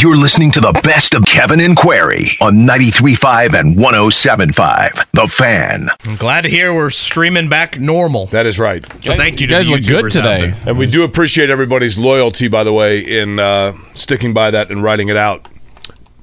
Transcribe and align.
You're 0.00 0.16
listening 0.16 0.52
to 0.52 0.60
the 0.60 0.78
best 0.84 1.12
of 1.14 1.24
Kevin 1.24 1.58
and 1.58 1.76
Query 1.76 2.26
on 2.40 2.58
93.5 2.58 3.58
and 3.58 3.76
107.5. 3.76 5.10
The 5.10 5.26
Fan. 5.26 5.88
I'm 6.04 6.14
glad 6.14 6.42
to 6.42 6.48
hear 6.48 6.72
we're 6.72 6.90
streaming 6.90 7.48
back 7.48 7.80
normal. 7.80 8.26
That 8.26 8.46
is 8.46 8.60
right. 8.60 8.84
So 9.02 9.16
thank 9.16 9.40
you, 9.40 9.48
You 9.48 9.54
guys 9.54 9.66
the 9.66 9.72
look 9.72 9.82
good 9.82 10.04
YouTubers 10.04 10.16
out 10.20 10.38
today. 10.38 10.54
And 10.66 10.78
we 10.78 10.86
do 10.86 11.02
appreciate 11.02 11.50
everybody's 11.50 11.98
loyalty, 11.98 12.46
by 12.46 12.62
the 12.62 12.72
way, 12.72 13.00
in 13.00 13.40
uh, 13.40 13.72
sticking 13.92 14.32
by 14.32 14.52
that 14.52 14.70
and 14.70 14.84
writing 14.84 15.08
it 15.08 15.16
out. 15.16 15.48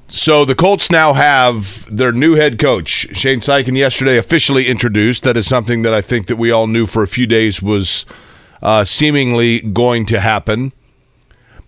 So 0.08 0.46
the 0.46 0.56
Colts 0.56 0.90
now 0.90 1.12
have 1.12 1.86
their 1.94 2.14
new 2.14 2.36
head 2.36 2.58
coach, 2.58 3.10
Shane 3.18 3.42
Steichen, 3.42 3.76
yesterday 3.78 4.18
officially 4.18 4.68
introduced. 4.68 5.24
That 5.26 5.36
is 5.36 5.50
something 5.50 5.82
that 5.82 5.94
I 5.94 6.00
think 6.00 6.28
that 6.28 6.38
we 6.38 6.50
all 6.50 6.68
knew 6.68 6.86
for 6.86 7.04
a 7.04 7.08
few 7.08 7.28
days 7.28 7.62
was 7.62 8.06
uh, 8.62 8.86
seemingly 8.86 9.60
going 9.60 10.06
to 10.06 10.22
happen. 10.22 10.72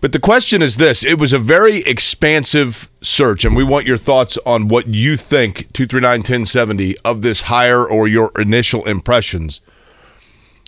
But 0.00 0.12
the 0.12 0.20
question 0.20 0.62
is 0.62 0.76
this: 0.76 1.04
It 1.04 1.18
was 1.18 1.32
a 1.32 1.38
very 1.38 1.78
expansive 1.80 2.88
search, 3.02 3.44
and 3.44 3.56
we 3.56 3.64
want 3.64 3.86
your 3.86 3.96
thoughts 3.96 4.38
on 4.46 4.68
what 4.68 4.88
you 4.88 5.16
think. 5.16 5.72
Two 5.72 5.86
three 5.86 6.00
nine 6.00 6.22
ten 6.22 6.44
seventy 6.44 6.96
of 6.98 7.22
this 7.22 7.42
hire 7.42 7.84
or 7.84 8.06
your 8.06 8.30
initial 8.38 8.84
impressions. 8.84 9.60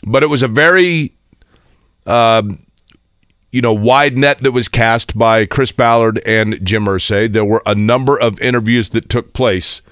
But 0.03 0.22
it 0.22 0.28
was 0.28 0.42
a 0.42 0.48
very 0.48 1.12
um, 2.06 2.64
you 3.53 3.61
know, 3.61 3.72
wide 3.72 4.17
net 4.17 4.42
that 4.42 4.53
was 4.53 4.69
cast 4.69 5.19
by 5.19 5.44
Chris 5.44 5.72
Ballard 5.72 6.20
and 6.25 6.65
Jim 6.65 6.84
Irsay. 6.84 7.33
There 7.33 7.44
were 7.44 7.62
a 7.67 7.75
number 7.75 8.19
of 8.19 8.41
interviews 8.41 8.91
that 8.91 9.09
took 9.09 9.33
place. 9.33 9.83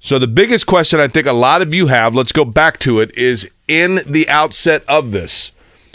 So 0.00 0.18
the 0.18 0.26
biggest 0.26 0.66
question 0.66 0.98
I 0.98 1.08
think 1.08 1.26
a 1.26 1.32
lot 1.32 1.60
of 1.60 1.74
you 1.74 1.88
have, 1.88 2.14
let's 2.14 2.32
go 2.32 2.44
back 2.44 2.78
to 2.80 3.00
it, 3.00 3.14
is 3.16 3.50
in 3.68 4.00
the 4.06 4.26
outset 4.30 4.82
of 4.88 5.10
this, 5.10 5.52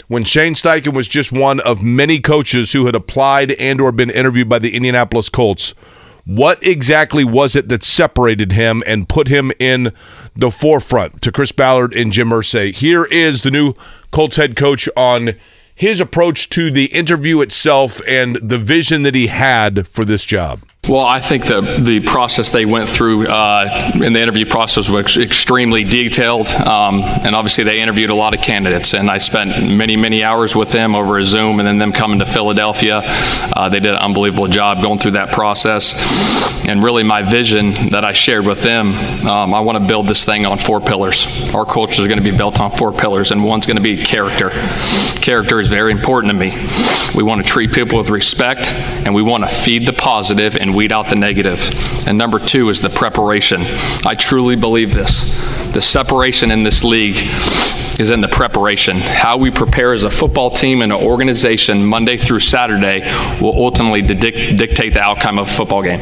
when 0.08 0.24
Shane 0.24 0.54
Steichen 0.54 0.94
was 0.94 1.08
just 1.08 1.32
one 1.32 1.60
of 1.60 1.82
many 1.82 2.20
coaches 2.20 2.72
who 2.72 2.86
had 2.86 2.94
applied 2.94 3.52
and 3.52 3.80
or 3.80 3.92
been 3.92 4.10
interviewed 4.10 4.48
by 4.48 4.58
the 4.58 4.74
Indianapolis 4.74 5.28
Colts, 5.28 5.74
what 6.24 6.62
exactly 6.64 7.24
was 7.24 7.54
it 7.54 7.68
that 7.68 7.84
separated 7.84 8.52
him 8.52 8.82
and 8.86 9.08
put 9.08 9.28
him 9.28 9.52
in 9.58 9.92
the 10.34 10.50
forefront 10.50 11.22
to 11.22 11.32
Chris 11.32 11.52
Ballard 11.52 11.94
and 11.94 12.12
Jim 12.12 12.30
Irsay? 12.30 12.74
Here 12.74 13.04
is 13.04 13.42
the 13.42 13.50
new 13.50 13.74
Colts 14.10 14.36
head 14.36 14.56
coach 14.56 14.88
on 14.96 15.34
his 15.74 16.00
approach 16.00 16.48
to 16.50 16.70
the 16.70 16.86
interview 16.86 17.40
itself 17.40 18.00
and 18.08 18.36
the 18.36 18.58
vision 18.58 19.02
that 19.02 19.14
he 19.14 19.28
had 19.28 19.86
for 19.86 20.04
this 20.04 20.24
job. 20.24 20.60
Well, 20.88 21.04
I 21.04 21.18
think 21.18 21.46
the 21.46 21.62
the 21.82 21.98
process 21.98 22.50
they 22.50 22.64
went 22.64 22.88
through 22.88 23.26
uh, 23.26 23.90
in 23.94 24.12
the 24.12 24.20
interview 24.20 24.46
process 24.46 24.88
was 24.88 25.16
extremely 25.16 25.82
detailed, 25.82 26.46
um, 26.46 27.02
and 27.02 27.34
obviously 27.34 27.64
they 27.64 27.80
interviewed 27.80 28.10
a 28.10 28.14
lot 28.14 28.36
of 28.36 28.40
candidates. 28.40 28.94
And 28.94 29.10
I 29.10 29.18
spent 29.18 29.68
many 29.68 29.96
many 29.96 30.22
hours 30.22 30.54
with 30.54 30.70
them 30.70 30.94
over 30.94 31.18
a 31.18 31.24
Zoom, 31.24 31.58
and 31.58 31.66
then 31.66 31.78
them 31.78 31.92
coming 31.92 32.20
to 32.20 32.26
Philadelphia. 32.26 33.02
Uh, 33.04 33.68
they 33.68 33.80
did 33.80 33.96
an 33.96 34.00
unbelievable 34.00 34.46
job 34.46 34.80
going 34.80 35.00
through 35.00 35.12
that 35.12 35.32
process. 35.32 35.92
And 36.68 36.82
really, 36.82 37.02
my 37.02 37.22
vision 37.22 37.90
that 37.90 38.04
I 38.04 38.12
shared 38.12 38.46
with 38.46 38.62
them, 38.62 38.94
um, 39.26 39.54
I 39.54 39.60
want 39.60 39.78
to 39.78 39.84
build 39.84 40.06
this 40.06 40.24
thing 40.24 40.46
on 40.46 40.58
four 40.58 40.80
pillars. 40.80 41.26
Our 41.52 41.64
culture 41.64 42.00
is 42.00 42.06
going 42.06 42.22
to 42.22 42.30
be 42.30 42.36
built 42.36 42.60
on 42.60 42.70
four 42.70 42.92
pillars, 42.92 43.32
and 43.32 43.44
one's 43.44 43.66
going 43.66 43.76
to 43.76 43.82
be 43.82 43.96
character. 43.96 44.50
Character 45.20 45.58
is 45.58 45.66
very 45.66 45.90
important 45.90 46.32
to 46.32 46.38
me. 46.38 46.50
We 47.16 47.24
want 47.24 47.44
to 47.44 47.48
treat 47.48 47.72
people 47.72 47.98
with 47.98 48.10
respect, 48.10 48.72
and 48.72 49.14
we 49.14 49.22
want 49.22 49.42
to 49.42 49.48
feed 49.48 49.86
the 49.86 49.92
positive 49.92 50.56
and 50.56 50.75
weed 50.76 50.92
out 50.92 51.08
the 51.08 51.16
negative. 51.16 51.70
And 52.06 52.18
number 52.18 52.38
two 52.38 52.68
is 52.68 52.82
the 52.82 52.90
preparation. 52.90 53.62
I 54.04 54.14
truly 54.14 54.54
believe 54.54 54.94
this. 54.94 55.34
The 55.72 55.80
separation 55.80 56.50
in 56.50 56.62
this 56.62 56.84
league 56.84 57.16
is 57.98 58.10
in 58.10 58.20
the 58.20 58.28
preparation. 58.28 58.98
How 58.98 59.38
we 59.38 59.50
prepare 59.50 59.94
as 59.94 60.04
a 60.04 60.10
football 60.10 60.50
team 60.50 60.82
and 60.82 60.92
an 60.92 61.02
organization 61.02 61.84
Monday 61.84 62.18
through 62.18 62.40
Saturday 62.40 63.00
will 63.40 63.54
ultimately 63.56 64.02
dic- 64.02 64.58
dictate 64.58 64.92
the 64.92 65.00
outcome 65.00 65.38
of 65.38 65.48
a 65.48 65.50
football 65.50 65.82
game. 65.82 66.00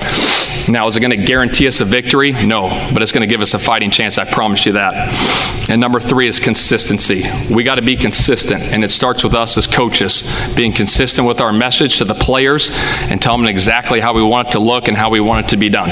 Now, 0.69 0.87
is 0.89 0.97
it 0.97 1.01
going 1.01 1.11
to 1.11 1.25
guarantee 1.25 1.69
us 1.69 1.81
a 1.81 1.85
victory? 1.85 2.33
No, 2.33 2.69
but 2.93 3.03
it's 3.03 3.13
going 3.13 3.27
to 3.27 3.33
give 3.33 3.43
us 3.43 3.55
a 3.55 3.59
fighting 3.59 3.91
chance. 3.91 4.19
I 4.19 4.25
promise 4.25 4.67
you 4.67 4.73
that. 4.73 5.71
And 5.71 5.81
number 5.81 6.01
three 6.01 6.27
is 6.27 6.41
consistency. 6.41 7.23
We 7.53 7.63
got 7.65 7.77
to 7.77 7.83
be 7.83 7.97
consistent, 7.97 8.63
and 8.63 8.83
it 8.85 8.91
starts 8.91 9.25
with 9.25 9.35
us 9.35 9.57
as 9.57 9.67
coaches 9.67 10.31
being 10.55 10.73
consistent 10.73 11.27
with 11.27 11.41
our 11.41 11.53
message 11.53 11.99
to 11.99 12.05
the 12.05 12.15
players 12.15 12.71
and 12.73 13.21
tell 13.21 13.37
them 13.37 13.47
exactly 13.47 14.01
how 14.01 14.15
we 14.15 14.23
want 14.23 14.49
it 14.49 14.53
to 14.53 14.59
look 14.65 14.89
and 14.89 14.97
how 14.97 15.11
we 15.11 15.21
want 15.21 15.47
it 15.47 15.49
to 15.51 15.57
be 15.57 15.69
done. 15.69 15.91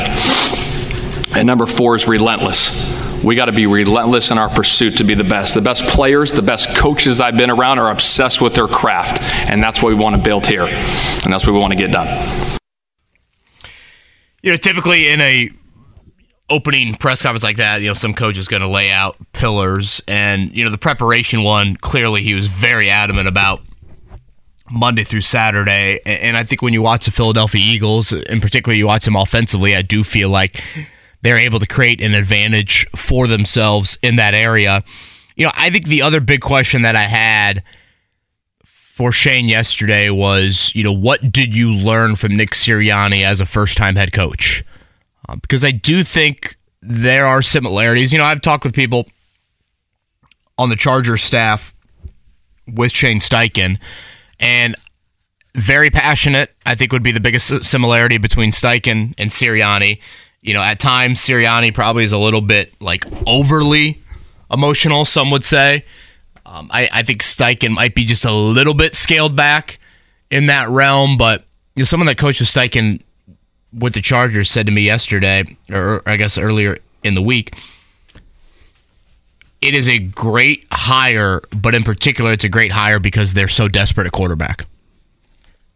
And 1.34 1.46
number 1.46 1.66
four 1.66 1.96
is 1.96 2.06
relentless. 2.08 3.00
We 3.22 3.36
got 3.36 3.46
to 3.46 3.52
be 3.52 3.66
relentless 3.66 4.30
in 4.30 4.38
our 4.38 4.48
pursuit 4.48 4.98
to 4.98 5.04
be 5.04 5.14
the 5.14 5.24
best. 5.24 5.54
The 5.54 5.60
best 5.60 5.84
players, 5.84 6.32
the 6.32 6.42
best 6.42 6.76
coaches 6.76 7.20
I've 7.20 7.36
been 7.36 7.50
around 7.50 7.78
are 7.78 7.90
obsessed 7.90 8.40
with 8.40 8.54
their 8.54 8.66
craft, 8.66 9.22
and 9.48 9.62
that's 9.62 9.80
what 9.80 9.90
we 9.90 9.94
want 9.94 10.16
to 10.16 10.22
build 10.22 10.46
here, 10.46 10.64
and 10.64 11.32
that's 11.32 11.46
what 11.46 11.52
we 11.52 11.60
want 11.60 11.72
to 11.72 11.78
get 11.78 11.92
done. 11.92 12.58
You 14.42 14.50
know, 14.50 14.56
typically 14.56 15.08
in 15.08 15.20
a 15.20 15.50
opening 16.50 16.96
press 16.96 17.22
conference 17.22 17.44
like 17.44 17.58
that, 17.58 17.80
you 17.80 17.88
know, 17.88 17.94
some 17.94 18.12
coach 18.12 18.36
is 18.36 18.48
going 18.48 18.62
to 18.62 18.68
lay 18.68 18.90
out 18.90 19.16
pillars, 19.32 20.02
and 20.08 20.54
you 20.56 20.64
know, 20.64 20.70
the 20.70 20.78
preparation 20.78 21.44
one 21.44 21.76
clearly 21.76 22.22
he 22.22 22.34
was 22.34 22.46
very 22.46 22.90
adamant 22.90 23.28
about 23.28 23.62
Monday 24.72 25.04
through 25.04 25.20
Saturday, 25.20 26.00
and 26.06 26.36
I 26.36 26.44
think 26.44 26.62
when 26.62 26.72
you 26.72 26.82
watch 26.82 27.04
the 27.04 27.10
Philadelphia 27.10 27.60
Eagles, 27.62 28.12
in 28.12 28.40
particular, 28.40 28.74
you 28.74 28.86
watch 28.86 29.04
them 29.04 29.16
offensively, 29.16 29.76
I 29.76 29.82
do 29.82 30.02
feel 30.02 30.30
like 30.30 30.62
they're 31.20 31.38
able 31.38 31.60
to 31.60 31.66
create 31.66 32.02
an 32.02 32.14
advantage 32.14 32.86
for 32.96 33.26
themselves 33.26 33.98
in 34.02 34.16
that 34.16 34.34
area. 34.34 34.82
You 35.36 35.46
know, 35.46 35.52
I 35.54 35.70
think 35.70 35.86
the 35.86 36.02
other 36.02 36.20
big 36.20 36.40
question 36.40 36.82
that 36.82 36.96
I 36.96 37.02
had 37.02 37.62
for 38.64 39.12
Shane 39.12 39.46
yesterday 39.46 40.10
was, 40.10 40.72
you 40.74 40.84
know, 40.84 40.92
what 40.92 41.32
did 41.32 41.56
you 41.56 41.72
learn 41.72 42.16
from 42.16 42.36
Nick 42.36 42.50
Sirianni 42.50 43.24
as 43.24 43.40
a 43.40 43.46
first 43.46 43.76
time 43.76 43.96
head 43.96 44.12
coach? 44.12 44.64
Um, 45.28 45.38
because 45.38 45.64
I 45.64 45.70
do 45.70 46.04
think 46.04 46.56
there 46.82 47.26
are 47.26 47.40
similarities. 47.42 48.12
You 48.12 48.18
know, 48.18 48.24
I've 48.24 48.40
talked 48.40 48.64
with 48.64 48.74
people 48.74 49.06
on 50.58 50.68
the 50.68 50.76
Chargers 50.76 51.22
staff 51.22 51.72
with 52.66 52.92
Shane 52.92 53.20
Steichen, 53.20 53.80
and 54.42 54.75
very 55.54 55.88
passionate. 55.88 56.50
I 56.66 56.75
think 56.75 56.92
would 56.92 57.03
be 57.03 57.12
the 57.12 57.20
biggest 57.20 57.64
similarity 57.64 58.19
between 58.19 58.50
Steichen 58.50 59.14
and 59.16 59.30
Sirianni. 59.30 60.00
You 60.42 60.54
know, 60.54 60.62
at 60.62 60.80
times 60.80 61.20
Sirianni 61.20 61.72
probably 61.72 62.04
is 62.04 62.12
a 62.12 62.19
little 62.19 62.41
bit 62.41 62.75
like 62.82 63.06
overly 63.26 64.02
emotional. 64.50 65.04
Some 65.04 65.31
would 65.31 65.44
say. 65.44 65.84
Um, 66.44 66.69
I, 66.72 66.88
I 66.92 67.02
think 67.02 67.22
Steichen 67.22 67.70
might 67.70 67.94
be 67.94 68.04
just 68.04 68.25
a 68.25 68.32
little 68.32 68.75
bit 68.75 68.94
scaled 68.94 69.36
back 69.36 69.78
in 70.31 70.47
that 70.47 70.69
realm, 70.69 71.16
but 71.16 71.44
you 71.76 71.81
know, 71.81 71.84
someone 71.84 72.06
that 72.06 72.19
coached 72.19 72.42
Steichen 72.42 73.00
with 73.72 73.94
the 73.94 74.00
Chargers 74.00 74.50
said 74.50 74.66
to 74.66 74.72
me 74.72 74.82
yesterday, 74.82 75.56
or 75.70 76.02
I 76.04 76.16
guess 76.16 76.36
earlier 76.36 76.78
in 77.04 77.14
the 77.14 77.22
week, 77.22 77.54
it 79.62 79.74
is 79.74 79.88
a 79.88 79.98
great 79.98 80.66
hire, 80.72 81.40
but 81.56 81.74
in 81.74 81.84
particular, 81.84 82.32
it's 82.32 82.44
a 82.44 82.48
great 82.48 82.72
hire 82.72 82.98
because 82.98 83.32
they're 83.32 83.48
so 83.48 83.68
desperate 83.68 84.06
at 84.06 84.12
quarterback. 84.12 84.66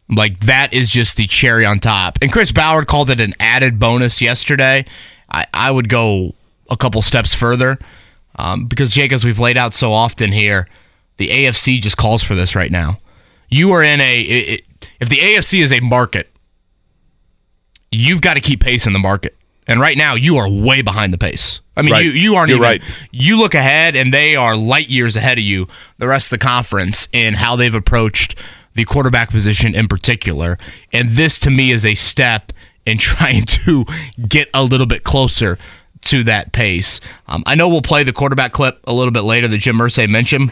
Like 0.09 0.41
that 0.41 0.73
is 0.73 0.89
just 0.89 1.17
the 1.17 1.25
cherry 1.25 1.65
on 1.65 1.79
top. 1.79 2.17
And 2.21 2.31
Chris 2.31 2.51
Ballard 2.51 2.87
called 2.87 3.09
it 3.09 3.19
an 3.21 3.33
added 3.39 3.79
bonus 3.79 4.21
yesterday. 4.21 4.85
I, 5.31 5.45
I 5.53 5.71
would 5.71 5.89
go 5.89 6.35
a 6.69 6.77
couple 6.77 7.01
steps 7.01 7.33
further 7.33 7.79
um, 8.35 8.65
because, 8.65 8.91
Jake, 8.91 9.13
as 9.13 9.23
we've 9.23 9.39
laid 9.39 9.57
out 9.57 9.73
so 9.73 9.93
often 9.93 10.31
here, 10.31 10.67
the 11.15 11.29
AFC 11.29 11.81
just 11.81 11.97
calls 11.97 12.21
for 12.21 12.35
this 12.35 12.55
right 12.55 12.71
now. 12.71 12.99
You 13.49 13.71
are 13.71 13.83
in 13.83 14.01
a, 14.01 14.21
it, 14.21 14.61
if 14.99 15.07
the 15.09 15.17
AFC 15.17 15.61
is 15.61 15.71
a 15.71 15.79
market, 15.79 16.29
you've 17.89 18.21
got 18.21 18.33
to 18.33 18.41
keep 18.41 18.61
pace 18.61 18.85
in 18.85 18.91
the 18.91 18.99
market. 18.99 19.36
And 19.67 19.79
right 19.79 19.97
now, 19.97 20.15
you 20.15 20.37
are 20.37 20.49
way 20.49 20.81
behind 20.81 21.13
the 21.13 21.17
pace. 21.17 21.59
I 21.75 21.81
mean, 21.81 21.91
Right. 21.91 22.05
you, 22.05 22.11
you 22.11 22.35
aren't 22.35 22.49
You're 22.49 22.57
even, 22.57 22.69
right. 22.69 22.81
you 23.11 23.37
look 23.37 23.53
ahead 23.53 23.95
and 23.95 24.13
they 24.13 24.35
are 24.35 24.55
light 24.55 24.89
years 24.89 25.15
ahead 25.15 25.37
of 25.37 25.43
you, 25.43 25.67
the 25.97 26.07
rest 26.07 26.31
of 26.31 26.39
the 26.39 26.43
conference, 26.45 27.07
in 27.11 27.35
how 27.35 27.55
they've 27.55 27.73
approached 27.73 28.35
the 28.73 28.85
quarterback 28.85 29.29
position 29.29 29.75
in 29.75 29.87
particular. 29.87 30.57
And 30.93 31.09
this 31.11 31.37
to 31.39 31.49
me 31.49 31.71
is 31.71 31.85
a 31.85 31.95
step 31.95 32.53
in 32.85 32.97
trying 32.99 33.43
to 33.43 33.85
get 34.27 34.49
a 34.53 34.63
little 34.63 34.87
bit 34.87 35.03
closer 35.03 35.57
to 36.05 36.23
that 36.23 36.53
pace. 36.53 36.99
Um, 37.27 37.43
I 37.45 37.55
know 37.55 37.67
we'll 37.67 37.81
play 37.81 38.03
the 38.03 38.13
quarterback 38.13 38.53
clip 38.53 38.79
a 38.87 38.93
little 38.93 39.11
bit 39.11 39.21
later 39.23 39.47
that 39.49 39.57
Jim 39.57 39.77
Irsay 39.77 40.07
mentioned. 40.09 40.51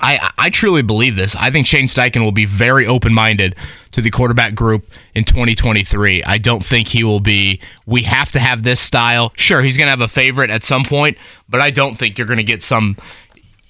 I, 0.00 0.30
I 0.36 0.50
truly 0.50 0.82
believe 0.82 1.16
this. 1.16 1.34
I 1.34 1.50
think 1.50 1.66
Shane 1.66 1.86
Steichen 1.86 2.22
will 2.22 2.32
be 2.32 2.44
very 2.44 2.86
open 2.86 3.14
minded 3.14 3.56
to 3.92 4.02
the 4.02 4.10
quarterback 4.10 4.54
group 4.54 4.86
in 5.14 5.24
2023. 5.24 6.22
I 6.24 6.38
don't 6.38 6.64
think 6.64 6.88
he 6.88 7.02
will 7.02 7.20
be, 7.20 7.60
we 7.86 8.02
have 8.02 8.30
to 8.32 8.38
have 8.38 8.62
this 8.62 8.80
style. 8.80 9.32
Sure, 9.36 9.62
he's 9.62 9.78
going 9.78 9.86
to 9.86 9.90
have 9.90 10.02
a 10.02 10.08
favorite 10.08 10.50
at 10.50 10.62
some 10.62 10.84
point, 10.84 11.16
but 11.48 11.62
I 11.62 11.70
don't 11.70 11.96
think 11.96 12.18
you're 12.18 12.26
going 12.26 12.36
to 12.36 12.44
get 12.44 12.62
some 12.62 12.96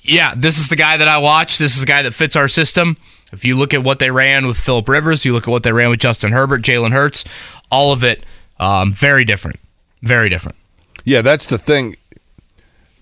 yeah, 0.08 0.34
this 0.36 0.58
is 0.58 0.68
the 0.68 0.76
guy 0.76 0.96
that 0.96 1.08
I 1.08 1.18
watch. 1.18 1.58
This 1.58 1.74
is 1.74 1.80
the 1.80 1.86
guy 1.86 2.02
that 2.02 2.12
fits 2.12 2.34
our 2.34 2.48
system. 2.48 2.96
If 3.32 3.44
you 3.44 3.56
look 3.56 3.74
at 3.74 3.84
what 3.84 3.98
they 3.98 4.10
ran 4.10 4.46
with 4.46 4.56
Philip 4.56 4.88
Rivers, 4.88 5.24
you 5.24 5.32
look 5.32 5.46
at 5.46 5.50
what 5.50 5.62
they 5.62 5.72
ran 5.72 5.90
with 5.90 6.00
Justin 6.00 6.32
Herbert, 6.32 6.62
Jalen 6.62 6.92
Hurts, 6.92 7.24
all 7.70 7.92
of 7.92 8.02
it 8.02 8.24
um, 8.58 8.92
very 8.92 9.24
different. 9.24 9.60
Very 10.02 10.28
different. 10.28 10.56
Yeah, 11.04 11.22
that's 11.22 11.46
the 11.46 11.58
thing. 11.58 11.96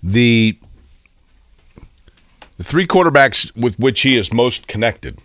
The 0.03 0.57
the 2.57 2.63
three 2.63 2.87
quarterbacks 2.87 3.55
with 3.55 3.79
which 3.79 4.01
he 4.01 4.17
is 4.17 4.33
most 4.33 4.67
connected. 4.67 5.19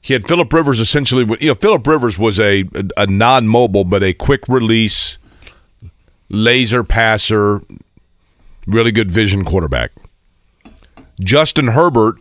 He 0.00 0.14
had 0.14 0.26
Philip 0.26 0.52
Rivers 0.52 0.80
essentially. 0.80 1.24
You 1.40 1.48
know, 1.48 1.54
Philip 1.54 1.86
Rivers 1.86 2.18
was 2.18 2.40
a 2.40 2.64
a, 2.96 3.06
non-mobile 3.06 3.84
but 3.84 4.02
a 4.02 4.12
quick 4.12 4.46
release, 4.48 5.18
laser 6.28 6.84
passer, 6.84 7.60
really 8.66 8.92
good 8.92 9.10
vision 9.10 9.44
quarterback. 9.44 9.92
Justin 11.20 11.68
Herbert, 11.68 12.16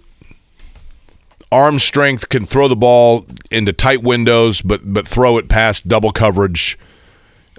arm 1.51 1.78
strength, 1.80 2.30
can 2.30 2.45
throw 2.45 2.68
the 2.68 2.75
ball 2.75 3.25
into 3.51 3.72
tight 3.74 4.01
windows, 4.04 4.62
but 4.62 4.81
but 4.92 5.07
throw 5.07 5.38
it 5.38 5.48
past 5.48 5.88
double 5.88 6.12
coverage. 6.12 6.78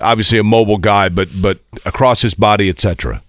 Obviously 0.00 0.38
a 0.38 0.44
mobile 0.44 0.78
guy, 0.78 1.08
but 1.08 1.28
but 1.40 1.60
across 1.86 2.22
his 2.22 2.34
body, 2.34 2.68
etc. 2.68 3.22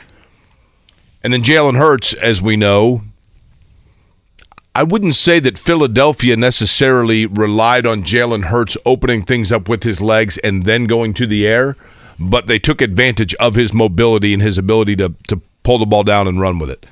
And 1.23 1.33
then 1.33 1.43
Jalen 1.43 1.77
Hurts, 1.77 2.13
as 2.13 2.41
we 2.41 2.55
know, 2.55 3.01
I 4.75 4.83
wouldn't 4.83 5.15
say 5.15 5.39
that 5.39 5.57
Philadelphia 5.57 6.37
necessarily 6.37 7.25
relied 7.25 7.85
on 7.85 8.03
Jalen 8.03 8.45
Hurts 8.45 8.77
opening 8.85 9.23
things 9.23 9.51
up 9.51 9.67
with 9.67 9.83
his 9.83 9.99
legs 9.99 10.37
and 10.37 10.63
then 10.63 10.85
going 10.85 11.13
to 11.15 11.27
the 11.27 11.45
air, 11.45 11.75
but 12.17 12.47
they 12.47 12.59
took 12.59 12.81
advantage 12.81 13.33
of 13.35 13.55
his 13.55 13.73
mobility 13.73 14.33
and 14.33 14.41
his 14.41 14.57
ability 14.57 14.95
to 14.97 15.13
to 15.27 15.41
pull 15.63 15.79
the 15.79 15.85
ball 15.85 16.03
down 16.03 16.27
and 16.27 16.39
run 16.39 16.59
with 16.59 16.69
it. 16.69 16.85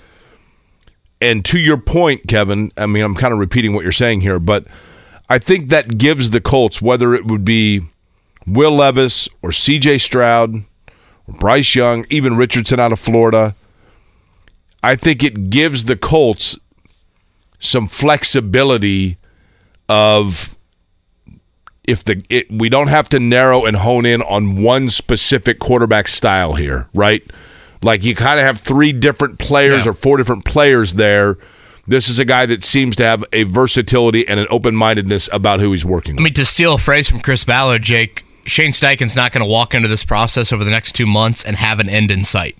And 1.22 1.44
to 1.46 1.60
your 1.60 1.78
point, 1.78 2.28
Kevin, 2.28 2.72
I 2.78 2.86
mean, 2.86 3.04
I'm 3.04 3.16
kind 3.16 3.34
of 3.34 3.40
repeating 3.40 3.74
what 3.74 3.84
you're 3.84 3.92
saying 3.92 4.22
here, 4.22 4.40
but 4.40 4.66
I 5.30 5.40
think 5.40 5.70
that 5.70 5.98
gives 5.98 6.32
the 6.32 6.42
Colts, 6.42 6.82
whether 6.82 7.14
it 7.14 7.26
would 7.26 7.44
be 7.44 7.82
Will 8.46 8.76
Levis 8.76 9.28
or 9.42 9.50
CJ 9.50 10.02
Stroud 10.02 10.56
or 10.56 11.34
Bryce 11.34 11.74
Young, 11.76 12.06
even 12.10 12.38
Richardson 12.38 12.80
out 12.80 12.92
of 12.92 13.00
Florida, 13.00 13.56
I 14.84 14.96
think 14.96 15.24
it 15.24 15.50
gives 15.50 15.86
the 15.86 15.96
Colts 15.96 16.58
some 17.60 17.88
flexibility 17.88 19.18
of 19.90 20.56
if 21.84 22.04
the 22.04 22.24
it, 22.30 22.48
we 22.52 22.70
don't 22.70 22.88
have 22.88 23.08
to 23.10 23.20
narrow 23.20 23.66
and 23.66 23.78
hone 23.78 24.06
in 24.06 24.22
on 24.22 24.62
one 24.62 24.90
specific 24.90 25.60
quarterback 25.60 26.08
style 26.08 26.56
here, 26.56 26.88
right? 26.94 27.24
Like 27.82 28.04
you 28.04 28.16
kind 28.16 28.40
of 28.40 28.46
have 28.46 28.60
three 28.60 28.92
different 28.92 29.40
players 29.40 29.86
Yeah. 29.86 29.92
or 29.92 29.94
four 29.94 30.18
different 30.18 30.46
players 30.46 30.96
there. 30.96 31.38
This 31.88 32.10
is 32.10 32.20
a 32.20 32.26
guy 32.26 32.46
that 32.48 32.64
seems 32.64 32.98
to 32.98 33.04
have 33.06 33.24
a 33.32 33.44
versatility 33.44 34.28
and 34.28 34.40
an 34.40 34.48
open 34.50 34.76
mindedness 34.76 35.30
about 35.32 35.62
who 35.62 35.72
he's 35.72 35.86
working 35.86 36.16
with. 36.16 36.20
I 36.20 36.24
with. 36.24 36.26
mean, 36.26 36.34
to 36.34 36.46
steal 36.46 36.74
a 36.74 36.78
phrase 36.78 37.10
from 37.10 37.22
Chris 37.22 37.46
Ballard, 37.46 37.84
Jake, 37.84 38.26
Shane 38.46 38.72
Steichen's 38.74 39.16
not 39.16 39.32
going 39.32 39.44
to 39.46 39.50
walk 39.50 39.74
into 39.74 39.88
this 39.88 40.04
process 40.04 40.52
over 40.52 40.66
the 40.66 40.72
next 40.72 40.94
two 40.94 41.06
months 41.06 41.46
and 41.46 41.56
have 41.56 41.80
an 41.80 41.88
end 41.88 42.12
in 42.12 42.26
sight. 42.26 42.58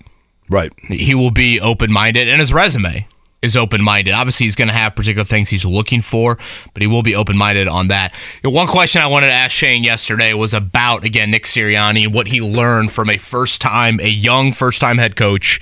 Right. 0.50 0.72
He 0.88 1.14
will 1.14 1.32
be 1.32 1.60
open 1.60 1.92
minded, 1.92 2.30
and 2.30 2.40
his 2.40 2.54
resume 2.54 3.08
is 3.42 3.56
open 3.56 3.82
minded. 3.84 4.14
Obviously, 4.14 4.46
he's 4.46 4.56
going 4.56 4.68
to 4.68 4.74
have 4.74 4.96
particular 4.96 5.26
things 5.26 5.50
he's 5.50 5.66
looking 5.66 6.02
for, 6.02 6.38
but 6.74 6.82
he 6.82 6.88
will 6.88 7.04
be 7.04 7.16
open 7.16 7.38
minded 7.38 7.68
on 7.68 7.88
that. 7.90 8.16
One 8.44 8.68
question 8.68 9.02
I 9.02 9.08
wanted 9.08 9.28
to 9.28 9.34
ask 9.34 9.52
Shane 9.52 9.84
yesterday 9.84 10.34
was 10.34 10.54
about, 10.54 11.06
again, 11.06 11.32
Nick 11.32 11.46
Sirianni, 11.46 12.12
what 12.12 12.28
he 12.28 12.42
learned 12.42 12.92
from 12.92 13.10
a 13.10 13.18
first 13.18 13.62
time, 13.62 14.00
a 14.00 14.10
young 14.10 14.54
first 14.54 14.82
time 14.82 14.98
head 14.98 15.16
coach 15.16 15.60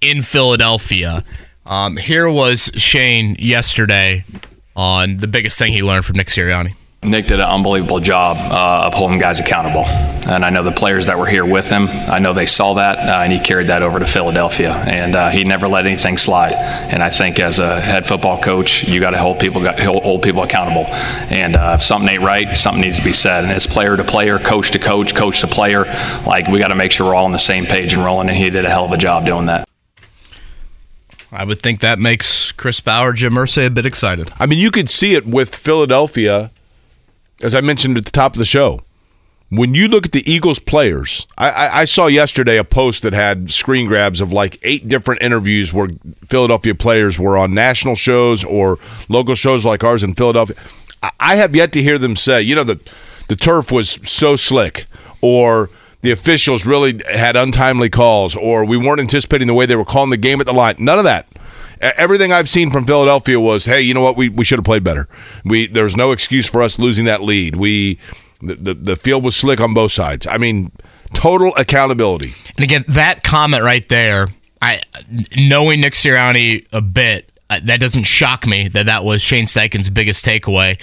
in 0.00 0.22
Philadelphia. 0.22 1.24
Um, 1.64 1.96
here 1.96 2.30
was 2.30 2.70
Shane 2.74 3.36
yesterday 3.38 4.24
on 4.76 5.18
the 5.18 5.26
biggest 5.26 5.58
thing 5.58 5.72
he 5.72 5.82
learned 5.82 6.04
from 6.04 6.16
Nick 6.16 6.28
Sirianni. 6.28 6.74
Nick 7.06 7.26
did 7.26 7.40
an 7.40 7.46
unbelievable 7.46 8.00
job 8.00 8.36
uh, 8.38 8.86
of 8.86 8.94
holding 8.94 9.18
guys 9.18 9.40
accountable. 9.40 9.84
And 10.28 10.44
I 10.44 10.50
know 10.50 10.64
the 10.64 10.72
players 10.72 11.06
that 11.06 11.18
were 11.18 11.26
here 11.26 11.44
with 11.44 11.70
him, 11.70 11.88
I 11.88 12.18
know 12.18 12.32
they 12.32 12.46
saw 12.46 12.74
that, 12.74 12.98
uh, 12.98 13.22
and 13.22 13.32
he 13.32 13.38
carried 13.38 13.68
that 13.68 13.82
over 13.82 14.00
to 14.00 14.06
Philadelphia. 14.06 14.72
And 14.72 15.14
uh, 15.14 15.30
he 15.30 15.44
never 15.44 15.68
let 15.68 15.86
anything 15.86 16.18
slide. 16.18 16.52
And 16.52 17.02
I 17.02 17.10
think 17.10 17.38
as 17.38 17.58
a 17.58 17.80
head 17.80 18.06
football 18.06 18.40
coach, 18.40 18.88
you 18.88 19.00
got 19.00 19.10
to 19.10 19.18
hold 19.18 19.38
people 19.38 19.60
hold 19.60 20.02
hold 20.02 20.22
people 20.22 20.42
accountable. 20.42 20.86
And 21.30 21.54
uh, 21.54 21.76
if 21.78 21.82
something 21.82 22.08
ain't 22.08 22.22
right, 22.22 22.56
something 22.56 22.82
needs 22.82 22.98
to 22.98 23.04
be 23.04 23.12
said. 23.12 23.44
And 23.44 23.52
it's 23.52 23.66
player 23.66 23.96
to 23.96 24.04
player, 24.04 24.38
coach 24.38 24.72
to 24.72 24.78
coach, 24.78 25.14
coach 25.14 25.40
to 25.42 25.46
player. 25.46 25.84
Like 26.26 26.48
we 26.48 26.58
got 26.58 26.68
to 26.68 26.74
make 26.76 26.90
sure 26.90 27.06
we're 27.06 27.14
all 27.14 27.26
on 27.26 27.32
the 27.32 27.38
same 27.38 27.64
page 27.64 27.94
and 27.94 28.04
rolling. 28.04 28.28
And 28.28 28.36
he 28.36 28.50
did 28.50 28.64
a 28.64 28.70
hell 28.70 28.84
of 28.84 28.92
a 28.92 28.98
job 28.98 29.24
doing 29.24 29.46
that. 29.46 29.66
I 31.32 31.44
would 31.44 31.60
think 31.60 31.80
that 31.80 31.98
makes 31.98 32.50
Chris 32.52 32.80
Ballard, 32.80 33.16
Jim 33.16 33.34
Irsay 33.34 33.66
a 33.66 33.70
bit 33.70 33.84
excited. 33.84 34.30
I 34.38 34.46
mean, 34.46 34.58
you 34.58 34.70
could 34.70 34.88
see 34.88 35.14
it 35.14 35.26
with 35.26 35.54
Philadelphia, 35.54 36.50
as 37.42 37.54
I 37.54 37.60
mentioned 37.60 37.96
at 37.96 38.04
the 38.04 38.12
top 38.12 38.34
of 38.34 38.38
the 38.38 38.44
show. 38.44 38.80
When 39.48 39.74
you 39.74 39.86
look 39.86 40.06
at 40.06 40.12
the 40.12 40.28
Eagles 40.28 40.58
players, 40.58 41.24
I, 41.38 41.50
I, 41.50 41.80
I 41.80 41.84
saw 41.84 42.08
yesterday 42.08 42.56
a 42.56 42.64
post 42.64 43.04
that 43.04 43.12
had 43.12 43.48
screen 43.48 43.86
grabs 43.86 44.20
of 44.20 44.32
like 44.32 44.58
eight 44.62 44.88
different 44.88 45.22
interviews 45.22 45.72
where 45.72 45.90
Philadelphia 46.26 46.74
players 46.74 47.16
were 47.16 47.38
on 47.38 47.54
national 47.54 47.94
shows 47.94 48.42
or 48.42 48.78
local 49.08 49.36
shows 49.36 49.64
like 49.64 49.84
ours 49.84 50.02
in 50.02 50.14
Philadelphia. 50.14 50.56
I, 51.00 51.10
I 51.20 51.36
have 51.36 51.54
yet 51.54 51.70
to 51.74 51.82
hear 51.82 51.96
them 51.96 52.16
say, 52.16 52.42
you 52.42 52.56
know, 52.56 52.64
the 52.64 52.80
the 53.28 53.36
turf 53.36 53.70
was 53.70 53.98
so 54.02 54.36
slick, 54.36 54.86
or 55.20 55.70
the 56.02 56.10
officials 56.10 56.66
really 56.66 57.00
had 57.12 57.36
untimely 57.36 57.90
calls, 57.90 58.36
or 58.36 58.64
we 58.64 58.76
weren't 58.76 59.00
anticipating 59.00 59.46
the 59.46 59.54
way 59.54 59.66
they 59.66 59.76
were 59.76 59.84
calling 59.84 60.10
the 60.10 60.16
game 60.16 60.40
at 60.40 60.46
the 60.46 60.52
line. 60.52 60.76
None 60.78 60.98
of 60.98 61.04
that. 61.04 61.28
Everything 61.80 62.32
I've 62.32 62.48
seen 62.48 62.70
from 62.70 62.86
Philadelphia 62.86 63.38
was, 63.38 63.66
hey, 63.66 63.80
you 63.80 63.94
know 63.94 64.00
what? 64.00 64.16
We, 64.16 64.28
we 64.28 64.44
should 64.44 64.58
have 64.58 64.64
played 64.64 64.84
better. 64.84 65.08
We 65.44 65.66
there's 65.66 65.96
no 65.96 66.12
excuse 66.12 66.48
for 66.48 66.62
us 66.62 66.78
losing 66.78 67.04
that 67.04 67.22
lead. 67.22 67.56
We 67.56 67.98
the, 68.40 68.54
the 68.54 68.74
the 68.74 68.96
field 68.96 69.24
was 69.24 69.36
slick 69.36 69.60
on 69.60 69.74
both 69.74 69.92
sides. 69.92 70.26
I 70.26 70.38
mean, 70.38 70.72
total 71.12 71.54
accountability. 71.56 72.34
And 72.56 72.64
again, 72.64 72.84
that 72.88 73.22
comment 73.22 73.62
right 73.62 73.86
there, 73.88 74.28
I 74.62 74.80
knowing 75.36 75.80
Nick 75.80 75.94
Sirianni 75.94 76.66
a 76.72 76.80
bit, 76.80 77.30
uh, 77.50 77.60
that 77.64 77.80
doesn't 77.80 78.04
shock 78.04 78.46
me 78.46 78.68
that 78.68 78.86
that 78.86 79.04
was 79.04 79.22
Shane 79.22 79.46
Steichen's 79.46 79.90
biggest 79.90 80.24
takeaway. 80.24 80.80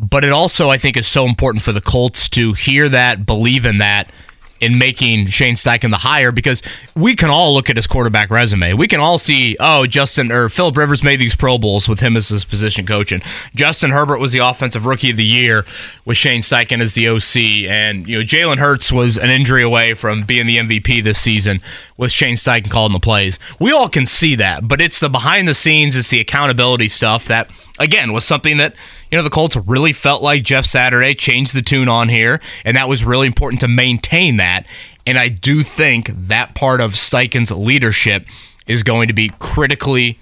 But 0.00 0.22
it 0.24 0.30
also, 0.30 0.70
I 0.70 0.78
think, 0.78 0.96
is 0.96 1.08
so 1.08 1.26
important 1.26 1.64
for 1.64 1.72
the 1.72 1.80
Colts 1.80 2.28
to 2.30 2.52
hear 2.52 2.88
that, 2.88 3.26
believe 3.26 3.64
in 3.64 3.78
that, 3.78 4.12
in 4.60 4.78
making 4.78 5.28
Shane 5.28 5.54
Steichen 5.54 5.90
the 5.90 5.98
hire 5.98 6.32
because 6.32 6.62
we 6.94 7.14
can 7.14 7.30
all 7.30 7.54
look 7.54 7.70
at 7.70 7.76
his 7.76 7.86
quarterback 7.86 8.30
resume. 8.30 8.74
We 8.74 8.88
can 8.88 9.00
all 9.00 9.18
see, 9.18 9.56
oh, 9.60 9.86
Justin 9.86 10.32
or 10.32 10.48
Philip 10.48 10.76
Rivers 10.76 11.02
made 11.04 11.20
these 11.20 11.36
Pro 11.36 11.58
Bowls 11.58 11.88
with 11.88 12.00
him 12.00 12.16
as 12.16 12.28
his 12.28 12.44
position 12.44 12.86
coach, 12.86 13.12
and 13.12 13.22
Justin 13.54 13.90
Herbert 13.90 14.18
was 14.18 14.32
the 14.32 14.40
offensive 14.40 14.86
rookie 14.86 15.10
of 15.10 15.16
the 15.16 15.24
year 15.24 15.64
with 16.04 16.16
Shane 16.16 16.42
Steichen 16.42 16.80
as 16.80 16.94
the 16.94 17.08
OC, 17.08 17.70
and 17.70 18.08
you 18.08 18.18
know 18.18 18.24
Jalen 18.24 18.58
Hurts 18.58 18.90
was 18.90 19.16
an 19.16 19.30
injury 19.30 19.62
away 19.62 19.94
from 19.94 20.22
being 20.24 20.46
the 20.46 20.58
MVP 20.58 21.02
this 21.02 21.18
season 21.18 21.60
with 21.96 22.12
Shane 22.12 22.36
Steichen 22.36 22.70
calling 22.70 22.92
the 22.92 23.00
plays. 23.00 23.38
We 23.58 23.72
all 23.72 23.88
can 23.88 24.06
see 24.06 24.34
that, 24.36 24.66
but 24.66 24.80
it's 24.80 25.00
the 25.00 25.08
behind 25.08 25.48
the 25.48 25.54
scenes, 25.54 25.96
it's 25.96 26.10
the 26.10 26.20
accountability 26.20 26.88
stuff 26.88 27.26
that 27.26 27.50
again 27.78 28.12
was 28.12 28.24
something 28.24 28.56
that 28.58 28.74
you 29.10 29.16
know 29.16 29.22
the 29.22 29.30
Colts 29.30 29.56
really 29.56 29.92
felt 29.92 30.22
like 30.22 30.42
Jeff 30.42 30.66
Saturday 30.66 31.14
changed 31.14 31.54
the 31.54 31.62
tune 31.62 31.88
on 31.88 32.08
here, 32.08 32.40
and 32.64 32.76
that 32.76 32.88
was 32.88 33.04
really 33.04 33.26
important 33.26 33.60
to 33.60 33.68
maintain 33.68 34.36
that. 34.36 34.64
And 35.06 35.18
I 35.18 35.28
do 35.28 35.62
think 35.62 36.10
that 36.14 36.54
part 36.54 36.80
of 36.80 36.92
Steichen's 36.92 37.50
leadership 37.50 38.26
is 38.66 38.82
going 38.82 39.08
to 39.08 39.14
be 39.14 39.32
critically, 39.38 40.18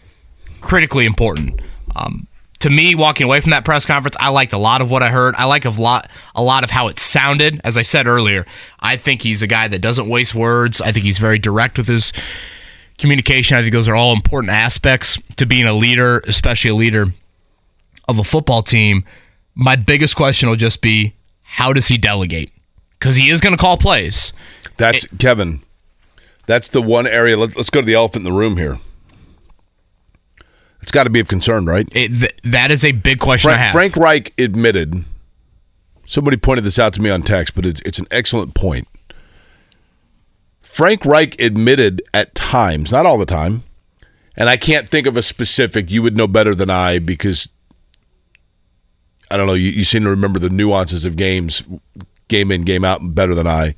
critically 0.60 1.06
important. 1.06 1.60
Um, 1.96 2.28
to 2.60 2.70
me, 2.70 2.94
walking 2.94 3.24
away 3.24 3.40
from 3.40 3.50
that 3.50 3.64
press 3.64 3.84
conference, 3.84 4.16
I 4.20 4.30
liked 4.30 4.52
a 4.52 4.58
lot 4.58 4.80
of 4.80 4.90
what 4.90 5.02
I 5.02 5.10
heard. 5.10 5.34
I 5.36 5.44
like 5.44 5.64
a 5.64 5.70
lot, 5.70 6.08
a 6.34 6.42
lot 6.42 6.64
of 6.64 6.70
how 6.70 6.88
it 6.88 6.98
sounded. 6.98 7.60
As 7.64 7.76
I 7.76 7.82
said 7.82 8.06
earlier, 8.06 8.46
I 8.80 8.96
think 8.96 9.22
he's 9.22 9.42
a 9.42 9.46
guy 9.46 9.68
that 9.68 9.80
doesn't 9.80 10.08
waste 10.08 10.34
words. 10.34 10.80
I 10.80 10.92
think 10.92 11.04
he's 11.04 11.18
very 11.18 11.38
direct 11.38 11.76
with 11.78 11.88
his 11.88 12.12
communication. 12.96 13.56
I 13.56 13.62
think 13.62 13.72
those 13.72 13.88
are 13.88 13.94
all 13.94 14.12
important 14.12 14.52
aspects 14.52 15.18
to 15.36 15.46
being 15.46 15.66
a 15.66 15.74
leader, 15.74 16.22
especially 16.26 16.70
a 16.70 16.74
leader 16.74 17.12
of 18.08 18.18
a 18.18 18.24
football 18.24 18.62
team, 18.62 19.04
my 19.54 19.76
biggest 19.76 20.16
question 20.16 20.48
will 20.48 20.56
just 20.56 20.80
be 20.82 21.14
how 21.42 21.72
does 21.72 21.88
he 21.88 21.96
delegate? 21.96 22.52
Because 22.98 23.16
he 23.16 23.30
is 23.30 23.40
going 23.40 23.54
to 23.54 23.60
call 23.60 23.76
plays. 23.76 24.32
That's 24.76 25.06
Kevin. 25.18 25.60
That's 26.46 26.68
the 26.68 26.82
one 26.82 27.06
area. 27.06 27.36
Let, 27.36 27.56
let's 27.56 27.70
go 27.70 27.80
to 27.80 27.86
the 27.86 27.94
elephant 27.94 28.26
in 28.26 28.32
the 28.32 28.38
room 28.38 28.56
here. 28.56 28.78
It's 30.80 30.92
got 30.92 31.04
to 31.04 31.10
be 31.10 31.20
of 31.20 31.28
concern, 31.28 31.66
right? 31.66 31.88
It, 31.92 32.08
th- 32.08 32.36
that 32.44 32.70
is 32.70 32.84
a 32.84 32.92
big 32.92 33.18
question 33.18 33.50
I 33.50 33.54
Frank, 33.54 33.62
have. 33.62 33.72
Frank 33.72 33.96
Reich 33.96 34.40
admitted. 34.40 35.04
Somebody 36.04 36.36
pointed 36.36 36.64
this 36.64 36.78
out 36.78 36.92
to 36.94 37.02
me 37.02 37.10
on 37.10 37.22
text, 37.22 37.56
but 37.56 37.66
it's, 37.66 37.80
it's 37.80 37.98
an 37.98 38.06
excellent 38.12 38.54
point. 38.54 38.86
Frank 40.62 41.04
Reich 41.04 41.40
admitted 41.40 42.02
at 42.14 42.34
times, 42.34 42.92
not 42.92 43.06
all 43.06 43.18
the 43.18 43.26
time, 43.26 43.64
and 44.36 44.48
I 44.48 44.56
can't 44.56 44.88
think 44.88 45.06
of 45.06 45.16
a 45.16 45.22
specific. 45.22 45.90
You 45.90 46.02
would 46.02 46.16
know 46.16 46.28
better 46.28 46.54
than 46.54 46.70
I 46.70 46.98
because 46.98 47.48
I 49.30 49.36
don't 49.36 49.46
know. 49.46 49.54
You, 49.54 49.70
you 49.70 49.84
seem 49.84 50.04
to 50.04 50.10
remember 50.10 50.38
the 50.38 50.50
nuances 50.50 51.04
of 51.04 51.16
games, 51.16 51.62
game 52.28 52.50
in, 52.52 52.62
game 52.62 52.84
out, 52.84 53.14
better 53.14 53.34
than 53.34 53.46
I. 53.46 53.74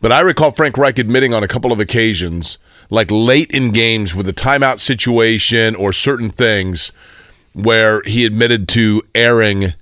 But 0.00 0.12
I 0.12 0.20
recall 0.20 0.50
Frank 0.50 0.78
Reich 0.78 0.98
admitting 0.98 1.34
on 1.34 1.42
a 1.42 1.48
couple 1.48 1.72
of 1.72 1.80
occasions, 1.80 2.58
like 2.88 3.10
late 3.10 3.50
in 3.50 3.70
games 3.70 4.14
with 4.14 4.28
a 4.28 4.32
timeout 4.32 4.78
situation 4.78 5.74
or 5.74 5.92
certain 5.92 6.30
things, 6.30 6.92
where 7.52 8.02
he 8.06 8.24
admitted 8.24 8.68
to 8.68 9.02
erring 9.14 9.74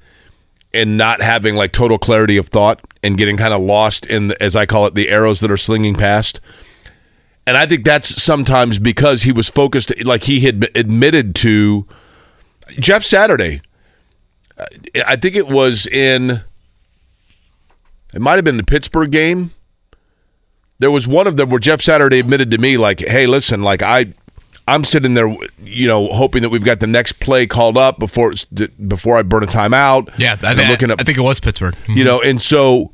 and 0.74 0.96
not 0.96 1.22
having 1.22 1.54
like 1.54 1.72
total 1.72 1.98
clarity 1.98 2.36
of 2.36 2.48
thought 2.48 2.80
and 3.02 3.16
getting 3.16 3.36
kind 3.36 3.54
of 3.54 3.60
lost 3.60 4.06
in, 4.06 4.32
as 4.40 4.56
I 4.56 4.66
call 4.66 4.86
it, 4.86 4.94
the 4.94 5.08
arrows 5.08 5.40
that 5.40 5.50
are 5.50 5.56
slinging 5.56 5.94
past. 5.94 6.40
And 7.46 7.56
I 7.56 7.64
think 7.64 7.84
that's 7.84 8.22
sometimes 8.22 8.78
because 8.78 9.22
he 9.22 9.32
was 9.32 9.48
focused, 9.48 10.04
like 10.04 10.24
he 10.24 10.40
had 10.40 10.68
admitted 10.74 11.34
to 11.36 11.86
Jeff 12.78 13.04
Saturday. 13.04 13.62
I 15.06 15.16
think 15.16 15.36
it 15.36 15.48
was 15.48 15.86
in, 15.86 16.42
it 18.14 18.20
might 18.20 18.36
have 18.36 18.44
been 18.44 18.56
the 18.56 18.64
Pittsburgh 18.64 19.10
game. 19.10 19.52
There 20.80 20.90
was 20.90 21.08
one 21.08 21.26
of 21.26 21.36
them 21.36 21.50
where 21.50 21.58
Jeff 21.58 21.80
Saturday 21.80 22.20
admitted 22.20 22.50
to 22.52 22.58
me, 22.58 22.76
like, 22.76 23.00
hey, 23.00 23.26
listen, 23.26 23.62
like, 23.62 23.82
I, 23.82 24.14
I'm 24.68 24.84
sitting 24.84 25.14
there, 25.14 25.34
you 25.62 25.86
know, 25.88 26.08
hoping 26.08 26.42
that 26.42 26.50
we've 26.50 26.64
got 26.64 26.80
the 26.80 26.86
next 26.86 27.20
play 27.20 27.46
called 27.46 27.78
up 27.78 27.98
before 27.98 28.34
before 28.86 29.16
I 29.16 29.22
burn 29.22 29.42
a 29.42 29.46
timeout. 29.46 30.16
Yeah, 30.18 30.36
I, 30.42 30.52
I'm 30.52 30.70
looking 30.70 30.90
at 30.90 31.00
I 31.00 31.04
think 31.04 31.16
it 31.16 31.22
was 31.22 31.40
Pittsburgh. 31.40 31.74
you 31.86 31.94
mm-hmm. 31.94 32.04
know, 32.04 32.20
and 32.20 32.40
so, 32.40 32.92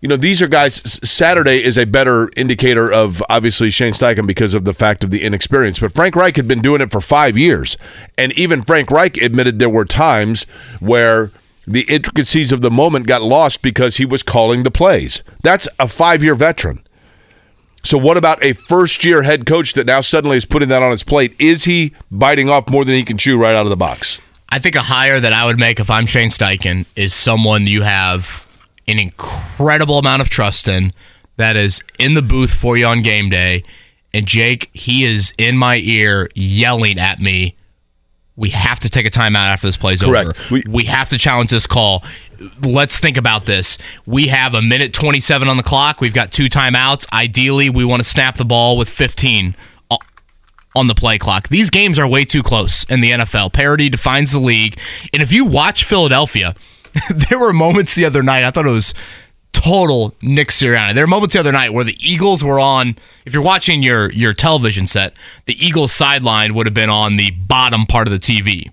you 0.00 0.08
know, 0.08 0.16
these 0.16 0.40
are 0.40 0.48
guys. 0.48 0.76
Saturday 1.06 1.62
is 1.62 1.76
a 1.76 1.84
better 1.84 2.30
indicator 2.36 2.90
of 2.90 3.22
obviously 3.28 3.70
Shane 3.70 3.92
Steichen 3.92 4.26
because 4.26 4.54
of 4.54 4.64
the 4.64 4.72
fact 4.72 5.04
of 5.04 5.10
the 5.10 5.22
inexperience. 5.22 5.78
But 5.78 5.92
Frank 5.92 6.16
Reich 6.16 6.36
had 6.36 6.48
been 6.48 6.62
doing 6.62 6.80
it 6.80 6.90
for 6.90 7.00
five 7.00 7.36
years, 7.36 7.76
and 8.16 8.32
even 8.32 8.62
Frank 8.62 8.90
Reich 8.90 9.18
admitted 9.18 9.58
there 9.58 9.68
were 9.68 9.84
times 9.84 10.44
where 10.80 11.30
the 11.66 11.82
intricacies 11.82 12.50
of 12.50 12.62
the 12.62 12.70
moment 12.70 13.06
got 13.06 13.22
lost 13.22 13.62
because 13.62 13.98
he 13.98 14.06
was 14.06 14.22
calling 14.22 14.62
the 14.62 14.70
plays. 14.70 15.22
That's 15.42 15.68
a 15.78 15.86
five-year 15.86 16.34
veteran. 16.34 16.82
So 17.84 17.96
what 17.96 18.16
about 18.16 18.42
a 18.42 18.54
first-year 18.54 19.22
head 19.22 19.46
coach 19.46 19.74
that 19.74 19.86
now 19.86 20.00
suddenly 20.00 20.36
is 20.36 20.44
putting 20.44 20.68
that 20.70 20.82
on 20.82 20.90
his 20.90 21.02
plate? 21.02 21.34
Is 21.38 21.64
he 21.64 21.92
biting 22.10 22.48
off 22.48 22.68
more 22.68 22.84
than 22.84 22.94
he 22.94 23.04
can 23.04 23.18
chew 23.18 23.38
right 23.40 23.54
out 23.54 23.66
of 23.66 23.70
the 23.70 23.76
box? 23.76 24.20
I 24.48 24.58
think 24.58 24.74
a 24.74 24.82
hire 24.82 25.20
that 25.20 25.32
I 25.32 25.46
would 25.46 25.58
make 25.58 25.78
if 25.78 25.90
I'm 25.90 26.06
Shane 26.06 26.30
Steichen 26.30 26.86
is 26.96 27.14
someone 27.14 27.66
you 27.66 27.82
have 27.82 28.46
an 28.90 28.98
incredible 28.98 29.98
amount 29.98 30.22
of 30.22 30.28
trust 30.28 30.68
in 30.68 30.92
that 31.36 31.56
is 31.56 31.82
in 31.98 32.14
the 32.14 32.22
booth 32.22 32.54
for 32.54 32.76
you 32.76 32.86
on 32.86 33.02
game 33.02 33.30
day. 33.30 33.64
And 34.12 34.26
Jake, 34.26 34.70
he 34.72 35.04
is 35.04 35.32
in 35.38 35.56
my 35.56 35.76
ear 35.76 36.28
yelling 36.34 36.98
at 36.98 37.20
me. 37.20 37.56
We 38.36 38.50
have 38.50 38.78
to 38.80 38.88
take 38.88 39.06
a 39.06 39.10
timeout 39.10 39.46
after 39.46 39.66
this 39.68 39.76
play's 39.76 40.02
Correct. 40.02 40.28
over. 40.30 40.38
We- 40.50 40.64
we 40.68 40.84
have 40.84 41.08
to 41.10 41.18
challenge 41.18 41.50
this 41.50 41.66
call. 41.66 42.02
Let's 42.62 42.98
think 42.98 43.16
about 43.16 43.44
this. 43.46 43.76
We 44.06 44.28
have 44.28 44.54
a 44.54 44.62
minute 44.62 44.92
27 44.94 45.46
on 45.46 45.56
the 45.58 45.62
clock. 45.62 46.00
We've 46.00 46.14
got 46.14 46.32
two 46.32 46.46
timeouts. 46.46 47.06
Ideally, 47.12 47.68
we 47.70 47.84
want 47.84 48.02
to 48.02 48.08
snap 48.08 48.36
the 48.38 48.44
ball 48.46 48.76
with 48.78 48.88
15 48.88 49.54
on 50.76 50.86
the 50.86 50.94
play 50.94 51.18
clock. 51.18 51.48
These 51.48 51.68
games 51.68 51.98
are 51.98 52.06
way 52.06 52.24
too 52.24 52.42
close 52.42 52.84
in 52.84 53.00
the 53.00 53.10
NFL. 53.10 53.52
Parity 53.52 53.88
defines 53.88 54.32
the 54.32 54.38
league. 54.38 54.78
And 55.12 55.22
if 55.22 55.32
you 55.32 55.44
watch 55.44 55.84
Philadelphia, 55.84 56.54
there 57.10 57.38
were 57.38 57.52
moments 57.52 57.94
the 57.94 58.04
other 58.04 58.22
night, 58.22 58.44
I 58.44 58.50
thought 58.50 58.66
it 58.66 58.70
was 58.70 58.94
total 59.52 60.14
Nick 60.22 60.48
Sirianni. 60.48 60.94
There 60.94 61.04
were 61.04 61.08
moments 61.08 61.34
the 61.34 61.40
other 61.40 61.52
night 61.52 61.72
where 61.72 61.84
the 61.84 61.96
Eagles 62.00 62.44
were 62.44 62.60
on, 62.60 62.96
if 63.24 63.34
you're 63.34 63.42
watching 63.42 63.82
your, 63.82 64.10
your 64.12 64.32
television 64.32 64.86
set, 64.86 65.12
the 65.46 65.54
Eagles 65.64 65.92
sideline 65.92 66.54
would 66.54 66.66
have 66.66 66.74
been 66.74 66.90
on 66.90 67.16
the 67.16 67.30
bottom 67.30 67.86
part 67.86 68.06
of 68.06 68.12
the 68.12 68.18
TV. 68.18 68.70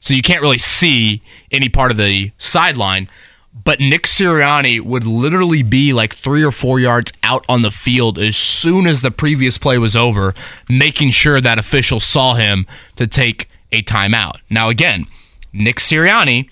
So 0.00 0.14
you 0.14 0.22
can't 0.22 0.40
really 0.40 0.58
see 0.58 1.22
any 1.50 1.68
part 1.68 1.90
of 1.90 1.96
the 1.96 2.32
sideline. 2.38 3.08
But 3.52 3.80
Nick 3.80 4.04
Sirianni 4.04 4.80
would 4.80 5.04
literally 5.04 5.62
be 5.62 5.92
like 5.92 6.14
three 6.14 6.44
or 6.44 6.52
four 6.52 6.78
yards 6.78 7.12
out 7.22 7.44
on 7.48 7.62
the 7.62 7.70
field 7.70 8.18
as 8.18 8.36
soon 8.36 8.86
as 8.86 9.02
the 9.02 9.10
previous 9.10 9.58
play 9.58 9.76
was 9.76 9.96
over, 9.96 10.34
making 10.68 11.10
sure 11.10 11.40
that 11.40 11.58
official 11.58 12.00
saw 12.00 12.34
him 12.34 12.66
to 12.96 13.06
take 13.06 13.50
a 13.72 13.82
timeout. 13.82 14.36
Now, 14.48 14.68
again, 14.68 15.06
Nick 15.52 15.76
Sirianni 15.76 16.48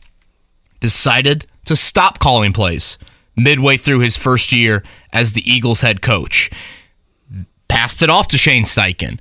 decided 0.81 1.47
to 1.65 1.77
stop 1.77 2.19
calling 2.19 2.53
plays 2.53 2.99
midway 3.37 3.77
through 3.77 4.01
his 4.01 4.17
first 4.17 4.53
year 4.53 4.83
as 5.13 5.33
the 5.33 5.51
Eagles 5.51 5.81
head 5.81 6.03
coach. 6.03 6.51
Passed 7.69 8.03
it 8.03 8.11
off 8.11 8.29
to 8.29 8.39
Shane 8.39 8.65
Steichen. 8.65 9.21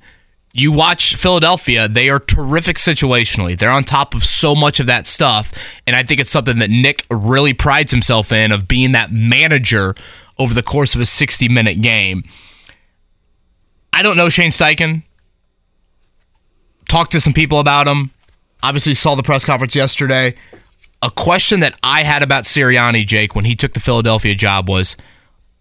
You 0.52 0.72
watch 0.72 1.14
Philadelphia, 1.14 1.86
they 1.86 2.08
are 2.08 2.18
terrific 2.18 2.76
situationally. 2.76 3.56
They're 3.56 3.70
on 3.70 3.84
top 3.84 4.14
of 4.14 4.24
so 4.24 4.54
much 4.54 4.80
of 4.80 4.86
that 4.86 5.06
stuff. 5.06 5.52
And 5.86 5.94
I 5.94 6.02
think 6.02 6.20
it's 6.20 6.30
something 6.30 6.58
that 6.58 6.70
Nick 6.70 7.04
really 7.10 7.52
prides 7.52 7.92
himself 7.92 8.32
in 8.32 8.50
of 8.50 8.66
being 8.66 8.92
that 8.92 9.12
manager 9.12 9.94
over 10.38 10.54
the 10.54 10.62
course 10.62 10.94
of 10.94 11.00
a 11.00 11.06
60 11.06 11.48
minute 11.48 11.80
game. 11.80 12.24
I 13.92 14.02
don't 14.02 14.16
know 14.16 14.28
Shane 14.28 14.50
Steichen. 14.50 15.02
Talked 16.88 17.12
to 17.12 17.20
some 17.20 17.34
people 17.34 17.60
about 17.60 17.86
him. 17.86 18.10
Obviously, 18.62 18.94
saw 18.94 19.14
the 19.14 19.22
press 19.22 19.44
conference 19.44 19.76
yesterday. 19.76 20.34
A 21.02 21.10
question 21.10 21.60
that 21.60 21.78
I 21.82 22.02
had 22.02 22.22
about 22.22 22.44
Sirianni, 22.44 23.06
Jake, 23.06 23.34
when 23.34 23.44
he 23.44 23.54
took 23.54 23.74
the 23.74 23.80
Philadelphia 23.80 24.34
job 24.34 24.68
was 24.68 24.96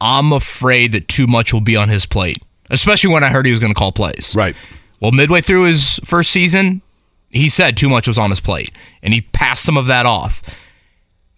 I'm 0.02 0.34
afraid 0.34 0.92
that 0.94 1.08
too 1.08 1.28
much 1.28 1.54
will 1.54 1.62
be 1.62 1.76
on 1.76 1.90
his 1.90 2.06
plate, 2.06 2.42
especially 2.70 3.14
when 3.14 3.24
I 3.24 3.30
heard 3.30 3.46
he 3.46 3.52
was 3.52 3.60
going 3.60 3.74
to 3.74 3.78
call 3.78 3.92
plays. 3.92 4.34
Right. 4.36 4.56
Well, 5.00 5.12
midway 5.12 5.42
through 5.42 5.64
his 5.64 6.00
first 6.04 6.32
season, 6.32 6.82
he 7.30 7.50
said 7.50 7.78
too 7.78 7.90
much 7.90 8.08
was 8.08 8.18
on 8.18 8.30
his 8.30 8.40
plate, 8.40 8.72
and 9.04 9.14
he 9.14 9.22
passed 9.22 9.64
some 9.64 9.78
of 9.78 9.88
that 9.88 10.06
off. 10.06 10.42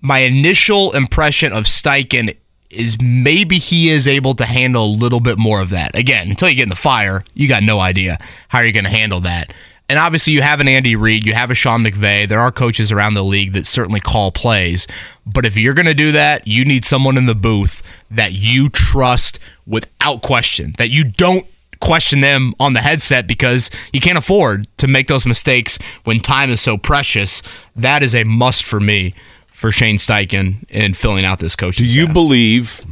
My 0.01 0.19
initial 0.19 0.93
impression 0.93 1.51
of 1.51 1.65
Steichen 1.65 2.37
is 2.69 3.01
maybe 3.01 3.57
he 3.57 3.89
is 3.89 4.07
able 4.07 4.33
to 4.35 4.45
handle 4.45 4.85
a 4.85 4.95
little 4.95 5.19
bit 5.19 5.37
more 5.37 5.59
of 5.59 5.71
that. 5.71 5.95
Again, 5.97 6.29
until 6.29 6.49
you 6.49 6.55
get 6.55 6.63
in 6.63 6.69
the 6.69 6.75
fire, 6.75 7.23
you 7.33 7.47
got 7.47 7.63
no 7.63 7.79
idea 7.79 8.17
how 8.47 8.59
you're 8.59 8.71
going 8.71 8.85
to 8.85 8.89
handle 8.89 9.19
that. 9.21 9.51
And 9.89 9.97
obviously, 9.97 10.33
you 10.33 10.43
have 10.43 10.59
an 10.59 10.67
Andy 10.67 10.95
Reid, 10.95 11.25
you 11.25 11.33
have 11.33 11.49
a 11.49 11.55
Sean 11.55 11.83
McVay. 11.83 12.27
There 12.27 12.39
are 12.39 12.51
coaches 12.51 12.91
around 12.91 13.15
the 13.15 13.23
league 13.23 13.53
that 13.53 13.65
certainly 13.65 13.99
call 13.99 14.31
plays. 14.31 14.85
But 15.25 15.45
if 15.45 15.57
you're 15.57 15.73
going 15.73 15.87
to 15.87 15.95
do 15.95 16.11
that, 16.11 16.47
you 16.47 16.63
need 16.63 16.85
someone 16.85 17.17
in 17.17 17.25
the 17.25 17.33
booth 17.33 17.81
that 18.11 18.33
you 18.33 18.69
trust 18.69 19.39
without 19.65 20.21
question, 20.21 20.75
that 20.77 20.89
you 20.89 21.03
don't 21.03 21.45
question 21.81 22.21
them 22.21 22.53
on 22.59 22.73
the 22.73 22.81
headset 22.81 23.25
because 23.27 23.71
you 23.91 23.99
can't 23.99 24.17
afford 24.17 24.67
to 24.77 24.85
make 24.87 25.07
those 25.07 25.25
mistakes 25.25 25.79
when 26.03 26.19
time 26.19 26.49
is 26.49 26.61
so 26.61 26.77
precious. 26.77 27.41
That 27.75 28.03
is 28.03 28.13
a 28.13 28.23
must 28.25 28.65
for 28.65 28.79
me 28.79 29.13
for 29.47 29.71
Shane 29.71 29.97
Steichen 29.97 30.69
in 30.69 30.93
filling 30.93 31.25
out 31.25 31.39
this 31.39 31.55
coaching 31.55 31.87
Do 31.87 31.91
you 31.91 32.03
staff. 32.03 32.13
believe? 32.13 32.85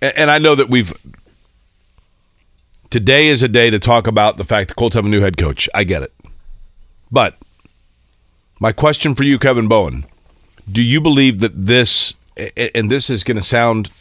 And 0.00 0.30
I 0.30 0.38
know 0.38 0.54
that 0.54 0.68
we've. 0.70 0.92
Today 2.90 3.28
is 3.28 3.42
a 3.42 3.48
day 3.48 3.70
to 3.70 3.78
talk 3.80 4.06
about 4.06 4.36
the 4.36 4.44
fact 4.44 4.68
the 4.68 4.74
Colts 4.74 4.94
have 4.94 5.04
a 5.04 5.08
new 5.08 5.20
head 5.20 5.36
coach. 5.36 5.68
I 5.74 5.82
get 5.84 6.02
it. 6.02 6.12
But 7.14 7.38
my 8.58 8.72
question 8.72 9.14
for 9.14 9.22
you, 9.22 9.38
Kevin 9.38 9.68
Bowen, 9.68 10.04
do 10.70 10.82
you 10.82 11.00
believe 11.00 11.38
that 11.38 11.66
this, 11.66 12.14
and 12.56 12.90
this 12.90 13.08
is 13.08 13.22
going 13.22 13.36
to 13.36 13.42
sound, 13.42 13.92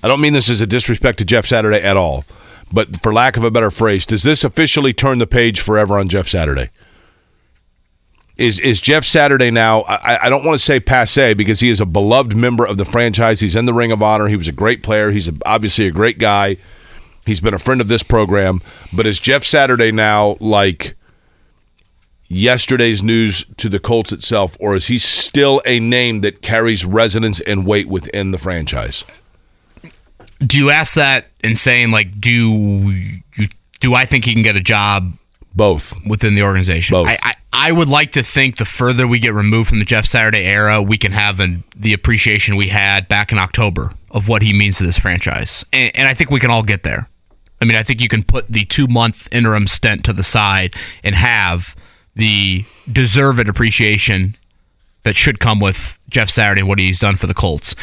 I 0.00 0.06
don't 0.06 0.20
mean 0.20 0.32
this 0.32 0.48
as 0.48 0.60
a 0.60 0.66
disrespect 0.66 1.18
to 1.18 1.24
Jeff 1.24 1.44
Saturday 1.44 1.82
at 1.82 1.96
all, 1.96 2.24
but 2.72 3.02
for 3.02 3.12
lack 3.12 3.36
of 3.36 3.42
a 3.42 3.50
better 3.50 3.72
phrase, 3.72 4.06
does 4.06 4.22
this 4.22 4.44
officially 4.44 4.92
turn 4.92 5.18
the 5.18 5.26
page 5.26 5.60
forever 5.60 5.98
on 5.98 6.08
Jeff 6.08 6.28
Saturday? 6.28 6.70
Is 8.36 8.60
is 8.60 8.80
Jeff 8.80 9.04
Saturday 9.04 9.50
now? 9.50 9.82
I, 9.82 10.26
I 10.26 10.28
don't 10.30 10.44
want 10.44 10.58
to 10.58 10.64
say 10.64 10.80
passe 10.80 11.34
because 11.34 11.60
he 11.60 11.68
is 11.68 11.80
a 11.80 11.86
beloved 11.86 12.34
member 12.34 12.64
of 12.64 12.78
the 12.78 12.84
franchise. 12.84 13.40
He's 13.40 13.54
in 13.54 13.66
the 13.66 13.74
Ring 13.74 13.92
of 13.92 14.02
Honor. 14.02 14.28
He 14.28 14.36
was 14.36 14.48
a 14.48 14.52
great 14.52 14.82
player. 14.82 15.10
He's 15.10 15.28
a, 15.28 15.34
obviously 15.44 15.86
a 15.86 15.90
great 15.90 16.18
guy. 16.18 16.56
He's 17.26 17.40
been 17.40 17.54
a 17.54 17.58
friend 17.58 17.80
of 17.80 17.88
this 17.88 18.02
program. 18.02 18.62
But 18.92 19.06
is 19.06 19.20
Jeff 19.20 19.44
Saturday 19.44 19.92
now 19.92 20.38
like 20.40 20.94
yesterday's 22.32 23.02
news 23.02 23.44
to 23.56 23.68
the 23.68 23.78
Colts 23.78 24.12
itself, 24.12 24.56
or 24.60 24.74
is 24.74 24.86
he 24.86 24.98
still 24.98 25.62
a 25.66 25.80
name 25.80 26.20
that 26.22 26.42
carries 26.42 26.84
resonance 26.84 27.40
and 27.40 27.66
weight 27.66 27.88
within 27.88 28.30
the 28.30 28.38
franchise? 28.38 29.04
do 30.46 30.58
you 30.58 30.70
ask 30.70 30.94
that 30.94 31.26
in 31.44 31.56
saying 31.56 31.90
like 31.90 32.20
do 32.20 32.30
you 32.30 33.46
do 33.80 33.94
I 33.94 34.06
think 34.06 34.24
he 34.24 34.32
can 34.32 34.42
get 34.42 34.56
a 34.56 34.60
job 34.60 35.12
Both. 35.54 35.94
within 36.06 36.36
the 36.36 36.44
organization. 36.44 36.94
Both. 36.94 37.08
I, 37.08 37.18
I, 37.22 37.34
I 37.52 37.72
would 37.72 37.88
like 37.88 38.12
to 38.12 38.22
think 38.22 38.56
the 38.56 38.64
further 38.64 39.08
we 39.08 39.18
get 39.18 39.34
removed 39.34 39.70
from 39.70 39.80
the 39.80 39.84
Jeff 39.84 40.06
Saturday 40.06 40.44
era, 40.44 40.80
we 40.80 40.96
can 40.96 41.10
have 41.10 41.40
an, 41.40 41.64
the 41.74 41.92
appreciation 41.92 42.54
we 42.54 42.68
had 42.68 43.08
back 43.08 43.32
in 43.32 43.38
October 43.38 43.90
of 44.12 44.28
what 44.28 44.42
he 44.42 44.52
means 44.52 44.78
to 44.78 44.84
this 44.84 45.00
franchise. 45.00 45.64
And, 45.72 45.90
and 45.96 46.08
I 46.08 46.14
think 46.14 46.30
we 46.30 46.38
can 46.38 46.48
all 46.48 46.62
get 46.62 46.84
there. 46.84 47.08
I 47.60 47.64
mean, 47.64 47.76
I 47.76 47.82
think 47.82 48.00
you 48.00 48.08
can 48.08 48.22
put 48.22 48.46
the 48.46 48.64
two 48.64 48.86
month 48.86 49.28
interim 49.32 49.66
stint 49.66 50.04
to 50.04 50.12
the 50.12 50.22
side 50.22 50.76
and 51.02 51.16
have 51.16 51.74
the 52.14 52.64
deserved 52.90 53.48
appreciation 53.48 54.34
that 55.02 55.16
should 55.16 55.40
come 55.40 55.58
with 55.58 55.98
Jeff 56.08 56.30
Saturday 56.30 56.60
and 56.60 56.68
what 56.68 56.78
he's 56.78 57.00
done 57.00 57.16
for 57.16 57.26
the 57.26 57.34
Colts 57.34 57.74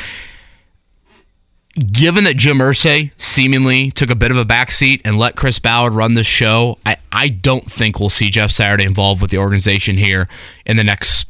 given 1.80 2.24
that 2.26 2.36
Jim 2.36 2.58
Irsay 2.58 3.12
seemingly 3.18 3.92
took 3.92 4.10
a 4.10 4.16
bit 4.16 4.32
of 4.32 4.38
a 4.38 4.46
backseat 4.46 5.02
and 5.06 5.18
let 5.18 5.36
Chris 5.36 5.60
Ballard 5.60 5.94
run 5.94 6.14
this 6.14 6.28
show, 6.28 6.78
I, 6.86 6.98
I 7.12 7.30
don't 7.30 7.70
think 7.72 8.00
we'll 8.00 8.10
see 8.10 8.30
Jeff 8.30 8.52
Saturday 8.52 8.84
involved 8.84 9.22
with 9.22 9.32
the 9.32 9.38
organization 9.38 9.98
here 9.98 10.28
in 10.66 10.78
the 10.78 10.84
next 10.84 11.28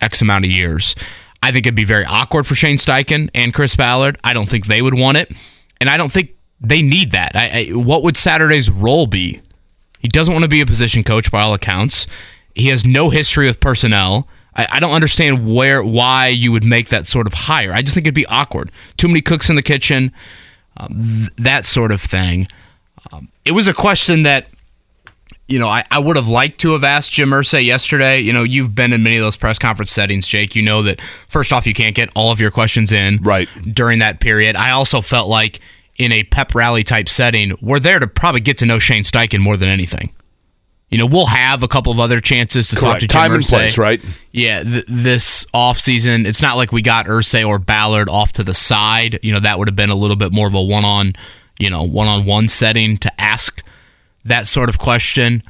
X 0.00 0.20
amount 0.20 0.44
of 0.44 0.50
years. 0.50 0.94
I 1.42 1.52
think 1.52 1.66
it'd 1.66 1.74
be 1.74 1.84
very 1.84 2.04
awkward 2.04 2.46
for 2.46 2.54
Shane 2.54 2.76
Steichen 2.76 3.30
and 3.34 3.54
Chris 3.54 3.76
Ballard. 3.76 4.18
I 4.24 4.32
don't 4.32 4.48
think 4.48 4.66
they 4.66 4.82
would 4.82 4.98
want 4.98 5.16
it. 5.16 5.30
and 5.80 5.88
I 5.88 5.96
don't 5.96 6.10
think 6.10 6.34
they 6.60 6.82
need 6.82 7.12
that. 7.12 7.32
I, 7.34 7.70
I, 7.70 7.74
what 7.74 8.02
would 8.02 8.16
Saturday's 8.16 8.70
role 8.70 9.06
be? 9.06 9.40
He 10.00 10.08
doesn't 10.08 10.32
want 10.32 10.42
to 10.42 10.48
be 10.48 10.60
a 10.60 10.66
position 10.66 11.04
coach 11.04 11.30
by 11.30 11.42
all 11.42 11.54
accounts. 11.54 12.06
He 12.56 12.68
has 12.68 12.84
no 12.86 13.10
history 13.10 13.46
with 13.46 13.60
personnel. 13.60 14.26
I, 14.54 14.66
I 14.72 14.80
don't 14.80 14.92
understand 14.92 15.52
where 15.54 15.84
why 15.84 16.28
you 16.28 16.50
would 16.52 16.64
make 16.64 16.88
that 16.88 17.06
sort 17.06 17.26
of 17.26 17.34
hire. 17.34 17.72
I 17.72 17.82
just 17.82 17.94
think 17.94 18.06
it'd 18.06 18.14
be 18.14 18.26
awkward. 18.26 18.70
Too 18.96 19.08
many 19.08 19.20
cooks 19.20 19.50
in 19.50 19.56
the 19.56 19.62
kitchen, 19.62 20.12
um, 20.78 20.96
th- 20.96 21.30
that 21.36 21.66
sort 21.66 21.92
of 21.92 22.00
thing. 22.00 22.46
Um, 23.12 23.28
it 23.44 23.52
was 23.52 23.68
a 23.68 23.74
question 23.74 24.22
that 24.24 24.46
you 25.48 25.60
know, 25.60 25.68
I, 25.68 25.84
I 25.92 26.00
would 26.00 26.16
have 26.16 26.26
liked 26.26 26.58
to 26.62 26.72
have 26.72 26.82
asked 26.82 27.12
Jim 27.12 27.30
Irsay 27.30 27.64
yesterday. 27.64 28.18
You 28.18 28.32
know, 28.32 28.42
you've 28.42 28.74
been 28.74 28.92
in 28.92 29.04
many 29.04 29.16
of 29.16 29.22
those 29.22 29.36
press 29.36 29.60
conference 29.60 29.92
settings, 29.92 30.26
Jake. 30.26 30.56
You 30.56 30.62
know 30.62 30.82
that 30.82 31.00
first 31.28 31.52
off, 31.52 31.68
you 31.68 31.74
can't 31.74 31.94
get 31.94 32.10
all 32.16 32.32
of 32.32 32.40
your 32.40 32.50
questions 32.50 32.90
in 32.90 33.18
Right. 33.22 33.48
during 33.72 34.00
that 34.00 34.18
period. 34.18 34.56
I 34.56 34.70
also 34.72 35.00
felt 35.00 35.28
like 35.28 35.60
in 35.98 36.10
a 36.10 36.24
pep 36.24 36.52
rally 36.54 36.82
type 36.82 37.08
setting, 37.08 37.56
we're 37.60 37.78
there 37.78 38.00
to 38.00 38.08
probably 38.08 38.40
get 38.40 38.58
to 38.58 38.66
know 38.66 38.80
Shane 38.80 39.04
Steichen 39.04 39.38
more 39.38 39.56
than 39.56 39.68
anything. 39.68 40.12
You 40.90 40.98
know, 40.98 41.06
we'll 41.06 41.26
have 41.26 41.64
a 41.64 41.68
couple 41.68 41.90
of 41.90 41.98
other 41.98 42.20
chances 42.20 42.68
to 42.68 42.76
talk 42.76 43.00
to 43.00 43.08
Jim 43.08 43.20
Time 43.20 43.32
and 43.32 43.44
place, 43.44 43.76
right? 43.76 44.00
Yeah, 44.30 44.62
th- 44.62 44.84
this 44.86 45.44
offseason, 45.46 46.26
it's 46.26 46.40
not 46.40 46.56
like 46.56 46.70
we 46.70 46.80
got 46.80 47.06
Irsay 47.06 47.46
or 47.46 47.58
Ballard 47.58 48.08
off 48.08 48.32
to 48.34 48.44
the 48.44 48.54
side. 48.54 49.18
You 49.22 49.32
know, 49.32 49.40
that 49.40 49.58
would 49.58 49.66
have 49.66 49.74
been 49.74 49.90
a 49.90 49.96
little 49.96 50.16
bit 50.16 50.32
more 50.32 50.46
of 50.46 50.54
a 50.54 50.62
one 50.62 50.84
on, 50.84 51.14
you 51.58 51.70
know, 51.70 51.82
one 51.82 52.06
on 52.06 52.24
one 52.24 52.48
setting 52.48 52.98
to 52.98 53.20
ask 53.20 53.64
that 54.24 54.46
sort 54.46 54.68
of 54.68 54.78
question. 54.78 55.42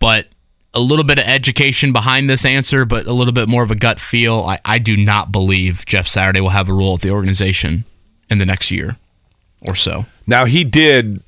But 0.00 0.26
a 0.74 0.80
little 0.80 1.04
bit 1.04 1.18
of 1.18 1.24
education 1.24 1.92
behind 1.92 2.28
this 2.28 2.44
answer, 2.44 2.84
but 2.84 3.06
a 3.06 3.12
little 3.12 3.32
bit 3.32 3.48
more 3.48 3.62
of 3.62 3.70
a 3.70 3.76
gut 3.76 4.00
feel. 4.00 4.40
I, 4.40 4.58
I 4.64 4.78
do 4.78 4.96
not 4.96 5.30
believe 5.30 5.86
Jeff 5.86 6.08
Saturday 6.08 6.40
will 6.40 6.48
have 6.50 6.68
a 6.68 6.72
role 6.72 6.94
at 6.94 7.00
the 7.02 7.10
organization 7.10 7.84
in 8.28 8.38
the 8.38 8.46
next 8.46 8.70
year 8.70 8.96
or 9.60 9.74
so. 9.74 10.06
Now 10.26 10.46
he 10.46 10.64
did 10.64 11.22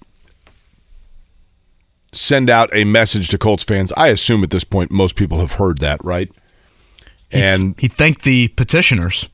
send 2.14 2.48
out 2.48 2.70
a 2.72 2.84
message 2.84 3.28
to 3.28 3.38
Colts 3.38 3.64
fans. 3.64 3.92
I 3.96 4.08
assume 4.08 4.42
at 4.44 4.50
this 4.50 4.64
point 4.64 4.90
most 4.90 5.16
people 5.16 5.40
have 5.40 5.52
heard 5.52 5.78
that, 5.78 6.02
right? 6.04 6.30
And 7.30 7.74
he 7.78 7.88
thanked 7.88 8.22
the 8.22 8.48
petitioners 8.48 9.28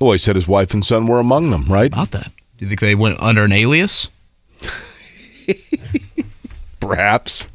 oh, 0.00 0.12
he 0.12 0.18
said 0.18 0.36
his 0.36 0.48
wife 0.48 0.72
and 0.72 0.84
son 0.84 1.06
were 1.06 1.18
among 1.18 1.50
them, 1.50 1.64
right? 1.64 1.92
about 1.92 2.12
that. 2.12 2.30
Do 2.56 2.64
you 2.64 2.68
think 2.68 2.80
they 2.80 2.94
went 2.94 3.20
under 3.20 3.44
an 3.44 3.52
alias? 3.52 4.08
Perhaps. 6.80 7.48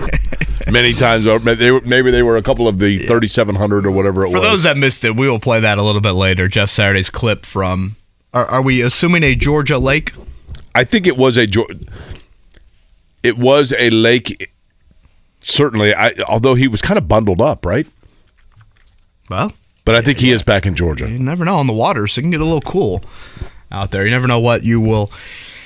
Many 0.70 0.92
times. 0.92 1.24
They 1.24 1.70
were, 1.70 1.80
maybe 1.82 2.10
they 2.10 2.22
were 2.22 2.36
a 2.36 2.42
couple 2.42 2.66
of 2.66 2.78
the 2.78 2.98
3,700 2.98 3.86
or 3.86 3.90
whatever 3.90 4.24
it 4.24 4.28
For 4.28 4.34
was. 4.34 4.42
For 4.42 4.50
those 4.50 4.62
that 4.64 4.76
missed 4.76 5.04
it, 5.04 5.16
we 5.16 5.28
will 5.28 5.40
play 5.40 5.60
that 5.60 5.78
a 5.78 5.82
little 5.82 6.00
bit 6.00 6.12
later. 6.12 6.48
Jeff 6.48 6.70
Saturday's 6.70 7.10
clip 7.10 7.44
from. 7.44 7.96
Are, 8.32 8.46
are 8.46 8.62
we 8.62 8.80
assuming 8.80 9.22
a 9.22 9.34
Georgia 9.34 9.78
lake? 9.78 10.12
I 10.74 10.84
think 10.84 11.06
it 11.06 11.16
was 11.16 11.36
a 11.36 11.46
Geor- 11.46 11.88
it 13.24 13.36
was 13.38 13.72
a 13.78 13.90
lake. 13.90 14.52
Certainly, 15.40 15.94
I, 15.94 16.12
although 16.28 16.54
he 16.54 16.68
was 16.68 16.80
kind 16.80 16.96
of 16.98 17.08
bundled 17.08 17.40
up, 17.40 17.66
right? 17.66 17.86
Well, 19.28 19.52
But 19.84 19.94
I 19.94 20.00
think 20.02 20.18
he 20.20 20.30
is 20.30 20.42
back 20.42 20.64
in 20.66 20.74
Georgia. 20.74 21.08
you 21.08 21.18
never 21.18 21.44
know 21.44 21.56
on 21.56 21.66
the 21.66 21.72
water, 21.72 22.06
so 22.06 22.18
it 22.20 22.22
can 22.22 22.30
get 22.30 22.40
a 22.40 22.44
little 22.44 22.60
cool 22.60 23.02
out 23.70 23.90
there. 23.90 24.04
You 24.04 24.10
never 24.10 24.26
know 24.26 24.40
what 24.40 24.62
you 24.62 24.80
will 24.80 25.10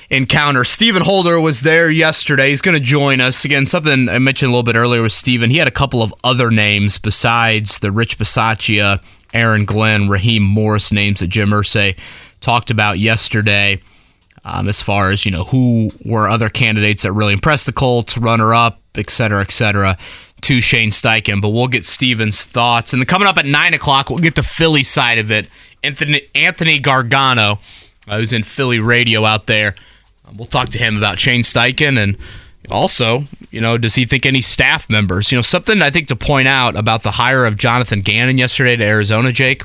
encounter. 0.09 0.63
Stephen 0.63 1.03
Holder 1.03 1.39
was 1.39 1.61
there 1.61 1.89
yesterday. 1.89 2.49
He's 2.49 2.61
going 2.61 2.75
to 2.77 2.83
join 2.83 3.21
us 3.21 3.45
again. 3.45 3.65
Something 3.67 4.09
I 4.09 4.17
mentioned 4.19 4.47
a 4.49 4.51
little 4.51 4.63
bit 4.63 4.75
earlier 4.75 5.01
with 5.03 5.11
Stephen. 5.13 5.49
He 5.51 5.57
had 5.57 5.67
a 5.67 5.71
couple 5.71 6.01
of 6.01 6.13
other 6.23 6.49
names 6.51 6.97
besides 6.97 7.79
the 7.79 7.91
Rich 7.91 8.17
Bisaccia, 8.17 9.01
Aaron 9.33 9.65
Glenn, 9.65 10.09
Raheem 10.09 10.43
Morris 10.43 10.91
names 10.91 11.19
that 11.19 11.27
Jim 11.27 11.49
Irsay 11.51 11.97
talked 12.41 12.71
about 12.71 12.97
yesterday. 12.99 13.79
Um, 14.51 14.67
as 14.67 14.81
far 14.81 15.11
as 15.11 15.25
you 15.25 15.31
know, 15.31 15.43
who 15.43 15.91
were 16.03 16.27
other 16.27 16.49
candidates 16.49 17.03
that 17.03 17.11
really 17.11 17.33
impressed 17.33 17.67
the 17.67 17.71
Colts, 17.71 18.17
runner 18.17 18.53
up, 18.53 18.79
et 18.95 19.11
cetera, 19.11 19.41
et 19.41 19.51
cetera, 19.51 19.95
to 20.41 20.59
Shane 20.59 20.89
Steichen. 20.89 21.39
But 21.39 21.49
we'll 21.49 21.67
get 21.67 21.85
Stephen's 21.85 22.43
thoughts. 22.43 22.91
And 22.91 23.01
then 23.01 23.07
coming 23.07 23.27
up 23.27 23.37
at 23.37 23.45
nine 23.45 23.73
o'clock, 23.73 24.09
we'll 24.09 24.17
get 24.17 24.35
the 24.35 24.43
Philly 24.43 24.83
side 24.83 25.19
of 25.19 25.31
it. 25.31 25.47
Anthony 25.83 26.23
Anthony 26.33 26.79
Gargano, 26.79 27.59
uh, 28.07 28.17
who's 28.17 28.33
in 28.33 28.43
Philly 28.43 28.79
radio 28.79 29.23
out 29.23 29.45
there. 29.45 29.75
Um, 30.25 30.37
we'll 30.37 30.47
talk 30.47 30.69
to 30.69 30.79
him 30.79 30.97
about 30.97 31.19
Shane 31.19 31.43
Steichen 31.43 31.97
and 31.97 32.17
also, 32.69 33.23
you 33.51 33.61
know, 33.61 33.77
does 33.77 33.95
he 33.95 34.05
think 34.05 34.25
any 34.25 34.41
staff 34.41 34.89
members? 34.89 35.31
You 35.31 35.37
know, 35.37 35.41
something 35.41 35.81
I 35.81 35.89
think 35.89 36.07
to 36.09 36.15
point 36.15 36.47
out 36.47 36.77
about 36.77 37.03
the 37.03 37.11
hire 37.11 37.45
of 37.45 37.55
Jonathan 37.55 38.01
Gannon 38.01 38.37
yesterday 38.37 38.75
to 38.75 38.83
Arizona, 38.83 39.31
Jake. 39.31 39.63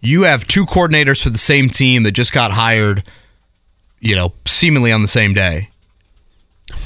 You 0.00 0.22
have 0.22 0.46
two 0.46 0.66
coordinators 0.66 1.22
for 1.22 1.30
the 1.30 1.38
same 1.38 1.70
team 1.70 2.02
that 2.02 2.12
just 2.12 2.32
got 2.32 2.52
hired, 2.52 3.02
you 4.00 4.14
know, 4.16 4.32
seemingly 4.46 4.92
on 4.92 5.02
the 5.02 5.08
same 5.08 5.34
day. 5.34 5.70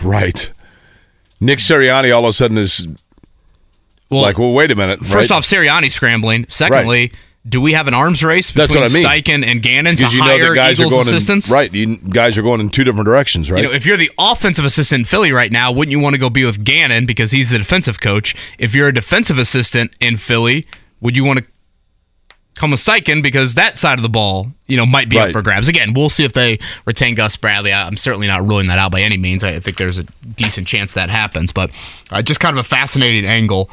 Right. 0.02 0.52
Nick 1.40 1.58
Sirianni 1.58 2.14
all 2.14 2.24
of 2.24 2.30
a 2.30 2.32
sudden 2.32 2.58
is 2.58 2.86
Well, 4.10 4.22
like, 4.22 4.38
well, 4.38 4.52
wait 4.52 4.70
a 4.70 4.74
minute. 4.76 5.00
first 5.00 5.30
right? 5.30 5.38
off, 5.38 5.44
Sirianni 5.44 5.90
scrambling. 5.90 6.44
Secondly, 6.48 7.12
do 7.48 7.60
we 7.60 7.72
have 7.72 7.88
an 7.88 7.94
arms 7.94 8.22
race 8.22 8.50
That's 8.50 8.68
between 8.68 8.82
what 8.82 8.90
I 8.90 8.94
mean. 8.94 9.06
Steichen 9.06 9.46
and 9.46 9.62
Gannon 9.62 9.96
to 9.96 10.06
you 10.08 10.18
know 10.18 10.24
hire 10.24 10.48
that 10.50 10.54
guys 10.54 10.78
Eagles 10.78 10.92
are 10.92 10.96
going 10.96 11.06
assistants? 11.06 11.50
in 11.50 11.56
right. 11.56 11.72
You 11.72 11.96
guys 11.96 12.36
are 12.36 12.42
going 12.42 12.60
in 12.60 12.68
two 12.68 12.84
different 12.84 13.06
directions, 13.06 13.50
right? 13.50 13.62
You 13.62 13.68
know, 13.70 13.74
if 13.74 13.86
you're 13.86 13.96
the 13.96 14.10
offensive 14.18 14.64
assistant 14.66 15.00
in 15.00 15.04
Philly 15.06 15.32
right 15.32 15.50
now, 15.50 15.72
wouldn't 15.72 15.90
you 15.92 16.00
want 16.00 16.14
to 16.14 16.20
go 16.20 16.28
be 16.28 16.44
with 16.44 16.62
Gannon 16.64 17.06
because 17.06 17.30
he's 17.30 17.50
the 17.50 17.58
defensive 17.58 18.00
coach? 18.00 18.34
If 18.58 18.74
you're 18.74 18.88
a 18.88 18.94
defensive 18.94 19.38
assistant 19.38 19.94
in 20.00 20.18
Philly, 20.18 20.66
would 21.00 21.16
you 21.16 21.24
want 21.24 21.38
to 21.38 21.46
come 22.60 22.70
with 22.72 22.80
Steichen 22.80 23.22
because 23.22 23.54
that 23.54 23.78
side 23.78 23.98
of 23.98 24.02
the 24.02 24.08
ball, 24.10 24.48
you 24.66 24.76
know, 24.76 24.84
might 24.84 25.08
be 25.08 25.18
up 25.18 25.32
for 25.32 25.40
grabs? 25.40 25.66
Again, 25.66 25.94
we'll 25.94 26.10
see 26.10 26.24
if 26.24 26.34
they 26.34 26.58
retain 26.84 27.14
Gus 27.14 27.34
Bradley. 27.36 27.72
I- 27.72 27.86
I'm 27.86 27.96
certainly 27.96 28.26
not 28.26 28.46
ruling 28.46 28.66
that 28.66 28.78
out 28.78 28.92
by 28.92 29.00
any 29.00 29.16
means. 29.16 29.42
I 29.42 29.58
think 29.60 29.78
there's 29.78 29.98
a 29.98 30.04
decent 30.36 30.66
chance 30.68 30.92
that 30.94 31.08
happens, 31.08 31.52
but 31.52 31.70
uh, 32.10 32.20
just 32.20 32.38
kind 32.38 32.54
of 32.56 32.60
a 32.60 32.68
fascinating 32.68 33.24
angle. 33.28 33.70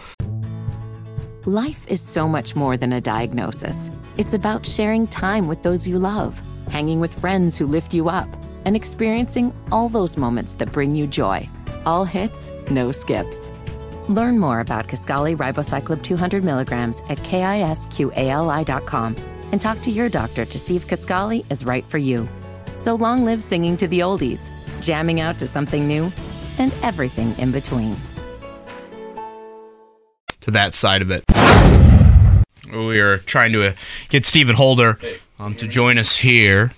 Life 1.46 1.86
is 1.90 2.02
so 2.02 2.28
much 2.28 2.56
more 2.56 2.78
than 2.78 2.94
a 2.94 3.02
diagnosis. 3.02 3.92
It's 4.18 4.34
about 4.34 4.66
sharing 4.66 5.06
time 5.08 5.48
with 5.48 5.64
those 5.64 5.88
you 5.88 6.00
love, 6.00 6.42
hanging 6.70 7.00
with 7.00 7.14
friends 7.14 7.58
who 7.58 7.68
lift 7.68 7.94
you 7.94 8.10
up, 8.10 8.28
and 8.66 8.76
experiencing 8.76 9.54
all 9.72 9.90
those 9.90 10.18
moments 10.18 10.56
that 10.56 10.72
bring 10.72 10.96
you 10.96 11.08
joy. 11.08 11.48
All 11.86 12.04
hits, 12.06 12.52
no 12.70 12.92
skips. 12.92 13.52
Learn 14.08 14.40
more 14.40 14.60
about 14.60 14.88
Kisqali 14.88 15.36
Ribociclib 15.36 16.04
200 16.04 16.44
milligrams 16.44 17.02
at 17.10 17.18
kisqali.com 17.20 19.16
and 19.52 19.62
talk 19.62 19.82
to 19.82 19.92
your 19.92 20.10
doctor 20.10 20.46
to 20.46 20.60
see 20.60 20.76
if 20.76 20.88
Kisqali 20.88 21.50
is 21.52 21.66
right 21.66 21.86
for 21.86 21.98
you. 21.98 22.28
So 22.80 22.96
long 22.96 23.26
live 23.26 23.44
singing 23.44 23.78
to 23.78 23.88
the 23.88 24.00
oldies, 24.00 24.52
jamming 24.82 25.20
out 25.20 25.40
to 25.40 25.48
something 25.48 25.88
new, 25.88 26.12
and 26.58 26.74
everything 26.84 27.38
in 27.38 27.52
between. 27.52 27.96
to 30.48 30.52
that 30.52 30.74
side 30.74 31.02
of 31.02 31.12
it. 31.12 31.26
We 32.72 33.02
are 33.02 33.18
trying 33.18 33.52
to 33.52 33.76
get 34.08 34.26
Stephen 34.26 34.56
Holder 34.56 34.98
um, 35.40 35.56
to 35.56 35.68
join 35.68 35.98
us 35.98 36.18
here. 36.18 36.72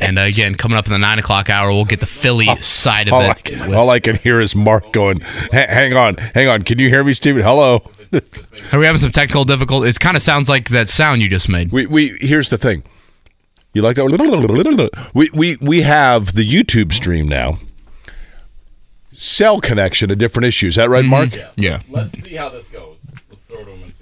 And 0.00 0.18
uh, 0.18 0.22
again, 0.22 0.54
coming 0.54 0.76
up 0.78 0.86
in 0.86 0.92
the 0.92 0.98
nine 0.98 1.18
o'clock 1.18 1.48
hour, 1.50 1.70
we'll 1.70 1.84
get 1.84 2.00
the 2.00 2.06
Philly 2.06 2.46
side 2.60 3.08
of 3.08 3.14
all, 3.14 3.22
I 3.22 3.30
it. 3.30 3.44
can, 3.44 3.68
with- 3.68 3.76
all 3.76 3.90
I 3.90 4.00
can 4.00 4.16
hear 4.16 4.40
is 4.40 4.54
Mark 4.56 4.92
going, 4.92 5.20
"Hang 5.52 5.94
on, 5.94 6.16
hang 6.16 6.48
on. 6.48 6.62
Can 6.62 6.78
you 6.78 6.88
hear 6.88 7.04
me, 7.04 7.12
Stephen? 7.14 7.42
Hello." 7.42 7.82
Are 8.72 8.78
we 8.78 8.84
having 8.84 9.00
some 9.00 9.10
technical 9.12 9.44
difficulty? 9.44 9.88
It 9.88 9.98
kind 9.98 10.16
of 10.18 10.22
sounds 10.22 10.48
like 10.48 10.68
that 10.68 10.90
sound 10.90 11.22
you 11.22 11.28
just 11.30 11.48
made. 11.48 11.72
we 11.72 11.86
we 11.86 12.16
here's 12.20 12.50
the 12.50 12.58
thing. 12.58 12.82
You 13.74 13.80
like 13.80 13.96
that? 13.96 15.10
We 15.14 15.30
we 15.32 15.56
we 15.60 15.80
have 15.82 16.34
the 16.34 16.46
YouTube 16.46 16.92
stream 16.92 17.26
now. 17.26 17.56
Cell 19.12 19.60
connection 19.60 20.08
to 20.08 20.16
different 20.16 20.46
issues. 20.46 20.74
Is 20.74 20.76
that 20.76 20.88
right, 20.90 21.04
Mark? 21.04 21.30
Yeah. 21.56 21.80
Let's 21.88 22.12
see 22.18 22.34
how 22.34 22.48
this 22.48 22.68
goes. 22.68 22.98
Let's 23.30 23.44
throw 23.44 23.60
it 23.60 23.64
to 23.66 23.70
him 23.72 23.82
and 23.82 23.92
see 23.92 24.01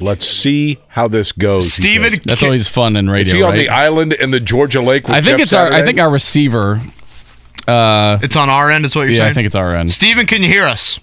Let's 0.00 0.26
see 0.26 0.78
how 0.88 1.08
this 1.08 1.32
goes. 1.32 1.76
he 1.76 1.82
Stephen. 1.82 2.18
That's 2.24 2.42
always 2.42 2.68
fun 2.68 2.96
in 2.96 3.08
radio, 3.10 3.20
Is 3.20 3.32
he 3.32 3.42
on 3.42 3.50
right? 3.52 3.58
the 3.58 3.68
island 3.68 4.12
in 4.14 4.30
the 4.30 4.40
Georgia 4.40 4.80
Lake? 4.80 5.06
With 5.06 5.16
I 5.16 5.20
think 5.20 5.38
Jeff 5.38 5.44
it's 5.44 5.54
our. 5.54 5.72
I 5.72 5.82
think 5.82 6.00
our 6.00 6.10
receiver. 6.10 6.80
Uh, 7.68 8.18
it's 8.22 8.36
on 8.36 8.48
our 8.48 8.70
end, 8.70 8.84
is 8.84 8.96
what 8.96 9.02
you're 9.02 9.10
yeah, 9.10 9.18
saying? 9.18 9.30
I 9.30 9.34
think 9.34 9.46
it's 9.46 9.54
our 9.54 9.74
end. 9.76 9.92
Stephen, 9.92 10.26
can 10.26 10.42
you 10.42 10.48
hear 10.48 10.64
us? 10.64 10.98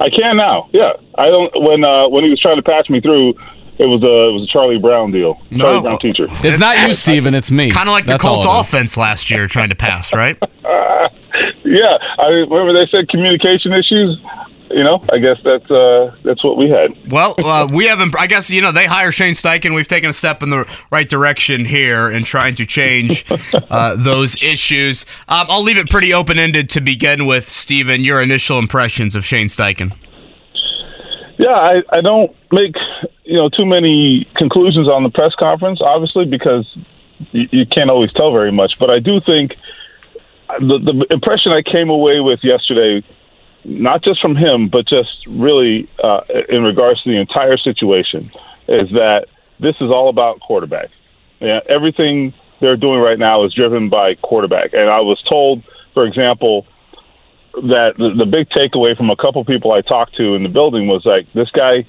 I 0.00 0.08
can 0.08 0.36
now. 0.36 0.68
Yeah, 0.72 0.92
I 1.16 1.26
don't. 1.28 1.52
When 1.62 1.84
uh, 1.84 2.08
when 2.08 2.24
he 2.24 2.30
was 2.30 2.40
trying 2.40 2.56
to 2.56 2.62
pass 2.62 2.88
me 2.90 3.00
through, 3.00 3.30
it 3.78 3.86
was 3.86 4.02
a 4.02 4.26
it 4.28 4.32
was 4.32 4.48
a 4.48 4.52
Charlie 4.52 4.78
Brown 4.78 5.12
deal. 5.12 5.40
No. 5.50 5.64
Charlie 5.64 5.80
Brown 5.82 5.98
teacher. 5.98 6.26
It's 6.28 6.58
not 6.58 6.86
you, 6.86 6.94
Stephen. 6.94 7.34
It's 7.34 7.50
me. 7.50 7.70
Kind 7.70 7.88
of 7.88 7.92
like 7.92 8.04
the 8.04 8.12
That's 8.12 8.24
all 8.24 8.42
Colts 8.42 8.46
it 8.46 8.60
is. 8.60 8.74
offense 8.74 8.96
last 8.96 9.30
year 9.30 9.46
trying 9.46 9.70
to 9.70 9.76
pass, 9.76 10.12
right? 10.12 10.36
Yeah, 11.62 11.92
I 12.18 12.26
remember 12.26 12.72
they 12.72 12.86
said 12.92 13.08
communication 13.08 13.72
issues. 13.72 14.18
You 14.70 14.84
know, 14.84 15.02
I 15.12 15.18
guess 15.18 15.36
that's 15.44 15.68
uh, 15.68 16.14
that's 16.22 16.44
what 16.44 16.56
we 16.56 16.70
had. 16.70 16.96
Well, 17.10 17.34
uh, 17.44 17.68
we 17.72 17.86
haven't. 17.86 18.14
I 18.18 18.28
guess 18.28 18.50
you 18.50 18.60
know 18.60 18.70
they 18.70 18.86
hire 18.86 19.10
Shane 19.10 19.34
Steichen. 19.34 19.74
We've 19.74 19.88
taken 19.88 20.10
a 20.10 20.12
step 20.12 20.42
in 20.42 20.50
the 20.50 20.64
right 20.92 21.08
direction 21.08 21.64
here 21.64 22.08
in 22.08 22.22
trying 22.22 22.54
to 22.56 22.66
change 22.66 23.24
uh, 23.70 23.96
those 23.96 24.40
issues. 24.42 25.06
Um, 25.28 25.46
I'll 25.48 25.64
leave 25.64 25.78
it 25.78 25.90
pretty 25.90 26.14
open 26.14 26.38
ended 26.38 26.70
to 26.70 26.80
begin 26.80 27.26
with, 27.26 27.48
Stephen. 27.48 28.04
Your 28.04 28.22
initial 28.22 28.58
impressions 28.58 29.16
of 29.16 29.24
Shane 29.24 29.48
Steichen. 29.48 29.92
Yeah, 31.38 31.56
I, 31.56 31.82
I 31.90 32.00
don't 32.00 32.36
make 32.52 32.76
you 33.24 33.38
know 33.38 33.48
too 33.48 33.66
many 33.66 34.28
conclusions 34.36 34.88
on 34.88 35.02
the 35.02 35.10
press 35.10 35.34
conference, 35.34 35.80
obviously, 35.82 36.26
because 36.26 36.64
you, 37.32 37.48
you 37.50 37.66
can't 37.66 37.90
always 37.90 38.12
tell 38.12 38.32
very 38.32 38.52
much. 38.52 38.74
But 38.78 38.92
I 38.92 38.98
do 39.00 39.20
think 39.20 39.56
the, 40.58 40.78
the 40.78 41.06
impression 41.14 41.52
I 41.52 41.62
came 41.62 41.90
away 41.90 42.20
with 42.20 42.40
yesterday, 42.42 43.04
not 43.64 44.02
just 44.02 44.20
from 44.20 44.36
him, 44.36 44.68
but 44.68 44.86
just 44.86 45.26
really 45.26 45.88
uh, 46.02 46.20
in 46.48 46.62
regards 46.62 47.02
to 47.02 47.10
the 47.10 47.16
entire 47.16 47.56
situation, 47.58 48.30
is 48.68 48.90
that 48.92 49.26
this 49.58 49.76
is 49.80 49.90
all 49.90 50.08
about 50.08 50.40
quarterback. 50.40 50.88
Yeah, 51.40 51.60
everything 51.68 52.34
they're 52.60 52.76
doing 52.76 53.00
right 53.00 53.18
now 53.18 53.44
is 53.44 53.54
driven 53.54 53.88
by 53.88 54.14
quarterback. 54.16 54.72
And 54.74 54.90
I 54.90 55.00
was 55.00 55.20
told, 55.30 55.62
for 55.94 56.04
example, 56.04 56.66
that 57.54 57.94
the, 57.96 58.14
the 58.16 58.26
big 58.26 58.48
takeaway 58.50 58.96
from 58.96 59.10
a 59.10 59.16
couple 59.16 59.44
people 59.44 59.72
I 59.72 59.80
talked 59.80 60.16
to 60.16 60.34
in 60.34 60.42
the 60.42 60.48
building 60.48 60.86
was 60.86 61.04
like, 61.04 61.32
this 61.32 61.50
guy, 61.50 61.86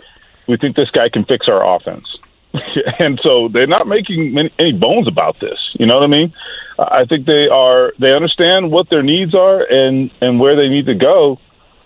we 0.47 0.57
think 0.57 0.75
this 0.75 0.89
guy 0.91 1.09
can 1.09 1.25
fix 1.25 1.47
our 1.49 1.75
offense. 1.75 2.17
and 2.99 3.19
so 3.23 3.47
they're 3.47 3.67
not 3.67 3.87
making 3.87 4.33
many, 4.33 4.51
any 4.59 4.73
bones 4.73 5.07
about 5.07 5.39
this. 5.39 5.59
You 5.79 5.85
know 5.85 5.95
what 5.95 6.03
I 6.03 6.07
mean? 6.07 6.33
I 6.77 7.05
think 7.05 7.25
they 7.25 7.47
are. 7.47 7.93
They 7.99 8.13
understand 8.13 8.71
what 8.71 8.89
their 8.89 9.03
needs 9.03 9.35
are 9.35 9.61
and 9.61 10.11
and 10.19 10.39
where 10.39 10.55
they 10.55 10.67
need 10.67 10.87
to 10.87 10.95
go. 10.95 11.39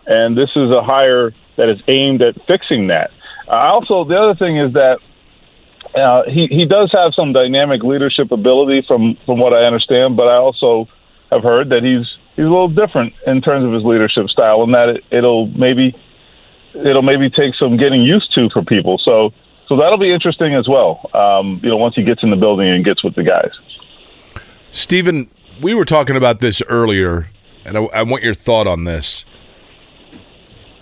And 0.08 0.38
this 0.38 0.50
is 0.56 0.74
a 0.74 0.84
hire 0.84 1.34
that 1.56 1.70
is 1.70 1.82
aimed 1.88 2.22
at 2.22 2.36
fixing 2.48 2.88
that. 2.88 3.12
Uh, 3.48 3.70
also, 3.74 4.04
the 4.04 4.16
other 4.16 4.36
thing 4.36 4.58
is 4.58 4.74
that 4.74 5.00
uh, 5.96 6.24
he 6.28 6.48
he 6.48 6.66
does 6.66 6.92
have 6.92 7.14
some 7.16 7.32
dynamic 7.34 7.84
leadership 7.84 8.32
ability 8.32 8.84
from 8.88 9.18
from 9.26 9.40
what 9.40 9.56
I 9.56 9.66
understand. 9.66 10.18
But 10.18 10.28
I 10.28 10.36
also 10.36 10.88
have 11.32 11.44
heard 11.44 11.70
that 11.70 11.84
he's 11.84 12.06
he's 12.36 12.46
a 12.46 12.50
little 12.50 12.68
different 12.68 13.14
in 13.26 13.42
terms 13.42 13.66
of 13.66 13.72
his 13.74 13.84
leadership 13.84 14.30
style, 14.30 14.64
and 14.64 14.74
that 14.74 14.90
it, 14.90 15.04
it'll 15.12 15.48
maybe 15.48 15.96
it'll 16.74 17.04
maybe 17.04 17.30
take 17.30 17.56
some 17.56 17.78
getting 17.78 18.04
used 18.04 18.34
to 18.36 18.50
for 18.50 18.64
people. 18.64 19.00
So 19.00 19.32
so 19.68 19.78
that'll 19.78 19.98
be 19.98 20.12
interesting 20.12 20.54
as 20.54 20.68
well. 20.68 21.10
Um, 21.14 21.60
you 21.64 21.70
know, 21.70 21.78
once 21.78 21.96
he 21.96 22.04
gets 22.04 22.24
in 22.24 22.30
the 22.30 22.36
building 22.36 22.68
and 22.68 22.84
gets 22.84 23.04
with 23.04 23.16
the 23.16 23.24
guys. 23.24 23.52
Stephen, 24.70 25.30
we 25.62 25.74
were 25.74 25.86
talking 25.86 26.16
about 26.16 26.40
this 26.40 26.62
earlier, 26.68 27.30
and 27.64 27.78
I, 27.78 27.84
I 27.86 28.04
want 28.04 28.24
your 28.24 28.34
thought 28.34 28.68
on 28.68 28.84
this. 28.84 29.26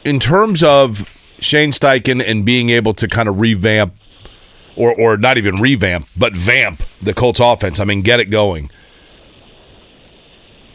In 0.04 0.20
terms 0.20 0.64
of 0.64 1.10
Shane 1.40 1.72
Steichen 1.72 2.22
and 2.26 2.46
being 2.46 2.70
able 2.70 2.94
to 2.96 3.08
kind 3.08 3.28
of 3.30 3.40
revamp, 3.40 3.94
or 4.76 4.94
or 5.00 5.18
not 5.18 5.38
even 5.38 5.56
revamp, 5.58 6.08
but 6.18 6.36
vamp 6.36 6.82
the 7.02 7.14
Colts 7.14 7.40
offense. 7.40 7.80
I 7.80 7.86
mean, 7.86 8.02
get 8.02 8.20
it 8.20 8.26
going. 8.30 8.70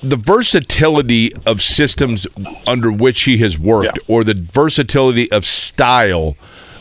The 0.02 0.16
versatility 0.16 1.32
of 1.44 1.60
systems 1.60 2.26
under 2.66 2.92
which 2.92 3.22
he 3.22 3.38
has 3.38 3.58
worked, 3.58 3.98
Yeah. 3.98 4.14
or 4.14 4.22
the 4.24 4.34
versatility 4.52 5.30
of 5.32 5.44
style 5.44 6.36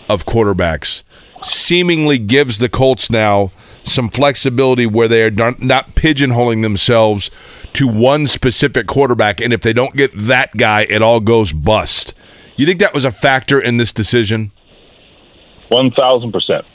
of 0.08 0.26
quarterbacks, 0.26 1.02
seemingly 1.44 2.20
gives 2.20 2.60
the 2.60 2.70
Colts 2.70 3.10
now 3.10 3.52
some 3.84 4.10
flexibility 4.10 4.86
where 4.86 5.08
they 5.08 5.24
are 5.24 5.32
not, 5.32 5.62
not 5.62 5.96
pigeonholing 5.96 6.62
themselves 6.62 7.32
to 7.74 7.88
one 7.88 8.28
specific 8.28 8.86
quarterback. 8.86 9.42
And 9.42 9.52
if 9.54 9.62
they 9.62 9.74
don't 9.74 9.96
get 9.96 10.12
that 10.14 10.56
guy, 10.58 10.82
it 10.90 11.02
all 11.02 11.20
goes 11.20 11.52
bust. 11.54 12.14
You 12.58 12.66
think 12.66 12.80
that 12.80 12.94
was 12.94 13.06
a 13.06 13.12
factor 13.12 13.62
in 13.62 13.78
this 13.78 13.94
decision? 13.94 14.52
One 15.70 15.92
thousand 15.92 16.32
percent. 16.32 16.66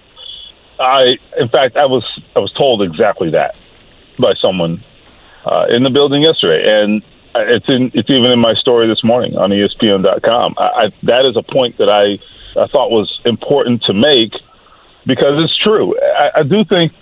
I, 0.79 1.19
in 1.39 1.49
fact, 1.49 1.77
I 1.77 1.87
was 1.87 2.05
I 2.35 2.41
was 2.41 2.53
told 2.53 2.83
exactly 2.83 3.31
that 3.31 3.57
by 4.19 4.35
someone 4.43 4.83
uh, 5.45 5.67
in 5.71 5.83
the 5.83 5.91
building 5.91 6.23
yesterday, 6.23 6.81
and 6.81 7.03
it's 7.35 7.69
in 7.69 7.91
it's 7.95 8.11
even 8.11 8.31
in 8.31 8.41
my 8.41 8.55
story 8.55 8.87
this 8.89 9.03
morning 9.03 9.37
on 9.37 9.51
ESPN.com. 9.51 10.55
I, 10.57 10.65
I, 10.65 10.83
that 11.05 11.27
is 11.27 11.37
a 11.37 11.43
point 11.43 11.79
that 11.79 11.91
I 11.91 12.19
I 12.61 12.67
thought 12.69 12.91
was 12.91 13.21
important 13.25 13.83
to 13.85 13.95
make 13.95 14.33
because 15.07 15.43
it's 15.43 15.57
true. 15.59 15.95
I, 16.01 16.31
I 16.37 16.43
do 16.43 16.59
think 16.65 16.93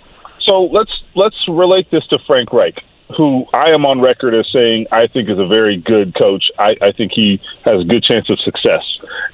so. 0.41 0.63
Let's 0.63 0.91
let's 1.15 1.47
relate 1.47 1.89
this 1.91 2.05
to 2.07 2.19
Frank 2.25 2.53
Reich, 2.53 2.83
who 3.17 3.45
I 3.53 3.69
am 3.69 3.85
on 3.85 4.01
record 4.01 4.33
as 4.33 4.47
saying 4.51 4.87
I 4.91 5.07
think 5.07 5.29
is 5.29 5.39
a 5.39 5.47
very 5.47 5.77
good 5.77 6.15
coach. 6.15 6.43
I, 6.57 6.75
I 6.81 6.91
think 6.91 7.11
he 7.13 7.39
has 7.65 7.81
a 7.81 7.83
good 7.83 8.03
chance 8.03 8.29
of 8.29 8.39
success 8.39 8.83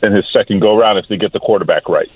in 0.04 0.12
his 0.12 0.26
second 0.36 0.62
go 0.62 0.78
round 0.78 1.00
if 1.00 1.08
they 1.08 1.18
get 1.18 1.34
the 1.34 1.40
quarterback 1.40 1.90
right. 1.90 2.12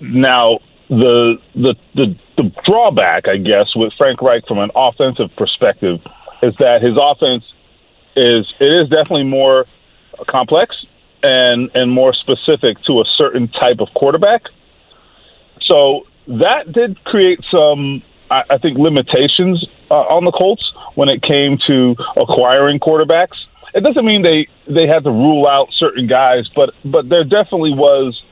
Now, 0.00 0.58
the 0.88 1.38
the 1.54 1.74
the, 1.94 2.16
the 2.36 2.52
drawback, 2.64 3.28
I 3.28 3.36
guess, 3.36 3.74
with 3.74 3.92
Frank 3.96 4.20
Reich 4.20 4.46
from 4.46 4.58
an 4.58 4.70
offensive 4.74 5.30
perspective 5.36 6.00
is 6.42 6.54
that 6.56 6.82
his 6.82 6.98
offense 7.00 7.44
is 8.16 8.52
it 8.60 8.74
is 8.80 8.88
definitely 8.88 9.24
more 9.24 9.66
complex 10.28 10.74
and 11.22 11.70
and 11.74 11.90
more 11.90 12.12
specific 12.12 12.82
to 12.84 12.94
a 12.94 13.04
certain 13.16 13.48
type 13.48 13.80
of 13.80 13.88
quarterback. 13.94 14.42
So 15.62 16.06
that 16.26 16.72
did 16.72 17.02
create 17.04 17.40
some, 17.50 18.02
I, 18.32 18.54
I 18.54 18.58
think, 18.58 18.78
limitations 18.78 19.64
uh, 19.90 20.16
on 20.16 20.24
the 20.24 20.32
Colts 20.32 20.72
when 20.94 21.08
it 21.10 21.22
came 21.22 21.58
to 21.66 21.94
acquiring 22.16 22.80
quarterbacks. 22.80 23.46
It 23.74 23.82
doesn't 23.84 24.04
mean 24.04 24.22
they 24.22 24.48
they 24.66 24.86
had 24.86 25.04
to 25.04 25.10
rule 25.10 25.46
out 25.48 25.68
certain 25.72 26.06
guys, 26.06 26.48
but 26.54 26.74
but 26.84 27.08
there 27.08 27.24
definitely 27.24 27.74
was, 27.74 28.22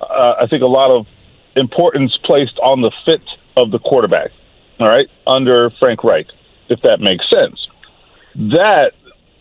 uh, 0.00 0.34
I 0.40 0.46
think, 0.46 0.62
a 0.62 0.72
lot 0.80 0.92
of 0.92 1.06
importance 1.54 2.16
placed 2.24 2.58
on 2.58 2.82
the 2.82 2.92
fit 3.04 3.22
of 3.56 3.70
the 3.70 3.78
quarterback. 3.78 4.30
All 4.78 4.86
right, 4.86 5.08
under 5.26 5.70
Frank 5.80 6.04
Reich, 6.04 6.26
if 6.68 6.80
that 6.82 7.00
makes 7.00 7.24
sense. 7.30 7.66
That 8.34 8.92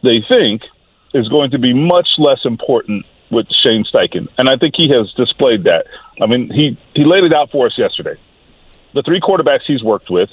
they 0.02 0.24
think 0.32 0.62
is 1.14 1.28
going 1.28 1.52
to 1.52 1.60
be 1.60 1.74
much 1.74 2.08
less 2.18 2.40
important 2.46 3.06
with 3.32 3.48
Shane 3.66 3.84
Steichen, 3.84 4.28
and 4.38 4.50
I 4.50 4.56
think 4.56 4.76
he 4.78 4.88
has 4.90 5.12
displayed 5.14 5.66
that. 5.66 5.88
I 6.22 6.28
mean, 6.28 6.50
he 6.50 6.78
he 6.94 7.04
laid 7.04 7.26
it 7.26 7.34
out 7.34 7.52
for 7.52 7.66
us 7.66 7.78
yesterday. 7.78 8.18
The 8.96 9.04
three 9.04 9.20
quarterbacks 9.20 9.64
he's 9.68 9.84
worked 9.84 10.10
with, 10.10 10.30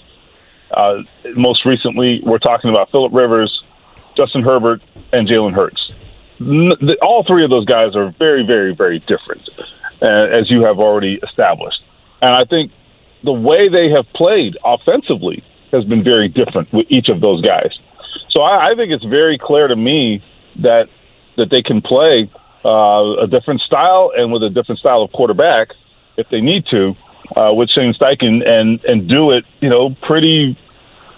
uh, 0.72 1.02
most 1.34 1.66
recently, 1.66 2.20
we're 2.24 2.38
talking 2.38 2.70
about 2.70 2.90
Philip 2.92 3.12
Rivers, 3.12 3.62
Justin 4.16 4.42
Herbert, 4.42 4.80
and 5.12 5.28
Jalen 5.28 5.52
Hurts. 5.52 5.92
The, 6.38 6.96
all 7.02 7.24
three 7.24 7.44
of 7.44 7.50
those 7.50 7.64
guys 7.64 7.94
are 7.96 8.14
very, 8.18 8.46
very, 8.46 8.74
very 8.74 9.00
different, 9.00 9.48
uh, 10.00 10.28
as 10.32 10.48
you 10.48 10.62
have 10.64 10.78
already 10.78 11.18
established. 11.22 11.82
And 12.22 12.34
I 12.34 12.44
think 12.44 12.70
the 13.24 13.32
way 13.32 13.68
they 13.68 13.90
have 13.90 14.06
played 14.14 14.56
offensively 14.64 15.44
has 15.72 15.84
been 15.84 16.02
very 16.02 16.28
different 16.28 16.72
with 16.72 16.86
each 16.88 17.08
of 17.08 17.20
those 17.20 17.42
guys. 17.42 17.76
So 18.30 18.42
I, 18.42 18.72
I 18.72 18.74
think 18.76 18.92
it's 18.92 19.04
very 19.04 19.38
clear 19.38 19.68
to 19.68 19.76
me 19.76 20.22
that 20.60 20.88
that 21.36 21.50
they 21.50 21.62
can 21.62 21.80
play 21.80 22.30
uh, 22.64 23.22
a 23.22 23.26
different 23.26 23.60
style 23.62 24.12
and 24.14 24.30
with 24.30 24.42
a 24.42 24.50
different 24.50 24.78
style 24.78 25.02
of 25.02 25.10
quarterback 25.12 25.68
if 26.16 26.28
they 26.30 26.40
need 26.40 26.64
to 26.70 26.94
uh, 27.36 27.52
with 27.54 27.70
Shane 27.70 27.94
Steichen 27.94 28.48
and 28.48 28.84
and 28.84 29.08
do 29.08 29.30
it, 29.30 29.44
you 29.60 29.68
know, 29.70 29.96
pretty, 30.02 30.56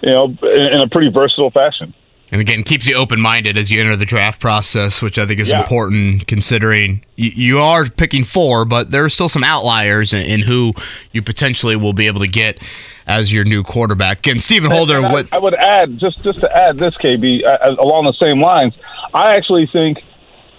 you 0.01 0.13
know, 0.13 0.25
in, 0.25 0.73
in 0.75 0.81
a 0.81 0.87
pretty 0.87 1.09
versatile 1.09 1.51
fashion. 1.51 1.93
And 2.31 2.41
again, 2.41 2.63
keeps 2.63 2.87
you 2.87 2.95
open 2.95 3.21
minded 3.21 3.55
as 3.55 3.69
you 3.69 3.79
enter 3.79 3.95
the 3.95 4.05
draft 4.05 4.41
process, 4.41 4.99
which 4.99 5.19
I 5.19 5.27
think 5.27 5.39
is 5.39 5.51
Yeah. 5.51 5.59
important 5.59 6.25
considering 6.27 7.05
you, 7.15 7.29
you 7.35 7.59
are 7.59 7.85
picking 7.85 8.23
four, 8.23 8.65
but 8.65 8.89
there 8.89 9.05
are 9.05 9.09
still 9.09 9.29
some 9.29 9.43
outliers 9.43 10.11
in, 10.11 10.25
in 10.25 10.41
who 10.41 10.73
you 11.11 11.21
potentially 11.21 11.75
will 11.75 11.93
be 11.93 12.07
able 12.07 12.21
to 12.21 12.27
get 12.27 12.59
as 13.05 13.31
your 13.31 13.45
new 13.45 13.61
quarterback. 13.61 14.25
And 14.25 14.41
Stephen 14.41 14.71
Holder, 14.71 14.97
And 14.97 15.05
I, 15.05 15.11
what 15.11 15.33
I 15.33 15.37
would 15.37 15.53
add 15.53 15.99
just 15.99 16.23
just 16.23 16.39
to 16.39 16.51
add 16.51 16.79
this, 16.79 16.95
KB, 16.97 17.45
uh, 17.45 17.47
uh, 17.47 17.75
along 17.79 18.05
the 18.05 18.25
same 18.27 18.41
lines. 18.41 18.73
I 19.13 19.35
actually 19.35 19.67
think, 19.71 19.99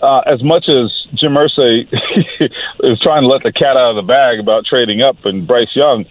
uh, 0.03 0.21
as 0.27 0.43
much 0.43 0.67
as 0.69 0.93
Jim 1.15 1.35
Irsay 1.35 1.89
is 2.85 3.01
trying 3.01 3.23
to 3.23 3.29
let 3.29 3.43
the 3.43 3.53
cat 3.53 3.79
out 3.79 3.91
of 3.91 3.97
the 3.97 4.03
bag 4.03 4.39
about 4.39 4.67
trading 4.67 5.03
up 5.03 5.25
and 5.25 5.47
Bryce 5.47 5.75
Young, 5.75 6.05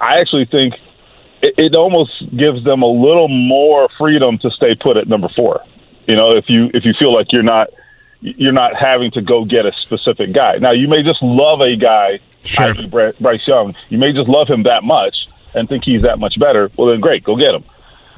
I 0.00 0.18
actually 0.18 0.46
think 0.46 0.74
it, 1.42 1.54
it 1.58 1.76
almost 1.76 2.12
gives 2.36 2.64
them 2.64 2.82
a 2.82 2.86
little 2.90 3.28
more 3.28 3.88
freedom 3.98 4.38
to 4.38 4.50
stay 4.50 4.74
put 4.80 4.98
at 4.98 5.08
number 5.08 5.28
four. 5.36 5.62
You 6.06 6.16
know, 6.16 6.28
if 6.30 6.48
you 6.48 6.70
if 6.72 6.84
you 6.84 6.94
feel 6.98 7.12
like 7.12 7.26
you're 7.32 7.42
not 7.42 7.68
you're 8.20 8.52
not 8.52 8.72
having 8.74 9.10
to 9.12 9.20
go 9.20 9.44
get 9.44 9.66
a 9.66 9.72
specific 9.72 10.32
guy. 10.32 10.56
Now, 10.56 10.72
you 10.72 10.88
may 10.88 11.02
just 11.02 11.22
love 11.22 11.60
a 11.60 11.76
guy, 11.76 12.18
Sure. 12.44 12.74
Bryce 12.88 13.46
Young. 13.46 13.74
You 13.88 13.98
may 13.98 14.12
just 14.12 14.28
love 14.28 14.48
him 14.48 14.62
that 14.64 14.82
much 14.82 15.14
and 15.54 15.68
think 15.68 15.84
he's 15.84 16.02
that 16.02 16.18
much 16.18 16.38
better. 16.38 16.70
Well, 16.76 16.88
then 16.88 17.00
great, 17.00 17.24
go 17.24 17.36
get 17.36 17.54
him. 17.54 17.64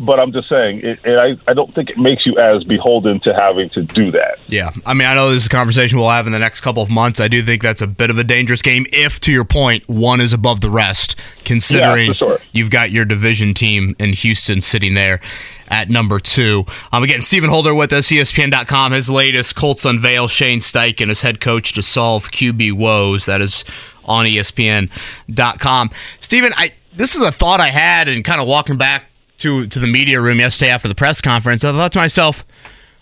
But 0.00 0.20
I'm 0.20 0.32
just 0.32 0.48
saying, 0.48 0.80
it, 0.82 1.00
I, 1.04 1.36
I 1.50 1.54
don't 1.54 1.74
think 1.74 1.90
it 1.90 1.98
makes 1.98 2.24
you 2.24 2.38
as 2.38 2.62
beholden 2.64 3.20
to 3.20 3.34
having 3.34 3.68
to 3.70 3.82
do 3.82 4.10
that. 4.12 4.38
Yeah, 4.46 4.70
I 4.86 4.94
mean, 4.94 5.08
I 5.08 5.14
know 5.14 5.30
this 5.30 5.42
is 5.42 5.46
a 5.46 5.50
conversation 5.50 5.98
we'll 5.98 6.10
have 6.10 6.26
in 6.26 6.32
the 6.32 6.38
next 6.38 6.60
couple 6.60 6.82
of 6.82 6.90
months. 6.90 7.20
I 7.20 7.28
do 7.28 7.42
think 7.42 7.62
that's 7.62 7.82
a 7.82 7.86
bit 7.86 8.08
of 8.10 8.18
a 8.18 8.24
dangerous 8.24 8.62
game 8.62 8.86
if, 8.92 9.18
to 9.20 9.32
your 9.32 9.44
point, 9.44 9.88
one 9.88 10.20
is 10.20 10.32
above 10.32 10.60
the 10.60 10.70
rest, 10.70 11.16
considering 11.44 12.08
Yeah, 12.08 12.14
sure. 12.14 12.38
you've 12.52 12.70
got 12.70 12.90
your 12.90 13.04
division 13.04 13.54
team 13.54 13.96
in 13.98 14.12
Houston 14.12 14.60
sitting 14.60 14.94
there 14.94 15.20
at 15.68 15.90
number 15.90 16.18
two. 16.18 16.64
Um, 16.92 17.02
again, 17.02 17.20
Stephen 17.20 17.50
Holder 17.50 17.74
with 17.74 17.92
us, 17.92 18.08
ESPN.com. 18.08 18.92
His 18.92 19.10
latest 19.10 19.56
Colts 19.56 19.84
unveil 19.84 20.28
Shane 20.28 20.60
Steichen 20.60 21.10
as 21.10 21.22
head 21.22 21.40
coach 21.40 21.72
to 21.74 21.82
solve 21.82 22.30
QB 22.30 22.72
woes. 22.74 23.26
That 23.26 23.40
is 23.40 23.64
on 24.04 24.24
ESPN.com. 24.26 25.90
Stephen, 26.20 26.52
I 26.56 26.70
this 26.94 27.14
is 27.14 27.22
a 27.22 27.30
thought 27.30 27.60
I 27.60 27.68
had 27.68 28.08
and 28.08 28.24
kind 28.24 28.40
of 28.40 28.48
walking 28.48 28.76
back 28.76 29.04
to 29.38 29.66
to 29.66 29.78
the 29.78 29.86
media 29.86 30.20
room 30.20 30.38
yesterday 30.38 30.70
after 30.70 30.88
the 30.88 30.94
press 30.94 31.20
conference. 31.20 31.64
I 31.64 31.72
thought 31.72 31.92
to 31.92 31.98
myself, 31.98 32.44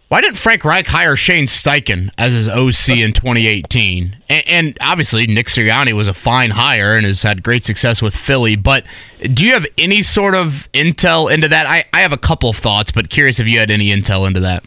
Why 0.08 0.20
didn't 0.20 0.36
Frank 0.36 0.64
Reich 0.64 0.86
hire 0.86 1.16
Shane 1.16 1.46
Steichen 1.46 2.10
as 2.16 2.32
his 2.32 2.48
OC 2.48 2.98
in 2.98 3.12
2018? 3.12 4.16
And, 4.28 4.48
and, 4.48 4.78
obviously, 4.80 5.26
Nick 5.26 5.48
Sirianni 5.48 5.92
was 5.92 6.08
a 6.08 6.14
fine 6.14 6.50
hire 6.50 6.96
and 6.96 7.06
has 7.06 7.22
had 7.22 7.42
great 7.42 7.64
success 7.64 8.00
with 8.00 8.16
Philly. 8.16 8.56
But 8.56 8.84
do 9.20 9.44
you 9.44 9.52
have 9.54 9.66
any 9.78 10.02
sort 10.02 10.34
of 10.34 10.68
intel 10.72 11.32
into 11.32 11.48
that? 11.48 11.66
I, 11.66 11.84
I 11.92 12.00
have 12.00 12.12
a 12.12 12.18
couple 12.18 12.50
of 12.50 12.56
thoughts, 12.56 12.92
but 12.92 13.10
curious 13.10 13.40
if 13.40 13.46
you 13.46 13.58
had 13.58 13.70
any 13.70 13.88
intel 13.88 14.26
into 14.26 14.40
that. 14.40 14.64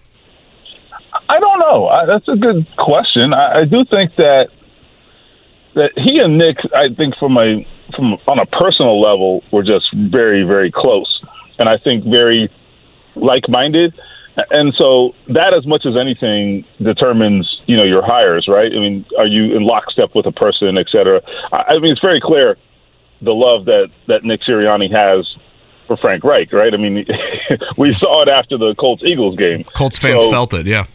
I 1.29 1.39
don't 1.39 1.59
know. 1.59 1.87
I, 1.87 2.05
that's 2.07 2.27
a 2.27 2.35
good 2.35 2.67
question. 2.77 3.33
I, 3.33 3.59
I 3.59 3.63
do 3.65 3.83
think 3.85 4.15
that 4.17 4.49
that 5.75 5.91
he 5.95 6.19
and 6.19 6.37
Nick, 6.37 6.57
I 6.73 6.93
think 6.95 7.15
from 7.17 7.37
a 7.37 7.65
from 7.95 8.13
on 8.27 8.39
a 8.39 8.45
personal 8.47 8.99
level, 8.99 9.43
were 9.51 9.63
just 9.63 9.85
very 9.93 10.43
very 10.43 10.71
close, 10.71 11.23
and 11.59 11.69
I 11.69 11.77
think 11.77 12.05
very 12.05 12.49
like 13.15 13.47
minded 13.49 13.93
and 14.51 14.73
so 14.77 15.15
that, 15.29 15.55
as 15.57 15.65
much 15.65 15.85
as 15.85 15.97
anything, 15.97 16.65
determines 16.81 17.61
you 17.65 17.77
know 17.77 17.83
your 17.83 18.03
hires, 18.03 18.47
right? 18.47 18.71
I 18.71 18.79
mean, 18.79 19.05
are 19.17 19.27
you 19.27 19.55
in 19.55 19.63
lockstep 19.63 20.15
with 20.15 20.25
a 20.25 20.31
person, 20.31 20.77
et 20.77 20.87
cetera? 20.91 21.21
I 21.51 21.77
mean, 21.79 21.91
it's 21.91 22.01
very 22.01 22.19
clear 22.21 22.57
the 23.21 23.33
love 23.33 23.65
that 23.65 23.89
that 24.07 24.23
Nick 24.23 24.41
Sirianni 24.41 24.89
has 24.91 25.27
for 25.87 25.97
Frank 25.97 26.23
Reich, 26.23 26.53
right? 26.53 26.73
I 26.73 26.77
mean, 26.77 27.05
we 27.77 27.93
saw 27.95 28.21
it 28.21 28.29
after 28.29 28.57
the 28.57 28.75
Colts 28.75 29.03
Eagles 29.03 29.35
game. 29.35 29.63
Colts 29.63 29.97
fans 29.97 30.21
so, 30.21 30.31
felt 30.31 30.53
it, 30.53 30.65
yeah. 30.65 30.85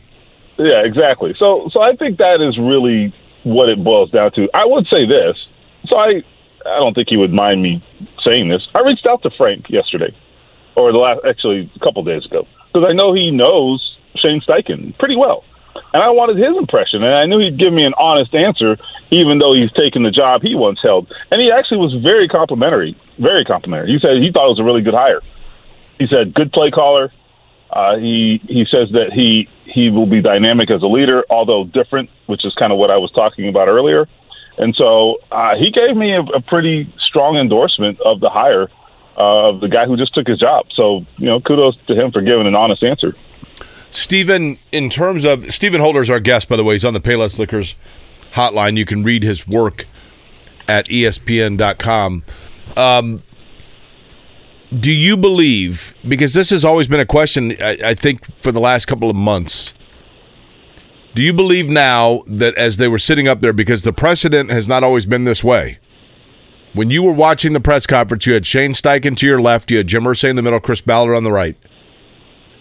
Yeah, 0.56 0.84
exactly. 0.84 1.34
So, 1.36 1.68
so 1.72 1.82
I 1.82 1.96
think 1.96 2.18
that 2.18 2.40
is 2.40 2.56
really 2.58 3.12
what 3.42 3.68
it 3.68 3.82
boils 3.82 4.10
down 4.12 4.30
to. 4.32 4.48
I 4.54 4.64
would 4.64 4.86
say 4.86 5.04
this. 5.04 5.36
So 5.86 5.98
I, 5.98 6.22
I 6.64 6.80
don't 6.80 6.94
think 6.94 7.08
he 7.08 7.16
would 7.16 7.32
mind 7.32 7.60
me 7.60 7.84
saying 8.24 8.48
this. 8.48 8.66
I 8.72 8.82
reached 8.82 9.06
out 9.10 9.20
to 9.24 9.30
Frank 9.30 9.68
yesterday, 9.68 10.16
or 10.76 10.92
the 10.92 10.98
last, 10.98 11.20
actually, 11.28 11.70
a 11.74 11.78
couple 11.80 12.02
days 12.04 12.24
ago 12.26 12.46
because 12.74 12.88
I 12.90 12.94
know 12.94 13.14
he 13.14 13.30
knows 13.30 13.96
Shane 14.16 14.40
Steichen 14.40 14.98
pretty 14.98 15.16
well. 15.16 15.44
And 15.92 16.02
I 16.02 16.10
wanted 16.10 16.38
his 16.38 16.56
impression, 16.58 17.02
and 17.02 17.14
I 17.14 17.24
knew 17.24 17.38
he'd 17.38 17.58
give 17.58 17.72
me 17.72 17.84
an 17.84 17.94
honest 17.96 18.34
answer, 18.34 18.76
even 19.10 19.38
though 19.38 19.54
he's 19.54 19.70
taken 19.78 20.02
the 20.02 20.10
job 20.10 20.42
he 20.42 20.54
once 20.54 20.78
held. 20.82 21.12
And 21.30 21.40
he 21.40 21.50
actually 21.52 21.78
was 21.78 21.94
very 22.02 22.28
complimentary, 22.28 22.96
very 23.18 23.44
complimentary. 23.44 23.92
He 23.92 23.98
said 24.00 24.18
he 24.18 24.30
thought 24.32 24.46
it 24.46 24.58
was 24.58 24.60
a 24.60 24.64
really 24.64 24.82
good 24.82 24.94
hire. 24.94 25.22
He 25.98 26.06
said 26.12 26.34
good 26.34 26.52
play 26.52 26.70
caller. 26.70 27.12
Uh, 27.70 27.96
he 27.98 28.40
he 28.46 28.66
says 28.70 28.90
that 28.92 29.12
he 29.12 29.48
he 29.64 29.90
will 29.90 30.06
be 30.06 30.20
dynamic 30.20 30.70
as 30.70 30.82
a 30.82 30.86
leader, 30.86 31.24
although 31.30 31.64
different, 31.64 32.10
which 32.26 32.44
is 32.44 32.54
kind 32.54 32.72
of 32.72 32.78
what 32.78 32.92
I 32.92 32.98
was 32.98 33.10
talking 33.12 33.48
about 33.48 33.68
earlier. 33.68 34.06
And 34.58 34.74
so 34.76 35.18
uh, 35.30 35.54
he 35.58 35.70
gave 35.70 35.96
me 35.96 36.14
a, 36.14 36.22
a 36.22 36.40
pretty 36.40 36.92
strong 37.08 37.36
endorsement 37.36 38.00
of 38.00 38.20
the 38.20 38.30
hire 38.30 38.68
uh, 39.16 39.52
the 39.58 39.68
guy 39.68 39.86
who 39.86 39.96
just 39.96 40.14
took 40.14 40.26
his 40.26 40.38
job. 40.38 40.66
So, 40.74 41.04
you 41.18 41.26
know, 41.26 41.40
kudos 41.40 41.76
to 41.86 41.94
him 41.94 42.12
for 42.12 42.20
giving 42.20 42.46
an 42.46 42.54
honest 42.54 42.82
answer. 42.82 43.14
Stephen, 43.90 44.58
in 44.72 44.90
terms 44.90 45.24
of 45.24 45.52
Stephen 45.52 45.80
Holder 45.80 46.02
is 46.02 46.10
our 46.10 46.20
guest, 46.20 46.48
by 46.48 46.56
the 46.56 46.64
way, 46.64 46.74
he's 46.74 46.84
on 46.84 46.94
the 46.94 47.00
Payless 47.00 47.38
Liquors 47.38 47.76
hotline. 48.32 48.76
You 48.76 48.84
can 48.84 49.04
read 49.04 49.22
his 49.22 49.46
work 49.46 49.86
at 50.66 50.88
ESPN.com. 50.88 52.24
Um, 52.76 53.22
do 54.80 54.90
you 54.90 55.16
believe, 55.16 55.94
because 56.08 56.34
this 56.34 56.50
has 56.50 56.64
always 56.64 56.88
been 56.88 56.98
a 56.98 57.06
question, 57.06 57.54
I, 57.60 57.78
I 57.84 57.94
think, 57.94 58.24
for 58.42 58.50
the 58.50 58.60
last 58.60 58.86
couple 58.86 59.08
of 59.08 59.14
months, 59.14 59.74
do 61.14 61.22
you 61.22 61.32
believe 61.32 61.70
now 61.70 62.24
that 62.26 62.56
as 62.58 62.78
they 62.78 62.88
were 62.88 62.98
sitting 62.98 63.28
up 63.28 63.40
there, 63.40 63.52
because 63.52 63.84
the 63.84 63.92
precedent 63.92 64.50
has 64.50 64.68
not 64.68 64.82
always 64.82 65.06
been 65.06 65.22
this 65.22 65.44
way, 65.44 65.78
when 66.74 66.90
you 66.90 67.02
were 67.02 67.12
watching 67.12 67.52
the 67.52 67.60
press 67.60 67.86
conference, 67.86 68.26
you 68.26 68.34
had 68.34 68.44
Shane 68.44 68.72
Steichen 68.72 69.16
to 69.16 69.26
your 69.26 69.40
left, 69.40 69.70
you 69.70 69.78
had 69.78 69.86
Jim 69.86 70.04
Irsay 70.04 70.30
in 70.30 70.36
the 70.36 70.42
middle, 70.42 70.60
Chris 70.60 70.80
Ballard 70.80 71.16
on 71.16 71.24
the 71.24 71.32
right. 71.32 71.56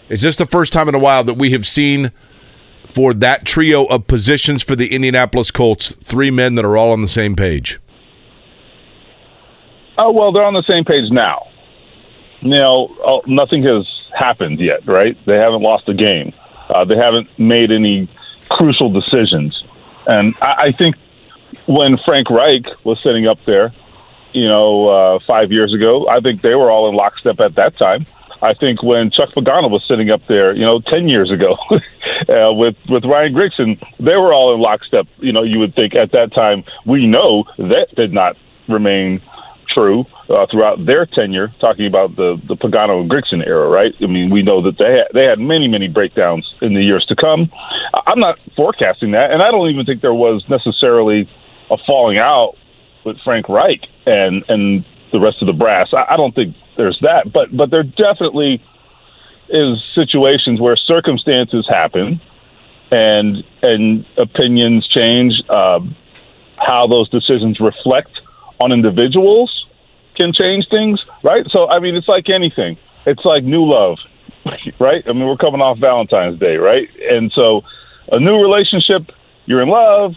Is 0.08 0.22
this 0.22 0.36
the 0.36 0.46
first 0.46 0.72
time 0.72 0.88
in 0.88 0.94
a 0.94 0.98
while 0.98 1.24
that 1.24 1.34
we 1.34 1.50
have 1.50 1.66
seen 1.66 2.12
for 2.84 3.12
that 3.14 3.44
trio 3.44 3.86
of 3.86 4.06
positions 4.06 4.62
for 4.62 4.76
the 4.76 4.94
Indianapolis 4.94 5.50
Colts 5.50 5.92
three 5.96 6.30
men 6.30 6.54
that 6.54 6.64
are 6.64 6.76
all 6.76 6.92
on 6.92 7.02
the 7.02 7.08
same 7.08 7.34
page? 7.34 7.80
Oh 9.98 10.12
well, 10.12 10.32
they're 10.32 10.44
on 10.44 10.54
the 10.54 10.64
same 10.68 10.84
page 10.84 11.10
now. 11.10 11.48
Know, 12.42 12.94
oh, 13.04 13.22
nothing 13.26 13.62
has 13.62 13.86
happened 14.12 14.60
yet, 14.60 14.86
right? 14.86 15.16
They 15.24 15.38
haven't 15.38 15.62
lost 15.62 15.88
a 15.88 15.94
game. 15.94 16.32
Uh, 16.68 16.84
they 16.84 16.96
haven't 16.96 17.36
made 17.38 17.72
any 17.72 18.08
crucial 18.48 18.90
decisions, 18.90 19.64
and 20.06 20.34
I, 20.42 20.66
I 20.66 20.72
think 20.72 20.96
when 21.66 21.96
Frank 22.04 22.28
Reich 22.30 22.66
was 22.84 23.00
sitting 23.02 23.26
up 23.26 23.38
there 23.46 23.72
you 24.34 24.48
know, 24.48 24.88
uh, 24.88 25.18
five 25.26 25.50
years 25.52 25.72
ago. 25.72 26.06
I 26.08 26.20
think 26.20 26.42
they 26.42 26.54
were 26.54 26.70
all 26.70 26.88
in 26.88 26.96
lockstep 26.96 27.40
at 27.40 27.54
that 27.54 27.76
time. 27.76 28.06
I 28.42 28.52
think 28.52 28.82
when 28.82 29.10
Chuck 29.10 29.30
Pagano 29.30 29.70
was 29.70 29.82
sitting 29.88 30.10
up 30.10 30.26
there, 30.26 30.54
you 30.54 30.66
know, 30.66 30.80
ten 30.80 31.08
years 31.08 31.30
ago, 31.30 31.56
uh, 32.28 32.52
with 32.52 32.76
with 32.88 33.04
Ryan 33.04 33.34
Grigson, 33.34 33.80
they 33.98 34.16
were 34.16 34.34
all 34.34 34.54
in 34.54 34.60
lockstep. 34.60 35.06
You 35.18 35.32
know, 35.32 35.44
you 35.44 35.60
would 35.60 35.74
think 35.74 35.94
at 35.94 36.12
that 36.12 36.32
time 36.32 36.64
we 36.84 37.06
know 37.06 37.44
that 37.56 37.94
did 37.96 38.12
not 38.12 38.36
remain 38.68 39.22
true 39.68 40.04
uh, 40.28 40.46
throughout 40.50 40.84
their 40.84 41.06
tenure. 41.06 41.54
Talking 41.60 41.86
about 41.86 42.16
the 42.16 42.36
the 42.44 42.56
Pagano 42.56 43.00
and 43.00 43.10
Grigson 43.10 43.46
era, 43.46 43.68
right? 43.68 43.94
I 44.02 44.06
mean, 44.06 44.30
we 44.30 44.42
know 44.42 44.60
that 44.62 44.76
they 44.78 44.92
had, 44.92 45.08
they 45.14 45.24
had 45.24 45.38
many 45.38 45.68
many 45.68 45.88
breakdowns 45.88 46.54
in 46.60 46.74
the 46.74 46.82
years 46.82 47.06
to 47.06 47.16
come. 47.16 47.50
I'm 48.06 48.18
not 48.18 48.38
forecasting 48.56 49.12
that, 49.12 49.30
and 49.30 49.40
I 49.42 49.46
don't 49.46 49.70
even 49.70 49.86
think 49.86 50.02
there 50.02 50.12
was 50.12 50.44
necessarily 50.48 51.30
a 51.70 51.78
falling 51.86 52.18
out 52.18 52.58
with 53.04 53.18
Frank 53.20 53.48
Reich 53.48 53.80
and 54.06 54.44
and 54.48 54.84
the 55.12 55.20
rest 55.20 55.40
of 55.40 55.46
the 55.46 55.54
brass. 55.54 55.92
I, 55.92 56.06
I 56.10 56.16
don't 56.16 56.34
think 56.34 56.56
there's 56.76 56.98
that, 57.02 57.32
but 57.32 57.54
but 57.56 57.70
there 57.70 57.82
definitely 57.82 58.62
is 59.48 59.82
situations 59.94 60.60
where 60.60 60.76
circumstances 60.76 61.66
happen 61.68 62.20
and 62.90 63.44
and 63.62 64.06
opinions 64.18 64.86
change. 64.88 65.34
Uh, 65.48 65.80
how 66.56 66.86
those 66.86 67.08
decisions 67.10 67.60
reflect 67.60 68.20
on 68.60 68.72
individuals 68.72 69.66
can 70.18 70.32
change 70.32 70.66
things, 70.70 71.04
right? 71.22 71.46
So 71.50 71.68
I 71.68 71.80
mean, 71.80 71.96
it's 71.96 72.08
like 72.08 72.30
anything. 72.30 72.78
It's 73.06 73.24
like 73.24 73.44
new 73.44 73.64
love, 73.64 73.98
right? 74.78 75.04
I 75.06 75.12
mean, 75.12 75.26
we're 75.26 75.36
coming 75.36 75.60
off 75.60 75.78
Valentine's 75.78 76.38
Day, 76.38 76.56
right? 76.56 76.88
And 77.10 77.30
so, 77.32 77.64
a 78.10 78.18
new 78.18 78.40
relationship, 78.40 79.12
you're 79.46 79.62
in 79.62 79.68
love, 79.68 80.14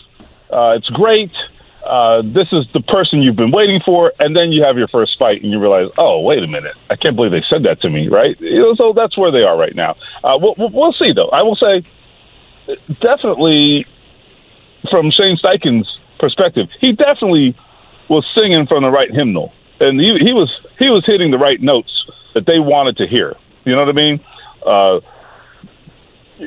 uh, 0.50 0.76
it's 0.78 0.90
great 0.90 1.32
uh, 1.88 2.22
this 2.22 2.48
is 2.52 2.66
the 2.74 2.82
person 2.82 3.22
you've 3.22 3.36
been 3.36 3.52
waiting 3.52 3.82
for, 3.86 4.12
and 4.20 4.36
then 4.36 4.52
you 4.52 4.64
have 4.66 4.78
your 4.78 4.88
first 4.90 5.18
fight, 5.18 5.42
and 5.42 5.52
you 5.52 5.60
realize, 5.60 5.90
oh, 5.98 6.22
wait 6.22 6.44
a 6.44 6.48
minute, 6.48 6.76
I 6.90 6.96
can't 6.96 7.16
believe 7.16 7.32
they 7.32 7.44
said 7.50 7.64
that 7.64 7.82
to 7.82 7.90
me, 7.90 8.08
right? 8.10 8.40
You 8.40 8.62
know, 8.62 8.76
so 8.76 8.94
that's 8.94 9.18
where 9.18 9.32
they 9.32 9.44
are 9.44 9.58
right 9.58 9.74
now. 9.74 9.96
Uh, 10.24 10.38
we'll, 10.40 10.56
we'll 10.58 10.94
see, 10.94 11.14
though. 11.14 11.30
I 11.30 11.44
will 11.44 11.56
say, 11.56 11.84
definitely, 13.00 13.86
from 14.92 15.12
Shane 15.12 15.38
Steichen's 15.38 15.88
perspective, 16.20 16.68
he 16.82 16.92
definitely 16.92 17.56
was 18.10 18.26
singing 18.38 18.68
from 18.68 18.84
the 18.84 18.90
right 18.90 19.12
hymnal, 19.12 19.54
and 19.80 20.00
he, 20.00 20.18
he 20.20 20.34
was 20.34 20.52
he 20.80 20.90
was 20.90 21.04
hitting 21.06 21.32
the 21.32 21.40
right 21.40 21.62
notes 21.62 22.06
that 22.34 22.46
they 22.46 22.60
wanted 22.60 22.98
to 22.98 23.08
hear. 23.08 23.36
You 23.66 23.76
know 23.76 23.84
what 23.84 23.90
I 23.90 24.06
mean? 24.06 24.20
Uh, 24.66 25.00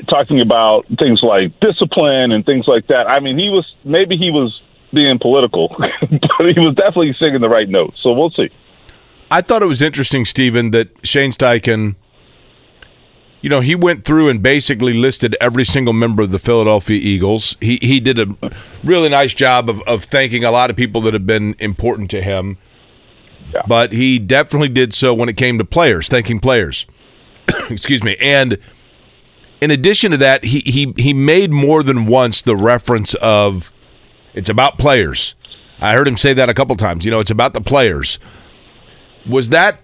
talking 0.08 0.40
about 0.40 0.86
things 0.98 1.20
like 1.22 1.58
discipline 1.60 2.32
and 2.32 2.44
things 2.44 2.66
like 2.66 2.86
that. 2.88 3.10
I 3.10 3.20
mean, 3.20 3.38
he 3.38 3.48
was 3.50 3.66
maybe 3.84 4.16
he 4.16 4.30
was 4.30 4.60
being 4.92 5.18
political, 5.18 5.68
but 5.78 6.52
he 6.52 6.58
was 6.58 6.74
definitely 6.76 7.14
singing 7.20 7.40
the 7.40 7.48
right 7.48 7.68
notes. 7.68 7.98
So 8.02 8.12
we'll 8.12 8.30
see. 8.30 8.50
I 9.30 9.42
thought 9.42 9.62
it 9.62 9.66
was 9.66 9.80
interesting, 9.80 10.24
Stephen, 10.24 10.72
that 10.72 10.88
Shane 11.06 11.30
Steichen, 11.30 11.94
you 13.40 13.48
know, 13.48 13.60
he 13.60 13.74
went 13.74 14.04
through 14.04 14.28
and 14.28 14.42
basically 14.42 14.92
listed 14.92 15.36
every 15.40 15.64
single 15.64 15.92
member 15.92 16.22
of 16.22 16.32
the 16.32 16.38
Philadelphia 16.38 16.98
Eagles. 17.00 17.56
He 17.60 17.78
he 17.80 18.00
did 18.00 18.18
a 18.18 18.52
really 18.82 19.08
nice 19.08 19.32
job 19.32 19.70
of, 19.70 19.80
of 19.82 20.04
thanking 20.04 20.44
a 20.44 20.50
lot 20.50 20.68
of 20.68 20.76
people 20.76 21.00
that 21.02 21.14
have 21.14 21.26
been 21.26 21.54
important 21.60 22.10
to 22.10 22.22
him. 22.22 22.58
Yeah. 23.54 23.62
But 23.66 23.92
he 23.92 24.18
definitely 24.18 24.68
did 24.68 24.94
so 24.94 25.14
when 25.14 25.28
it 25.28 25.36
came 25.36 25.58
to 25.58 25.64
players, 25.64 26.08
thanking 26.08 26.40
players. 26.40 26.86
Excuse 27.70 28.04
me. 28.04 28.16
And 28.20 28.58
in 29.60 29.70
addition 29.70 30.10
to 30.10 30.16
that, 30.18 30.44
he 30.44 30.60
he 30.60 30.92
he 30.96 31.14
made 31.14 31.50
more 31.50 31.82
than 31.82 32.06
once 32.06 32.42
the 32.42 32.56
reference 32.56 33.14
of 33.14 33.72
it's 34.34 34.48
about 34.48 34.78
players. 34.78 35.34
I 35.80 35.94
heard 35.94 36.06
him 36.06 36.16
say 36.16 36.32
that 36.34 36.48
a 36.48 36.54
couple 36.54 36.76
times. 36.76 37.04
You 37.04 37.10
know, 37.10 37.20
it's 37.20 37.30
about 37.30 37.54
the 37.54 37.60
players. 37.60 38.18
Was 39.28 39.50
that 39.50 39.80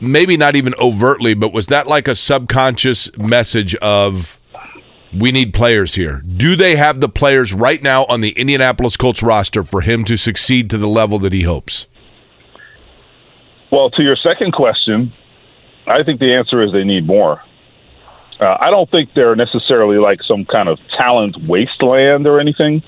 maybe 0.00 0.36
not 0.36 0.56
even 0.56 0.74
overtly, 0.80 1.34
but 1.34 1.52
was 1.52 1.66
that 1.68 1.86
like 1.86 2.08
a 2.08 2.14
subconscious 2.14 3.16
message 3.18 3.74
of 3.76 4.38
we 5.18 5.30
need 5.30 5.54
players 5.54 5.94
here? 5.94 6.22
Do 6.36 6.56
they 6.56 6.76
have 6.76 7.00
the 7.00 7.08
players 7.08 7.52
right 7.52 7.82
now 7.82 8.04
on 8.06 8.20
the 8.20 8.30
Indianapolis 8.30 8.96
Colts 8.96 9.22
roster 9.22 9.62
for 9.62 9.82
him 9.82 10.04
to 10.04 10.16
succeed 10.16 10.70
to 10.70 10.78
the 10.78 10.88
level 10.88 11.18
that 11.20 11.32
he 11.32 11.42
hopes? 11.42 11.86
Well, 13.70 13.90
to 13.90 14.04
your 14.04 14.16
second 14.16 14.52
question, 14.52 15.12
I 15.86 16.02
think 16.02 16.20
the 16.20 16.34
answer 16.34 16.64
is 16.64 16.72
they 16.72 16.84
need 16.84 17.06
more. 17.06 17.42
Uh, 18.40 18.56
I 18.60 18.70
don't 18.70 18.90
think 18.90 19.12
they're 19.14 19.36
necessarily 19.36 19.96
like 19.96 20.20
some 20.26 20.44
kind 20.44 20.68
of 20.68 20.78
talent 20.98 21.36
wasteland 21.46 22.28
or 22.28 22.40
anything. 22.40 22.82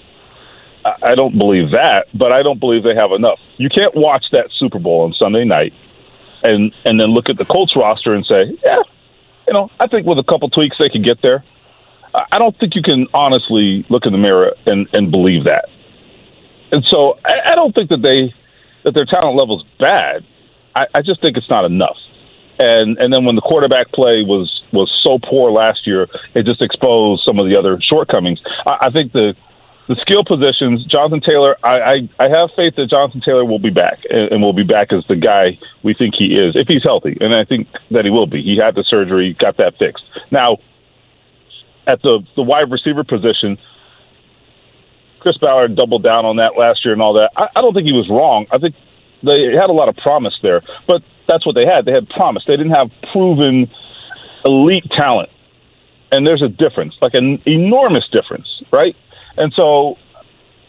I 1.03 1.15
don't 1.15 1.39
believe 1.39 1.73
that, 1.73 2.07
but 2.15 2.35
I 2.35 2.43
don't 2.43 2.61
believe 2.61 2.83
they 2.83 2.95
have 2.95 3.13
enough. 3.13 3.41
You 3.57 3.69
can't 3.69 3.95
watch 3.95 4.25
that 4.33 4.53
Super 4.53 4.79
Bowl 4.79 5.03
on 5.03 5.15
Sunday 5.15 5.45
night 5.45 5.73
and 6.43 6.73
and 6.85 7.01
then 7.01 7.11
look 7.11 7.29
at 7.29 7.37
the 7.37 7.45
Colts 7.45 7.75
roster 7.77 8.15
and 8.15 8.25
say, 8.25 8.59
yeah, 8.65 8.83
you 9.47 9.55
know, 9.55 9.71
I 9.81 9.87
think 9.89 10.07
with 10.07 10.19
a 10.19 10.25
couple 10.25 10.49
tweaks 10.51 10.77
they 10.79 10.89
could 10.89 11.05
get 11.05 11.21
there. 11.23 11.43
I 12.15 12.39
don't 12.39 12.59
think 12.59 12.75
you 12.75 12.83
can 12.83 13.07
honestly 13.13 13.85
look 13.91 14.07
in 14.07 14.13
the 14.13 14.19
mirror 14.19 14.55
and, 14.65 14.89
and 14.95 15.13
believe 15.13 15.45
that. 15.45 15.67
And 16.73 16.83
so 16.87 17.19
I, 17.25 17.51
I 17.51 17.55
don't 17.55 17.75
think 17.75 17.91
that 17.91 18.03
they 18.03 18.35
that 18.85 18.95
their 18.95 19.05
talent 19.05 19.39
level 19.39 19.61
is 19.61 19.67
bad. 19.79 20.25
I, 20.75 20.87
I 20.95 21.03
just 21.03 21.21
think 21.21 21.37
it's 21.37 21.51
not 21.51 21.65
enough. 21.65 21.97
And 22.59 22.99
and 22.99 23.13
then 23.13 23.25
when 23.25 23.35
the 23.35 23.43
quarterback 23.43 23.93
play 23.93 24.23
was 24.23 24.63
was 24.73 24.91
so 25.05 25.19
poor 25.19 25.51
last 25.51 25.87
year, 25.87 26.09
it 26.35 26.45
just 26.45 26.63
exposed 26.63 27.23
some 27.27 27.39
of 27.39 27.49
the 27.49 27.59
other 27.59 27.79
shortcomings. 27.81 28.41
I, 28.67 28.87
I 28.87 28.91
think 28.91 29.13
the 29.13 29.37
the 29.89 29.97
skill 30.03 30.25
positions, 30.25 30.85
Jonathan 30.87 31.21
Taylor, 31.21 31.57
I, 31.63 31.79
I, 31.79 31.95
I 32.19 32.29
have 32.29 32.51
faith 32.57 32.75
that 32.77 32.91
Jonathan 32.91 33.23
Taylor 33.25 33.45
will 33.45 33.61
be 33.61 33.71
back 33.71 34.01
and, 34.11 34.33
and 34.33 34.43
will 34.43 34.53
be 34.53 34.65
back 34.65 34.93
as 34.93 35.05
the 35.09 35.17
guy 35.17 35.59
we 35.83 35.95
think 35.95 36.15
he 36.19 36.37
is 36.37 36.55
if 36.57 36.67
he's 36.67 36.83
healthy, 36.83 37.17
and 37.21 37.35
I 37.35 37.45
think 37.45 37.69
that 37.93 38.05
he 38.05 38.11
will 38.11 38.27
be. 38.27 38.43
He 38.43 38.59
had 38.61 38.75
the 38.75 38.85
surgery, 38.89 39.37
got 39.39 39.57
that 39.59 39.75
fixed. 39.79 40.03
Now, 40.31 40.57
at 41.87 42.03
the 42.03 42.21
the 42.35 42.43
wide 42.43 42.71
receiver 42.71 43.05
position, 43.05 43.59
Chris 45.21 45.39
Ballard 45.39 45.77
doubled 45.77 46.03
down 46.03 46.27
on 46.27 46.37
that 46.37 46.59
last 46.59 46.85
year 46.85 46.93
and 46.93 47.03
all 47.03 47.15
that. 47.15 47.31
I, 47.37 47.47
I 47.55 47.61
don't 47.61 47.73
think 47.73 47.87
he 47.87 47.95
was 47.95 48.09
wrong. 48.11 48.47
I 48.51 48.59
think 48.59 48.75
they 49.23 49.55
had 49.55 49.71
a 49.71 49.75
lot 49.75 49.89
of 49.89 49.97
promise 49.97 50.35
there, 50.43 50.63
but 50.87 51.03
that's 51.29 51.47
what 51.47 51.55
they 51.55 51.67
had. 51.67 51.85
They 51.85 51.93
had 51.93 52.09
promise. 52.09 52.43
They 52.47 52.57
didn't 52.57 52.75
have 52.75 52.91
proven 53.13 53.71
elite 54.45 54.91
talent, 54.97 55.31
and 56.11 56.27
there's 56.27 56.43
a 56.43 56.49
difference, 56.49 56.95
like 57.01 57.15
an 57.15 57.41
enormous 57.47 58.09
difference, 58.13 58.63
right? 58.73 58.97
And 59.37 59.53
so, 59.55 59.97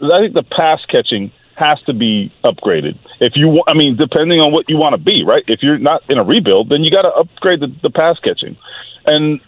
I 0.00 0.20
think 0.20 0.34
the 0.34 0.44
pass 0.44 0.80
catching 0.88 1.32
has 1.58 1.80
to 1.86 1.92
be 1.92 2.32
upgraded. 2.44 2.96
If 3.20 3.32
you, 3.34 3.48
wa- 3.48 3.64
I 3.66 3.74
mean, 3.74 3.96
depending 3.96 4.40
on 4.40 4.52
what 4.52 4.68
you 4.68 4.76
want 4.76 4.94
to 4.94 5.00
be, 5.00 5.24
right? 5.24 5.42
If 5.48 5.60
you're 5.62 5.78
not 5.78 6.02
in 6.08 6.18
a 6.18 6.24
rebuild, 6.24 6.70
then 6.70 6.84
you 6.84 6.90
got 6.90 7.02
to 7.02 7.10
upgrade 7.10 7.60
the, 7.60 7.74
the 7.82 7.90
pass 7.90 8.16
catching. 8.22 8.56
And 9.06 9.40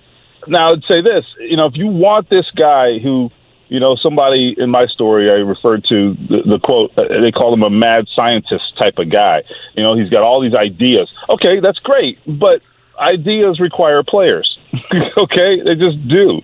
now 0.48 0.72
I'd 0.72 0.82
say 0.90 1.02
this, 1.02 1.24
you 1.38 1.56
know, 1.56 1.66
if 1.66 1.74
you 1.76 1.86
want 1.86 2.28
this 2.28 2.46
guy 2.56 2.98
who, 2.98 3.30
you 3.68 3.78
know, 3.78 3.94
somebody 3.94 4.56
in 4.58 4.70
my 4.70 4.82
story 4.92 5.30
I 5.30 5.34
referred 5.34 5.84
to 5.88 6.14
the, 6.14 6.42
the 6.44 6.58
quote, 6.58 6.90
uh, 6.98 7.22
they 7.22 7.30
call 7.30 7.54
him 7.54 7.62
a 7.62 7.70
mad 7.70 8.06
scientist 8.16 8.64
type 8.80 8.98
of 8.98 9.10
guy. 9.10 9.42
You 9.76 9.84
know, 9.84 9.96
he's 9.96 10.10
got 10.10 10.22
all 10.22 10.42
these 10.42 10.54
ideas. 10.54 11.08
Okay, 11.28 11.60
that's 11.60 11.78
great, 11.78 12.18
but 12.26 12.62
ideas 12.98 13.60
require 13.60 14.02
players. 14.02 14.58
okay, 15.18 15.62
they 15.62 15.76
just 15.76 16.02
do. 16.08 16.40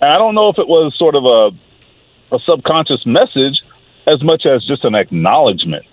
And 0.00 0.12
I 0.12 0.18
don't 0.18 0.36
know 0.36 0.48
if 0.48 0.58
it 0.58 0.68
was 0.68 0.94
sort 0.96 1.16
of 1.16 1.24
a 1.24 1.50
a 2.32 2.38
subconscious 2.48 3.04
message 3.06 3.62
as 4.10 4.22
much 4.22 4.44
as 4.50 4.64
just 4.66 4.84
an 4.84 4.94
acknowledgement 4.94 5.84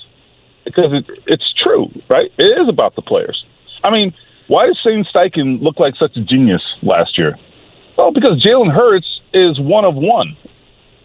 because 0.66 0.92
it, 0.92 1.06
it's 1.28 1.54
true, 1.64 1.92
right? 2.10 2.32
It 2.38 2.60
is 2.60 2.68
about 2.70 2.96
the 2.96 3.02
players. 3.02 3.46
I 3.84 3.92
mean, 3.92 4.14
why 4.48 4.66
does 4.66 4.80
Shane 4.84 5.06
Steichen 5.06 5.62
look 5.62 5.80
like 5.80 5.96
such 5.96 6.16
a 6.18 6.22
genius 6.22 6.62
last 6.82 7.18
year? 7.18 7.38
Well, 7.98 8.12
because 8.12 8.42
Jalen 8.44 8.74
Hurts 8.74 9.22
is 9.34 9.60
one 9.60 9.86
of 9.86 9.96
one, 9.96 10.38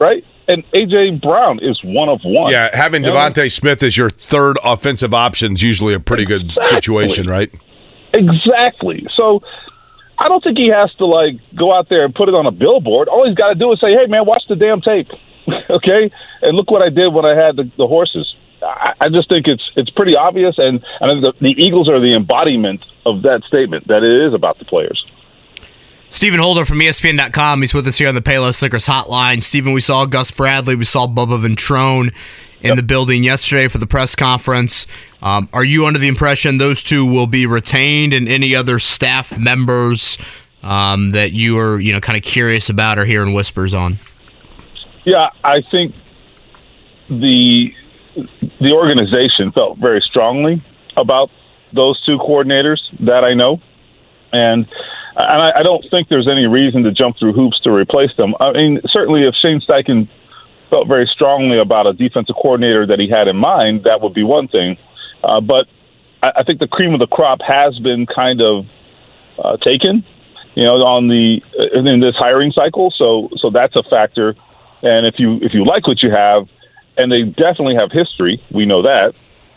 right? 0.01 0.25
And 0.47 0.65
AJ 0.73 1.21
Brown 1.23 1.59
is 1.61 1.79
one 1.83 2.09
of 2.09 2.21
one. 2.23 2.53
Yeah, 2.53 2.69
having 2.75 3.05
You? 3.05 3.11
DeVonta 3.11 3.51
Smith 3.51 3.83
as 3.83 3.97
your 3.97 4.11
third 4.11 4.57
offensive 4.63 5.15
option 5.15 5.55
is 5.55 5.63
usually 5.63 5.95
a 5.95 6.01
pretty 6.01 6.25
good 6.25 6.53
situation, 6.69 7.27
right? 7.27 7.53
Exactly. 8.13 9.07
So 9.17 9.43
I 10.19 10.29
don't 10.29 10.43
think 10.43 10.59
he 10.59 10.71
has 10.71 10.93
to 10.95 11.07
like 11.07 11.41
go 11.55 11.73
out 11.73 11.89
there 11.89 12.05
and 12.05 12.15
put 12.15 12.29
it 12.29 12.35
on 12.35 12.47
a 12.47 12.53
billboard. 12.53 13.09
All 13.09 13.27
he's 13.27 13.37
got 13.37 13.49
to 13.49 13.55
do 13.55 13.73
is 13.73 13.81
say, 13.81 13.91
"Hey, 13.91 14.07
man, 14.07 14.27
watch 14.27 14.43
the 14.49 14.57
damn 14.57 14.81
tape." 14.81 15.09
okay, 15.71 16.11
and 16.43 16.57
look 16.57 16.71
what 16.71 16.85
I 16.85 16.91
did 16.91 17.13
when 17.13 17.25
I 17.25 17.35
had 17.35 17.57
the, 17.57 17.71
the 17.77 17.87
horses. 17.87 18.35
I, 18.63 18.95
I 19.01 19.09
just 19.09 19.29
think 19.29 19.49
it's 19.49 19.63
it's 19.77 19.91
pretty 19.91 20.17
obvious, 20.17 20.55
and 20.59 20.85
and 21.01 21.25
the, 21.25 21.33
the 21.41 21.55
Eagles 21.59 21.91
are 21.91 21.99
the 21.99 22.15
embodiment 22.15 22.85
of 23.05 23.23
that 23.23 23.43
statement 23.47 23.89
that 23.89 24.03
it 24.03 24.21
is 24.21 24.35
about 24.35 24.59
the 24.59 24.65
players. 24.65 25.05
Stephen 26.09 26.39
Holder 26.39 26.65
from 26.65 26.79
ESPN.com. 26.79 27.61
He's 27.61 27.75
with 27.75 27.89
us 27.89 27.99
here 27.99 28.09
on 28.09 28.15
the 28.15 28.23
Payless 28.23 28.63
Liquors 28.63 28.87
Hotline. 28.87 29.43
Stephen, 29.43 29.73
we 29.73 29.81
saw 29.81 30.07
Gus 30.07 30.31
Bradley. 30.31 30.77
We 30.77 30.85
saw 30.85 31.09
Bubba 31.09 31.45
Ventrone 31.45 32.15
in 32.65 32.77
the 32.77 32.83
building 32.83 33.23
yesterday 33.23 33.69
for 33.69 33.79
the 33.79 33.87
press 33.87 34.17
conference. 34.17 34.87
Um, 35.23 35.49
are 35.53 35.65
you 35.65 35.87
under 35.87 35.99
the 35.99 36.09
impression 36.09 36.59
those 36.59 36.83
two 36.83 37.05
will 37.05 37.27
be 37.27 37.47
retained 37.47 38.13
and 38.13 38.29
any 38.29 38.55
other 38.55 38.79
staff 38.79 39.39
members 39.39 40.19
um, 40.63 41.11
that 41.11 41.33
you 41.33 41.59
are, 41.59 41.79
you 41.79 41.93
know, 41.93 42.01
kind 42.01 42.17
of 42.17 42.25
curious 42.25 42.71
about 42.71 42.99
or 42.99 43.05
hearing 43.05 43.35
whispers 43.35 43.75
on? 43.75 43.97
Yeah, 45.05 45.29
I 45.45 45.61
think 45.71 45.95
the 47.09 47.75
the 48.61 48.73
organization 48.73 49.53
felt 49.53 49.79
very 49.79 50.01
strongly 50.01 50.63
about 50.97 51.31
those 51.73 52.03
two 52.07 52.17
coordinators 52.19 52.79
that 53.01 53.25
I 53.25 53.35
know, 53.35 53.61
and 54.33 54.67
and 55.17 55.43
I, 55.43 55.53
I 55.57 55.63
don't 55.63 55.85
think 55.91 56.09
there's 56.09 56.31
any 56.31 56.47
reason 56.47 56.85
to 56.85 56.93
jump 56.93 57.19
through 57.19 57.35
hoops 57.35 57.61
to 57.61 57.73
replace 57.73 58.11
them. 58.17 58.35
I 58.41 58.53
mean, 58.53 58.81
certainly 58.91 59.23
if 59.23 59.35
Shane 59.35 59.61
Steichen 59.61 60.09
felt 60.71 60.89
very 60.89 61.09
strongly 61.13 61.59
about 61.59 61.87
a 61.87 61.93
defensive 61.93 62.35
coordinator 62.37 62.87
that 62.87 63.01
he 63.01 63.09
had 63.09 63.29
in 63.29 63.37
mind, 63.37 63.85
that 63.85 64.01
would 64.01 64.15
be 64.15 64.25
one 64.25 64.49
thing. 64.49 64.77
Uh, 65.23 65.41
but 65.41 65.67
I, 66.23 66.33
I 66.37 66.45
think 66.45 66.59
the 66.61 66.69
cream 66.69 66.95
of 66.95 67.01
the 67.01 67.07
crop 67.07 67.41
has 67.47 67.79
been 67.79 68.07
kind 68.07 68.41
of 68.41 68.67
uh, 69.39 69.57
taken, 69.59 70.05
you 70.55 70.65
know, 70.65 70.75
on 70.75 71.09
the 71.09 71.41
in 71.75 72.01
this 72.01 72.15
hiring 72.17 72.53
cycle. 72.53 72.93
So 72.97 73.31
so 73.37 73.51
that's 73.51 73.75
a 73.77 73.83
factor. 73.89 74.35
And 74.83 75.07
if 75.07 75.19
you 75.19 75.39
if 75.43 75.55
you 75.55 75.65
like 75.65 75.87
what 75.87 76.03
you 76.03 76.11
have, 76.11 76.49
and 76.97 77.11
they 77.11 77.23
definitely 77.23 77.77
have 77.81 77.91
history, 77.91 78.43
we 78.51 78.67
know 78.67 78.83
that 78.83 79.15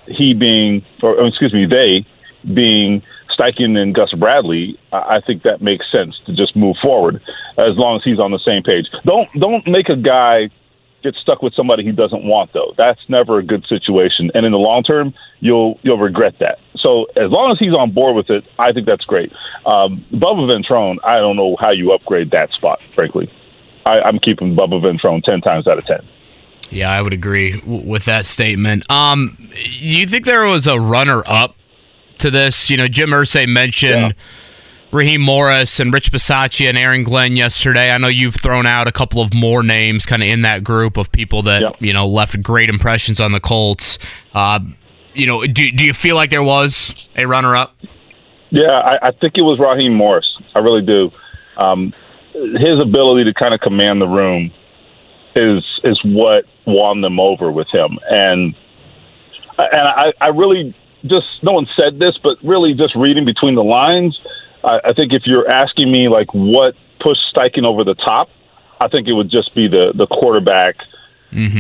he 0.08 0.34
being, 0.34 0.86
or 1.04 1.20
excuse 1.28 1.54
me, 1.54 1.66
they 1.66 2.06
being 2.54 3.04
Steichen 3.38 3.78
and 3.78 3.94
Gus 3.94 4.12
Bradley, 4.14 4.80
I 4.92 5.22
think 5.26 5.44
that 5.44 5.62
makes 5.62 5.86
sense 5.92 6.16
to 6.26 6.34
just 6.34 6.56
move 6.56 6.76
forward 6.82 7.22
as 7.58 7.72
long 7.72 7.98
as 7.98 8.04
he's 8.04 8.20
on 8.20 8.32
the 8.32 8.40
same 8.48 8.64
page. 8.64 8.86
Don't 9.06 9.30
don't 9.40 9.68
make 9.68 9.90
a 9.90 9.96
guy 9.96 10.50
get 11.12 11.20
stuck 11.22 11.42
with 11.42 11.54
somebody 11.54 11.84
he 11.84 11.92
doesn't 11.92 12.24
want 12.24 12.54
though. 12.54 12.74
That's 12.78 13.00
never 13.08 13.40
a 13.40 13.44
good 13.44 13.66
situation, 13.68 14.32
and 14.34 14.46
in 14.46 14.52
the 14.52 14.60
long 14.60 14.84
term, 14.84 15.14
you'll 15.40 15.80
you'll 15.84 16.00
regret 16.00 16.36
that. 16.40 16.60
So 16.78 17.06
as 17.16 17.32
long 17.32 17.52
as 17.52 17.60
he's 17.60 17.74
on 17.74 17.92
board 17.92 18.16
with 18.16 18.30
it, 18.30 18.46
I 18.60 18.72
think 18.72 18.86
that's 18.86 19.06
great. 19.06 19.32
Um, 19.66 20.06
Bubba 20.12 20.50
Ventrone, 20.50 20.98
I 21.04 21.20
don't 21.20 21.36
know 21.36 21.56
how 21.60 21.72
you 21.72 21.92
upgrade 21.92 22.32
that 22.32 22.52
spot, 22.52 22.82
frankly. 22.94 23.32
I, 23.86 24.02
I'm 24.02 24.20
keeping 24.20 24.56
Bubba 24.56 24.84
Ventrone 24.84 25.24
ten 25.24 25.42
times 25.42 25.68
out 25.68 25.78
of 25.78 25.86
ten. 25.86 26.06
Yeah, 26.70 26.92
I 26.92 27.02
would 27.02 27.14
agree 27.14 27.60
w- 27.62 27.90
with 27.90 28.06
that 28.06 28.26
statement. 28.26 28.90
Um, 28.92 29.38
you 29.56 30.06
think 30.06 30.26
there 30.26 30.46
was 30.46 30.68
a 30.68 30.80
runner 30.80 31.24
up 31.26 31.56
to 32.20 32.30
this? 32.30 32.70
You 32.70 32.78
know, 32.78 32.88
Jim 32.88 33.12
Irsay 33.12 33.48
mentioned 33.48 34.16
Raheem 34.92 35.22
Morris 35.22 35.80
and 35.80 35.94
Rich 35.94 36.12
Bisaccia 36.12 36.70
and 36.70 36.78
Aaron 36.78 37.04
Glenn 37.04 37.36
yesterday. 37.36 37.92
I 37.92 37.98
know 37.98 38.08
you've 38.08 38.36
thrown 38.36 38.66
out 38.66 38.88
a 38.88 38.92
couple 38.92 39.22
of 39.22 39.34
more 39.34 39.64
names 39.64 40.06
kind 40.06 40.22
of 40.22 40.30
in 40.30 40.44
that 40.44 40.64
group 40.64 40.98
of 40.98 41.12
people 41.12 41.42
that, 41.44 41.82
you 41.82 41.94
know, 41.94 42.08
left 42.08 42.42
great 42.42 42.70
impressions 42.70 43.20
on 43.20 43.32
the 43.34 43.40
Colts. 43.40 44.00
Uh, 44.34 44.60
you 45.14 45.28
know, 45.28 45.46
do, 45.46 45.72
do 45.72 45.86
you 45.86 45.94
feel 45.94 46.16
like 46.16 46.30
there 46.30 46.44
was 46.44 46.96
a 47.16 47.26
runner 47.26 47.56
up? 47.56 47.76
Yeah, 48.50 48.72
I, 48.72 49.08
I 49.08 49.12
think 49.12 49.34
it 49.36 49.44
was 49.44 49.60
Raheem 49.60 49.94
Morris. 49.94 50.26
I 50.56 50.60
really 50.60 50.86
do. 50.86 51.12
Um, 51.58 51.94
his 52.34 52.82
ability 52.82 53.26
to 53.26 53.34
kind 53.34 53.54
of 53.54 53.60
command 53.60 54.02
the 54.02 54.08
room 54.08 54.52
is 55.36 55.64
is 55.84 56.00
what 56.04 56.46
won 56.66 57.02
them 57.02 57.20
over 57.20 57.52
with 57.52 57.68
him, 57.74 57.98
and 58.10 58.56
and 59.58 59.88
I, 59.88 60.14
I 60.22 60.30
really 60.30 60.76
just 61.06 61.26
no 61.44 61.54
one 61.54 61.68
said 61.78 62.00
this, 62.00 62.18
but 62.24 62.38
really 62.44 62.74
just 62.74 62.96
reading 62.96 63.26
between 63.26 63.56
the 63.56 63.64
lines, 63.64 64.20
I, 64.64 64.80
I 64.86 64.94
think 64.94 65.14
if 65.14 65.24
you're 65.26 65.48
asking 65.50 65.92
me 65.92 66.08
like 66.08 66.34
what 66.34 66.76
pushed 67.00 67.22
Steichen 67.36 67.68
over 67.68 67.84
the 67.84 67.96
top, 67.96 68.30
I 68.80 68.88
think 68.88 69.08
it 69.08 69.14
would 69.14 69.30
just 69.30 69.54
be 69.56 69.68
the 69.68 69.94
the 69.96 70.08
quarterback 70.08 70.76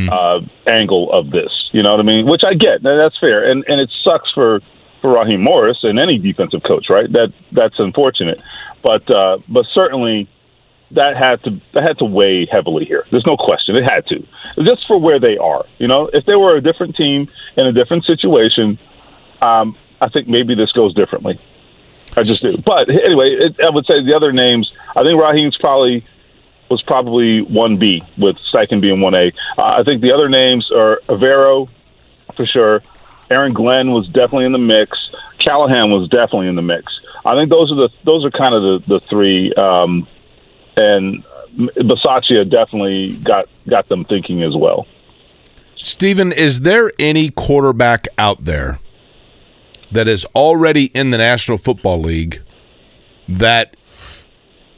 uh, 0.09 0.41
angle 0.67 1.11
of 1.11 1.29
this. 1.29 1.51
You 1.71 1.81
know 1.83 1.91
what 1.91 1.99
I 1.99 2.03
mean? 2.03 2.25
Which 2.25 2.43
I 2.45 2.53
get. 2.53 2.83
That's 2.83 3.17
fair, 3.19 3.49
and 3.51 3.63
and 3.67 3.81
it 3.81 3.91
sucks 4.03 4.31
for 4.31 4.61
for 5.01 5.13
Raheem 5.13 5.41
Morris 5.41 5.79
and 5.83 5.99
any 5.99 6.17
defensive 6.17 6.63
coach, 6.63 6.87
right? 6.89 7.11
That 7.11 7.33
that's 7.51 7.79
unfortunate, 7.79 8.41
but 8.81 9.09
uh, 9.13 9.39
but 9.47 9.65
certainly 9.73 10.27
that 10.91 11.17
had 11.17 11.43
to 11.43 11.61
that 11.73 11.83
had 11.83 11.97
to 11.99 12.05
weigh 12.05 12.47
heavily 12.49 12.85
here. 12.85 13.05
There's 13.11 13.25
no 13.25 13.35
question. 13.35 13.75
It 13.75 13.83
had 13.83 14.05
to, 14.07 14.25
just 14.63 14.87
for 14.87 14.99
where 14.99 15.19
they 15.19 15.37
are. 15.37 15.65
You 15.79 15.87
know, 15.87 16.09
if 16.11 16.25
they 16.25 16.35
were 16.35 16.55
a 16.55 16.61
different 16.61 16.95
team 16.95 17.27
in 17.57 17.67
a 17.67 17.73
different 17.73 18.05
situation, 18.05 18.79
um, 19.41 19.75
I 19.99 20.09
think 20.09 20.27
maybe 20.27 20.55
this 20.55 20.71
goes 20.71 20.93
differently. 20.93 21.39
I 22.15 22.23
just 22.23 22.41
do. 22.41 22.57
But 22.65 22.89
anyway, 22.89 23.27
it, 23.29 23.55
I 23.63 23.69
would 23.69 23.85
say 23.85 24.03
the 24.03 24.15
other 24.15 24.31
names. 24.31 24.71
I 24.95 25.03
think 25.03 25.21
Raheem's 25.21 25.57
probably 25.57 26.05
was 26.69 26.81
probably 26.83 27.41
one 27.41 27.77
B 27.77 28.01
with 28.17 28.35
Steichen 28.53 28.81
being 28.81 28.99
one 28.99 29.15
A. 29.15 29.31
Uh, 29.57 29.71
I 29.79 29.83
think 29.83 30.01
the 30.01 30.13
other 30.13 30.27
names 30.29 30.69
are 30.71 31.01
Evero 31.07 31.69
for 32.35 32.45
sure. 32.45 32.81
Aaron 33.29 33.53
Glenn 33.53 33.91
was 33.91 34.07
definitely 34.07 34.45
in 34.45 34.51
the 34.51 34.57
mix. 34.57 34.97
Callahan 35.45 35.91
was 35.91 36.09
definitely 36.09 36.47
in 36.47 36.55
the 36.55 36.61
mix. 36.61 36.91
I 37.25 37.35
think 37.35 37.51
those 37.51 37.71
are 37.71 37.75
the 37.75 37.89
those 38.05 38.25
are 38.25 38.31
kind 38.31 38.53
of 38.53 38.61
the 38.61 38.83
the 38.87 38.99
three. 39.09 39.53
Um, 39.53 40.07
and 40.77 41.23
Bisaccia 41.57 42.49
definitely 42.49 43.17
got 43.17 43.49
got 43.67 43.89
them 43.89 44.05
thinking 44.05 44.43
as 44.43 44.55
well. 44.55 44.87
Steven, 45.75 46.31
is 46.31 46.61
there 46.61 46.91
any 46.99 47.29
quarterback 47.29 48.07
out 48.17 48.45
there 48.45 48.79
that 49.91 50.07
is 50.07 50.25
already 50.35 50.85
in 50.85 51.11
the 51.11 51.17
National 51.17 51.57
Football 51.57 52.01
League 52.01 52.41
that 53.27 53.75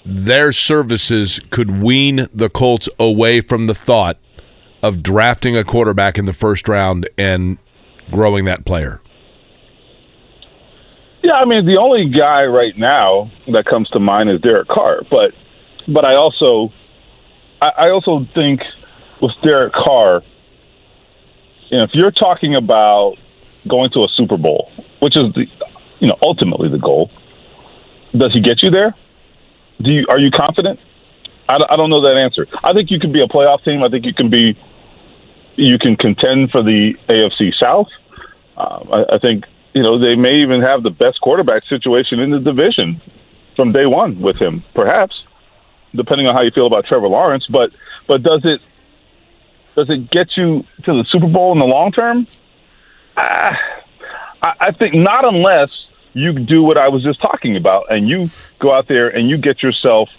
their 0.06 0.52
services 0.52 1.40
could 1.50 1.82
wean 1.82 2.28
the 2.34 2.50
Colts 2.50 2.90
away 3.00 3.42
from 3.42 3.66
the 3.66 3.76
thought 3.76 4.18
of 4.82 5.04
drafting 5.04 5.56
a 5.56 5.64
quarterback 5.64 6.18
in 6.18 6.26
the 6.26 6.34
first 6.34 6.68
round 6.68 7.10
and 7.18 7.58
growing 8.12 8.46
that 8.46 8.66
player? 8.66 9.02
Yeah, 11.22 11.34
I 11.34 11.46
mean, 11.46 11.66
the 11.66 11.78
only 11.80 12.10
guy 12.10 12.46
right 12.46 12.78
now 12.78 13.30
that 13.48 13.66
comes 13.66 13.90
to 13.90 14.00
mind 14.00 14.30
is 14.30 14.40
Derek 14.42 14.68
Carr, 14.68 15.02
but 15.10 15.34
but 15.88 16.08
I 16.08 16.16
also 16.16 16.72
I, 17.62 17.72
I 17.78 17.90
also 17.90 18.26
think 18.34 18.62
with 19.22 19.34
Derek 19.44 19.74
Carr, 19.74 20.24
you 21.70 21.78
know, 21.78 21.84
if 21.84 21.90
you're 21.94 22.12
talking 22.12 22.56
about 22.56 23.18
going 23.68 23.90
to 23.92 24.00
a 24.00 24.08
Super 24.10 24.38
Bowl, 24.38 24.72
which 25.00 25.16
is 25.16 25.34
the 25.34 25.48
you 26.00 26.08
know 26.08 26.18
ultimately 26.22 26.70
the 26.70 26.78
goal, 26.78 27.12
does 28.16 28.32
he 28.34 28.42
get 28.42 28.64
you 28.64 28.72
there? 28.72 28.96
Do 29.82 29.92
you 29.92 30.06
are 30.10 30.20
you 30.20 30.32
confident? 30.32 30.80
I, 31.48 31.58
I 31.70 31.76
don't 31.76 31.90
know 31.90 32.02
that 32.02 32.20
answer. 32.20 32.48
I 32.64 32.74
think 32.74 32.92
you 32.92 33.00
can 33.00 33.12
be 33.12 33.22
a 33.22 33.28
playoff 33.28 33.64
team. 33.64 33.84
I 33.84 33.90
think 33.90 34.06
you 34.06 34.14
can 34.14 34.30
be 34.30 34.58
you 35.56 35.78
can 35.78 35.96
contend 35.96 36.52
for 36.52 36.62
the 36.62 36.94
AFC 37.08 37.54
South. 37.62 37.88
Um, 38.58 38.90
I, 38.92 39.16
I 39.16 39.18
think 39.20 39.46
you 39.74 39.84
know 39.84 40.00
they 40.00 40.16
may 40.16 40.36
even 40.38 40.62
have 40.62 40.84
the 40.84 40.90
best 40.90 41.20
quarterback 41.22 41.66
situation 41.68 42.20
in 42.20 42.32
the 42.32 42.40
division 42.40 43.02
from 43.56 43.72
day 43.74 43.86
one 43.86 44.22
with 44.22 44.38
him, 44.38 44.64
perhaps, 44.74 45.22
depending 45.94 46.28
on 46.28 46.34
how 46.36 46.44
you 46.44 46.52
feel 46.52 46.68
about 46.68 46.86
Trevor 46.86 47.08
Lawrence. 47.08 47.46
But 47.50 47.72
but 48.08 48.24
does 48.24 48.42
it 48.44 48.62
does 49.76 49.90
it 49.90 50.10
get 50.12 50.36
you 50.38 50.66
to 50.84 50.94
the 50.94 51.06
Super 51.10 51.28
Bowl 51.28 51.52
in 51.54 51.60
the 51.60 51.66
long 51.66 51.92
term? 51.92 52.28
Uh, 53.16 53.54
I, 54.42 54.54
I 54.60 54.72
think 54.72 54.96
not 54.96 55.26
unless 55.26 55.70
you 56.14 56.34
do 56.34 56.64
what 56.64 56.78
I 56.78 56.90
was 56.90 57.04
just 57.04 57.20
talking 57.20 57.56
about, 57.56 57.92
and 57.92 58.08
you 58.08 58.30
go 58.60 58.74
out 58.74 58.88
there 58.88 59.10
and 59.10 59.30
you 59.30 59.38
get 59.38 59.62
yourself 59.64 60.10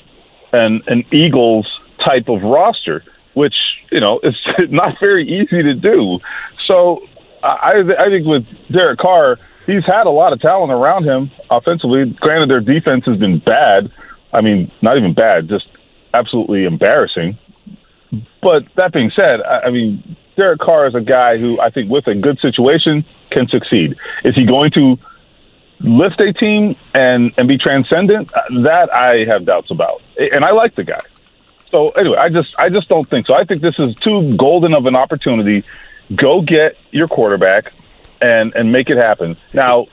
an 0.52 0.82
an 0.86 1.04
Eagles 1.12 1.66
type 2.04 2.28
of 2.28 2.42
roster, 2.42 3.04
which 3.34 3.54
you 3.90 4.00
know 4.00 4.20
is 4.22 4.36
not 4.70 4.96
very 5.00 5.28
easy 5.28 5.62
to 5.62 5.74
do. 5.74 6.20
So 6.68 7.06
I, 7.42 7.82
I 7.98 8.04
think 8.04 8.26
with 8.26 8.46
Derek 8.70 8.98
Carr, 8.98 9.38
he's 9.66 9.84
had 9.86 10.06
a 10.06 10.10
lot 10.10 10.32
of 10.32 10.40
talent 10.40 10.72
around 10.72 11.04
him 11.04 11.30
offensively. 11.50 12.04
Granted, 12.20 12.50
their 12.50 12.60
defense 12.60 13.04
has 13.06 13.18
been 13.18 13.38
bad. 13.38 13.90
I 14.32 14.42
mean, 14.42 14.70
not 14.80 14.98
even 14.98 15.14
bad, 15.14 15.48
just 15.48 15.66
absolutely 16.14 16.64
embarrassing. 16.64 17.38
But 18.42 18.64
that 18.76 18.92
being 18.92 19.10
said, 19.14 19.40
I, 19.40 19.66
I 19.66 19.70
mean, 19.70 20.16
Derek 20.40 20.58
Carr 20.58 20.86
is 20.86 20.94
a 20.94 21.00
guy 21.00 21.36
who 21.36 21.60
I 21.60 21.70
think 21.70 21.90
with 21.90 22.06
a 22.06 22.14
good 22.14 22.38
situation 22.40 23.04
can 23.30 23.48
succeed. 23.48 23.96
Is 24.24 24.34
he 24.34 24.44
going 24.44 24.70
to 24.72 24.98
lift 25.80 26.20
a 26.20 26.32
team 26.32 26.76
and 26.94 27.32
and 27.36 27.46
be 27.46 27.58
transcendent? 27.58 28.32
Uh, 28.34 28.62
that 28.62 28.88
I 28.92 29.24
have 29.30 29.44
doubts 29.44 29.70
about. 29.70 30.02
And 30.18 30.44
I 30.44 30.52
like 30.52 30.74
the 30.74 30.84
guy. 30.84 31.00
So 31.70 31.90
anyway, 31.90 32.18
I 32.20 32.28
just 32.28 32.54
I 32.58 32.68
just 32.68 32.88
don't 32.88 33.08
think 33.08 33.26
so. 33.26 33.34
I 33.34 33.44
think 33.44 33.60
this 33.60 33.78
is 33.78 33.94
too 33.96 34.32
golden 34.36 34.74
of 34.74 34.86
an 34.86 34.96
opportunity. 34.96 35.64
Go 36.14 36.40
get 36.40 36.76
your 36.90 37.06
quarterback 37.06 37.72
and 38.20 38.54
and 38.54 38.72
make 38.72 38.90
it 38.90 38.96
happen. 38.96 39.36
Now, 39.52 39.86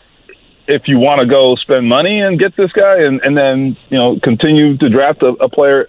if 0.68 0.88
you 0.88 1.00
want 1.00 1.20
to 1.20 1.28
go 1.28 1.56
spend 1.56 1.88
money 1.88 2.22
and 2.22 2.40
get 2.40 2.56
this 2.56 2.72
guy 2.72 3.04
and 3.04 3.22
and 3.22 3.38
then 3.38 3.78
you 3.90 3.98
know 3.98 4.20
continue 4.22 4.78
to 4.78 4.90
draft 4.90 5.22
a, 5.24 5.30
a 5.30 5.50
player 5.50 5.88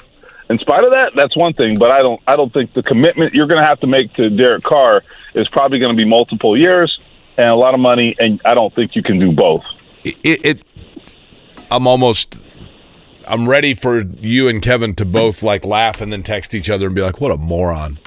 in 0.51 0.59
spite 0.59 0.84
of 0.84 0.92
that, 0.92 1.12
that's 1.14 1.36
one 1.36 1.53
thing. 1.55 1.78
But 1.78 1.92
I 1.92 2.01
don't 2.01 2.20
I 2.26 2.36
don't 2.36 2.53
think 2.53 2.72
the 2.74 2.82
commitment 2.82 3.34
you're 3.34 3.46
going 3.46 3.61
to 3.61 3.66
have 3.66 3.80
to 3.80 3.86
make 3.86 4.12
to 4.14 4.30
Derek 4.30 4.62
Carr 4.62 5.03
is 5.34 5.49
probably 5.49 5.78
going 5.78 5.90
to 5.90 5.96
be 5.96 6.09
multiple 6.09 6.57
years 6.57 6.99
and 7.36 7.51
a 7.51 7.55
lot 7.55 7.74
of 7.74 7.80
money, 7.80 8.16
and 8.18 8.40
I 8.44 8.55
don't 8.55 8.74
think 8.74 8.96
you 8.96 9.03
can 9.03 9.18
do 9.18 9.32
both. 9.32 9.62
It, 10.05 10.44
it 10.44 10.64
I'm 11.70 11.86
almost 11.86 12.38
I'm 13.26 13.49
ready 13.49 13.74
for 13.74 14.03
you 14.03 14.49
and 14.49 14.62
Kevin 14.62 14.94
to 14.96 15.05
both 15.05 15.42
like 15.42 15.64
laugh 15.64 16.01
and 16.01 16.12
then 16.12 16.22
text 16.22 16.55
each 16.55 16.70
other 16.70 16.86
and 16.86 16.94
be 16.94 17.03
like, 17.03 17.20
"What 17.20 17.30
a 17.30 17.36
moron." 17.36 17.99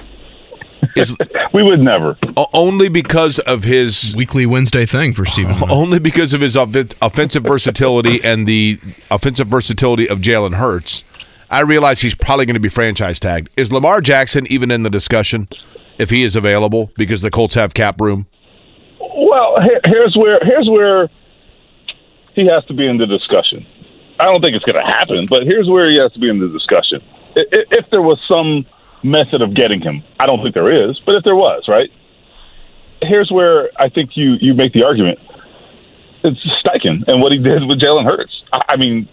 Is 0.96 1.16
we 1.54 1.62
would 1.62 1.80
never. 1.80 2.18
only 2.52 2.88
because 2.88 3.38
of 3.38 3.64
his 3.64 4.14
Weekly 4.16 4.46
Wednesday 4.46 4.84
thing 4.84 5.14
for 5.14 5.24
Stephen. 5.24 5.56
only 5.70 5.98
because 5.98 6.34
of 6.34 6.40
his 6.40 6.56
offensive 6.56 7.44
versatility 7.44 8.22
and 8.24 8.46
the 8.46 8.80
offensive 9.10 9.46
versatility 9.46 10.08
of 10.08 10.20
Jalen 10.20 10.54
Hurts. 10.54 11.04
I 11.52 11.60
realize 11.60 12.00
he's 12.00 12.14
probably 12.14 12.46
going 12.46 12.54
to 12.54 12.60
be 12.60 12.70
franchise 12.70 13.20
tagged. 13.20 13.50
Is 13.58 13.70
Lamar 13.70 14.00
Jackson 14.00 14.50
even 14.50 14.70
in 14.70 14.84
the 14.84 14.90
discussion 14.90 15.48
if 15.98 16.08
he 16.08 16.22
is 16.22 16.34
available 16.34 16.90
because 16.96 17.20
the 17.20 17.30
Colts 17.30 17.54
have 17.54 17.74
cap 17.74 18.00
room? 18.00 18.26
Well, 18.98 19.56
here's 19.84 20.16
where 20.16 20.40
here's 20.42 20.66
where 20.66 21.10
he 22.34 22.48
has 22.50 22.64
to 22.66 22.74
be 22.74 22.88
in 22.88 22.96
the 22.96 23.06
discussion. 23.06 23.66
I 24.18 24.24
don't 24.24 24.42
think 24.42 24.56
it's 24.56 24.64
going 24.64 24.82
to 24.82 24.90
happen, 24.90 25.26
but 25.28 25.42
here's 25.42 25.68
where 25.68 25.90
he 25.90 25.96
has 25.96 26.10
to 26.12 26.18
be 26.18 26.30
in 26.30 26.40
the 26.40 26.48
discussion. 26.48 27.00
If 27.36 27.84
there 27.90 28.00
was 28.00 28.18
some 28.32 28.64
method 29.02 29.42
of 29.42 29.54
getting 29.54 29.82
him, 29.82 30.02
I 30.18 30.26
don't 30.26 30.42
think 30.42 30.54
there 30.54 30.72
is, 30.72 31.00
but 31.04 31.16
if 31.16 31.24
there 31.24 31.36
was, 31.36 31.64
right? 31.68 31.90
Here's 33.02 33.30
where 33.30 33.68
I 33.76 33.90
think 33.90 34.12
you 34.14 34.36
you 34.40 34.54
make 34.54 34.72
the 34.72 34.84
argument. 34.84 35.18
It's 36.24 36.40
Steichen 36.64 37.04
and 37.08 37.20
what 37.20 37.32
he 37.32 37.40
did 37.40 37.62
with 37.68 37.78
Jalen 37.78 38.08
Hurts. 38.08 38.42
I 38.52 38.76
mean, 38.76 39.08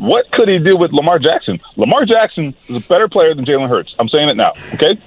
what 0.00 0.30
could 0.32 0.48
he 0.48 0.58
do 0.58 0.76
with 0.76 0.92
Lamar 0.92 1.18
Jackson? 1.18 1.60
Lamar 1.76 2.04
Jackson 2.04 2.54
is 2.68 2.76
a 2.76 2.88
better 2.88 3.08
player 3.08 3.34
than 3.34 3.44
Jalen 3.44 3.68
Hurts. 3.68 3.94
I'm 3.98 4.08
saying 4.08 4.28
it 4.28 4.36
now. 4.36 4.52
Okay, 4.74 5.00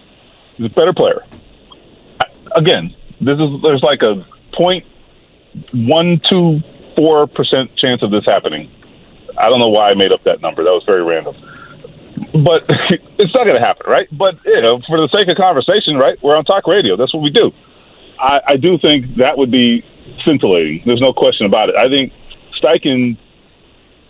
he's 0.55 0.65
a 0.67 0.73
better 0.73 0.93
player. 0.93 1.25
I, 2.21 2.25
again, 2.55 2.95
this 3.21 3.39
is 3.39 3.61
there's 3.61 3.83
like 3.83 4.01
a 4.03 4.25
point 4.53 4.85
one 5.73 6.21
two 6.29 6.61
four 6.95 7.27
percent 7.27 7.75
chance 7.75 8.03
of 8.03 8.11
this 8.11 8.23
happening. 8.25 8.71
I 9.37 9.49
don't 9.49 9.59
know 9.59 9.69
why 9.69 9.89
I 9.89 9.95
made 9.95 10.13
up 10.13 10.23
that 10.23 10.41
number. 10.41 10.63
That 10.63 10.71
was 10.71 10.83
very 10.85 11.03
random. 11.03 11.35
But 12.43 12.65
it's 13.19 13.33
not 13.33 13.45
going 13.45 13.55
to 13.55 13.65
happen, 13.65 13.89
right? 13.89 14.07
But 14.11 14.39
you 14.45 14.61
know, 14.61 14.79
for 14.87 14.99
the 14.99 15.09
sake 15.09 15.29
of 15.29 15.37
conversation, 15.37 15.97
right? 15.97 16.21
We're 16.21 16.37
on 16.37 16.45
talk 16.45 16.67
radio. 16.67 16.95
That's 16.95 17.13
what 17.13 17.23
we 17.23 17.29
do. 17.29 17.53
I, 18.17 18.39
I 18.47 18.55
do 18.55 18.77
think 18.77 19.15
that 19.15 19.37
would 19.37 19.51
be 19.51 19.83
scintillating. 20.25 20.83
There's 20.85 21.01
no 21.01 21.11
question 21.11 21.45
about 21.45 21.69
it. 21.69 21.75
I 21.77 21.89
think 21.89 22.13
Steichen 22.61 23.17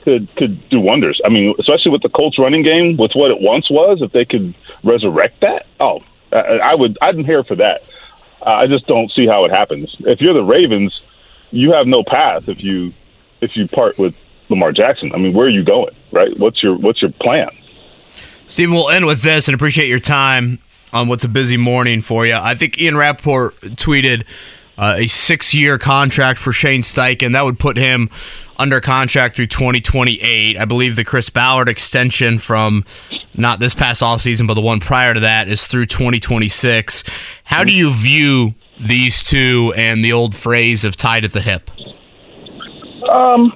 could 0.05 0.33
could 0.35 0.69
do 0.69 0.79
wonders. 0.79 1.19
I 1.25 1.29
mean, 1.29 1.53
especially 1.59 1.91
with 1.91 2.01
the 2.01 2.09
Colts 2.09 2.39
running 2.39 2.63
game, 2.63 2.95
with 2.95 3.11
what 3.13 3.31
it 3.31 3.41
once 3.41 3.69
was, 3.69 4.01
if 4.01 4.11
they 4.13 4.23
could 4.23 4.55
resurrect 4.83 5.41
that, 5.41 5.65
oh, 5.81 6.01
I, 6.31 6.59
I 6.63 6.75
would. 6.75 6.97
I'm 7.01 7.25
here 7.25 7.43
for 7.43 7.55
that. 7.55 7.83
I 8.41 8.67
just 8.67 8.85
don't 8.85 9.11
see 9.11 9.25
how 9.25 9.43
it 9.43 9.51
happens. 9.51 9.95
If 9.99 10.21
you're 10.21 10.35
the 10.35 10.43
Ravens, 10.43 11.01
you 11.51 11.71
have 11.73 11.87
no 11.87 12.03
path 12.03 12.47
if 12.47 12.63
you 12.63 12.93
if 13.41 13.57
you 13.57 13.67
part 13.67 13.97
with 13.97 14.15
Lamar 14.49 14.71
Jackson. 14.71 15.11
I 15.13 15.17
mean, 15.17 15.33
where 15.33 15.47
are 15.47 15.49
you 15.49 15.63
going? 15.63 15.95
Right? 16.11 16.37
What's 16.37 16.61
your 16.63 16.77
what's 16.77 17.01
your 17.01 17.11
plan? 17.11 17.49
Stephen, 18.47 18.75
we'll 18.75 18.89
end 18.89 19.05
with 19.05 19.23
this 19.23 19.47
and 19.47 19.55
appreciate 19.55 19.87
your 19.87 19.99
time 19.99 20.59
on 20.93 21.07
what's 21.07 21.23
a 21.23 21.27
busy 21.27 21.57
morning 21.57 22.01
for 22.01 22.27
you. 22.27 22.35
I 22.35 22.53
think 22.53 22.79
Ian 22.79 22.95
Rapoport 22.95 23.59
tweeted 23.61 24.25
uh, 24.77 24.95
a 24.99 25.07
six 25.07 25.53
year 25.53 25.77
contract 25.77 26.39
for 26.39 26.51
Shane 26.51 26.81
Steichen. 26.81 27.33
That 27.33 27.45
would 27.45 27.59
put 27.59 27.77
him 27.77 28.09
under 28.57 28.81
contract 28.81 29.35
through 29.35 29.47
2028. 29.47 30.57
I 30.57 30.65
believe 30.65 30.95
the 30.95 31.03
Chris 31.03 31.29
Ballard 31.29 31.69
extension 31.69 32.37
from 32.37 32.85
not 33.35 33.59
this 33.59 33.75
past 33.75 34.01
offseason, 34.01 34.47
but 34.47 34.53
the 34.53 34.61
one 34.61 34.79
prior 34.79 35.13
to 35.13 35.19
that 35.21 35.47
is 35.47 35.67
through 35.67 35.87
2026. 35.87 37.03
How 37.43 37.63
do 37.63 37.73
you 37.73 37.93
view 37.93 38.55
these 38.79 39.23
two 39.23 39.73
and 39.75 40.03
the 40.03 40.13
old 40.13 40.35
phrase 40.35 40.85
of 40.85 40.95
tied 40.97 41.23
at 41.23 41.33
the 41.33 41.41
hip? 41.41 41.69
Um, 43.13 43.53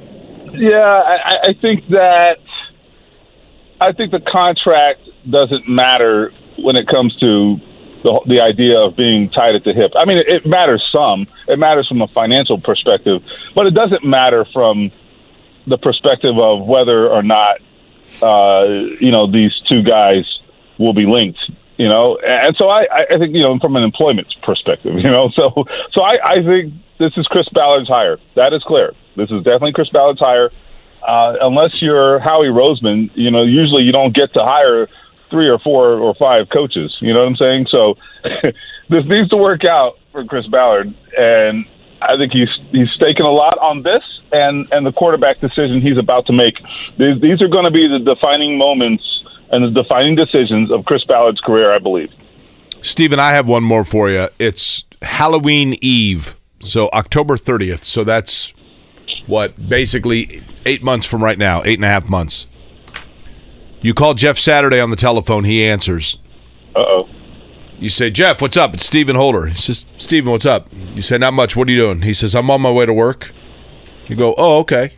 yeah, 0.53 1.03
I, 1.25 1.37
I 1.43 1.53
think 1.53 1.87
that 1.89 2.39
I 3.81 3.91
think 3.93 4.11
the 4.11 4.19
contract 4.19 5.01
doesn't 5.29 5.67
matter 5.67 6.33
when 6.57 6.75
it 6.75 6.87
comes 6.87 7.15
to 7.17 7.55
the, 8.03 8.21
the 8.25 8.41
idea 8.41 8.79
of 8.79 8.95
being 8.95 9.29
tied 9.29 9.55
at 9.55 9.63
the 9.63 9.73
hip. 9.73 9.91
I 9.95 10.05
mean, 10.05 10.17
it, 10.17 10.27
it 10.27 10.45
matters 10.45 10.87
some. 10.91 11.27
It 11.47 11.59
matters 11.59 11.87
from 11.87 12.01
a 12.01 12.07
financial 12.07 12.59
perspective, 12.59 13.23
but 13.55 13.67
it 13.67 13.73
doesn't 13.73 14.03
matter 14.03 14.45
from 14.53 14.91
the 15.67 15.77
perspective 15.77 16.37
of 16.37 16.67
whether 16.67 17.09
or 17.09 17.21
not 17.23 17.59
uh, 18.21 18.65
you 18.99 19.11
know 19.11 19.31
these 19.31 19.53
two 19.71 19.83
guys 19.83 20.25
will 20.77 20.93
be 20.93 21.05
linked. 21.05 21.39
You 21.77 21.87
know, 21.87 22.19
and 22.21 22.53
so 22.57 22.67
I, 22.67 22.85
I 22.91 23.17
think 23.17 23.33
you 23.33 23.41
know 23.41 23.57
from 23.59 23.75
an 23.75 23.83
employment 23.83 24.27
perspective, 24.43 24.95
you 24.97 25.09
know, 25.09 25.29
so 25.35 25.65
so 25.91 26.03
I, 26.03 26.17
I 26.23 26.35
think 26.43 26.73
this 26.99 27.13
is 27.17 27.25
Chris 27.27 27.47
Ballard's 27.53 27.89
hire. 27.89 28.17
That 28.35 28.53
is 28.53 28.63
clear. 28.63 28.93
This 29.15 29.31
is 29.31 29.43
definitely 29.43 29.73
Chris 29.73 29.89
Ballard's 29.89 30.19
hire. 30.19 30.51
Uh, 31.01 31.37
unless 31.41 31.81
you're 31.81 32.19
Howie 32.19 32.47
Roseman, 32.47 33.09
you 33.15 33.31
know, 33.31 33.43
usually 33.43 33.85
you 33.85 33.93
don't 33.93 34.13
get 34.13 34.33
to 34.33 34.43
hire 34.43 34.89
three 35.29 35.49
or 35.49 35.59
four 35.59 35.93
or 35.93 36.13
five 36.15 36.49
coaches. 36.49 36.97
You 36.99 37.13
know 37.13 37.21
what 37.21 37.27
I'm 37.27 37.35
saying? 37.35 37.67
So 37.67 37.97
this 38.89 39.05
needs 39.05 39.29
to 39.29 39.37
work 39.37 39.65
out 39.65 39.99
for 40.11 40.23
Chris 40.25 40.47
Ballard, 40.47 40.93
and 41.17 41.65
I 42.01 42.17
think 42.17 42.33
he's 42.33 42.49
he's 42.71 42.89
staking 42.91 43.25
a 43.25 43.31
lot 43.31 43.57
on 43.59 43.83
this 43.83 44.03
and 44.31 44.67
and 44.71 44.85
the 44.85 44.91
quarterback 44.91 45.39
decision 45.39 45.81
he's 45.81 45.97
about 45.97 46.25
to 46.27 46.33
make. 46.33 46.55
These, 46.97 47.21
these 47.21 47.41
are 47.41 47.47
going 47.47 47.65
to 47.65 47.71
be 47.71 47.87
the 47.87 47.99
defining 47.99 48.57
moments 48.57 49.03
and 49.51 49.63
the 49.63 49.81
defining 49.81 50.15
decisions 50.15 50.71
of 50.71 50.85
Chris 50.85 51.03
Ballard's 51.05 51.41
career, 51.41 51.71
I 51.71 51.79
believe. 51.79 52.11
Stephen, 52.81 53.19
I 53.19 53.31
have 53.31 53.47
one 53.47 53.63
more 53.63 53.83
for 53.83 54.09
you. 54.09 54.27
It's 54.37 54.85
Halloween 55.01 55.75
Eve, 55.81 56.35
so 56.61 56.89
October 56.89 57.35
30th. 57.35 57.83
So 57.83 58.03
that's 58.03 58.53
what 59.27 59.69
basically 59.69 60.41
eight 60.65 60.83
months 60.83 61.05
from 61.05 61.23
right 61.23 61.37
now, 61.37 61.61
eight 61.63 61.77
and 61.77 61.85
a 61.85 61.89
half 61.89 62.07
months. 62.07 62.47
You 63.81 63.93
call 63.93 64.13
Jeff 64.13 64.37
Saturday 64.37 64.79
on 64.79 64.89
the 64.89 64.95
telephone. 64.95 65.43
He 65.43 65.65
answers. 65.65 66.17
Uh 66.75 66.83
oh. 66.85 67.09
You 67.79 67.89
say, 67.89 68.09
Jeff, 68.09 68.41
what's 68.41 68.57
up? 68.57 68.73
It's 68.73 68.85
Stephen 68.85 69.15
Holder. 69.15 69.45
He 69.45 69.59
says, 69.61 69.85
Stephen, 69.95 70.31
what's 70.31 70.45
up? 70.45 70.67
You 70.93 71.01
say, 71.01 71.17
not 71.17 71.33
much. 71.33 71.55
What 71.55 71.69
are 71.69 71.71
you 71.71 71.77
doing? 71.77 72.01
He 72.01 72.13
says, 72.13 72.35
I'm 72.35 72.51
on 72.51 72.59
my 72.59 72.71
way 72.71 72.85
to 72.85 72.93
work. 72.93 73.31
You 74.07 74.17
go, 74.17 74.35
oh, 74.37 74.59
okay. 74.59 74.95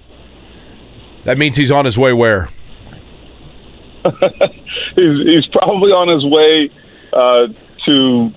That 1.25 1.37
means 1.37 1.57
he's 1.57 1.69
on 1.69 1.85
his 1.85 1.97
way 1.97 2.11
where? 2.11 2.49
he's 4.95 5.25
he's 5.25 5.45
probably 5.47 5.91
on 5.91 6.07
his 6.07 6.25
way 6.25 6.71
uh, 7.13 7.47
to 7.85 8.31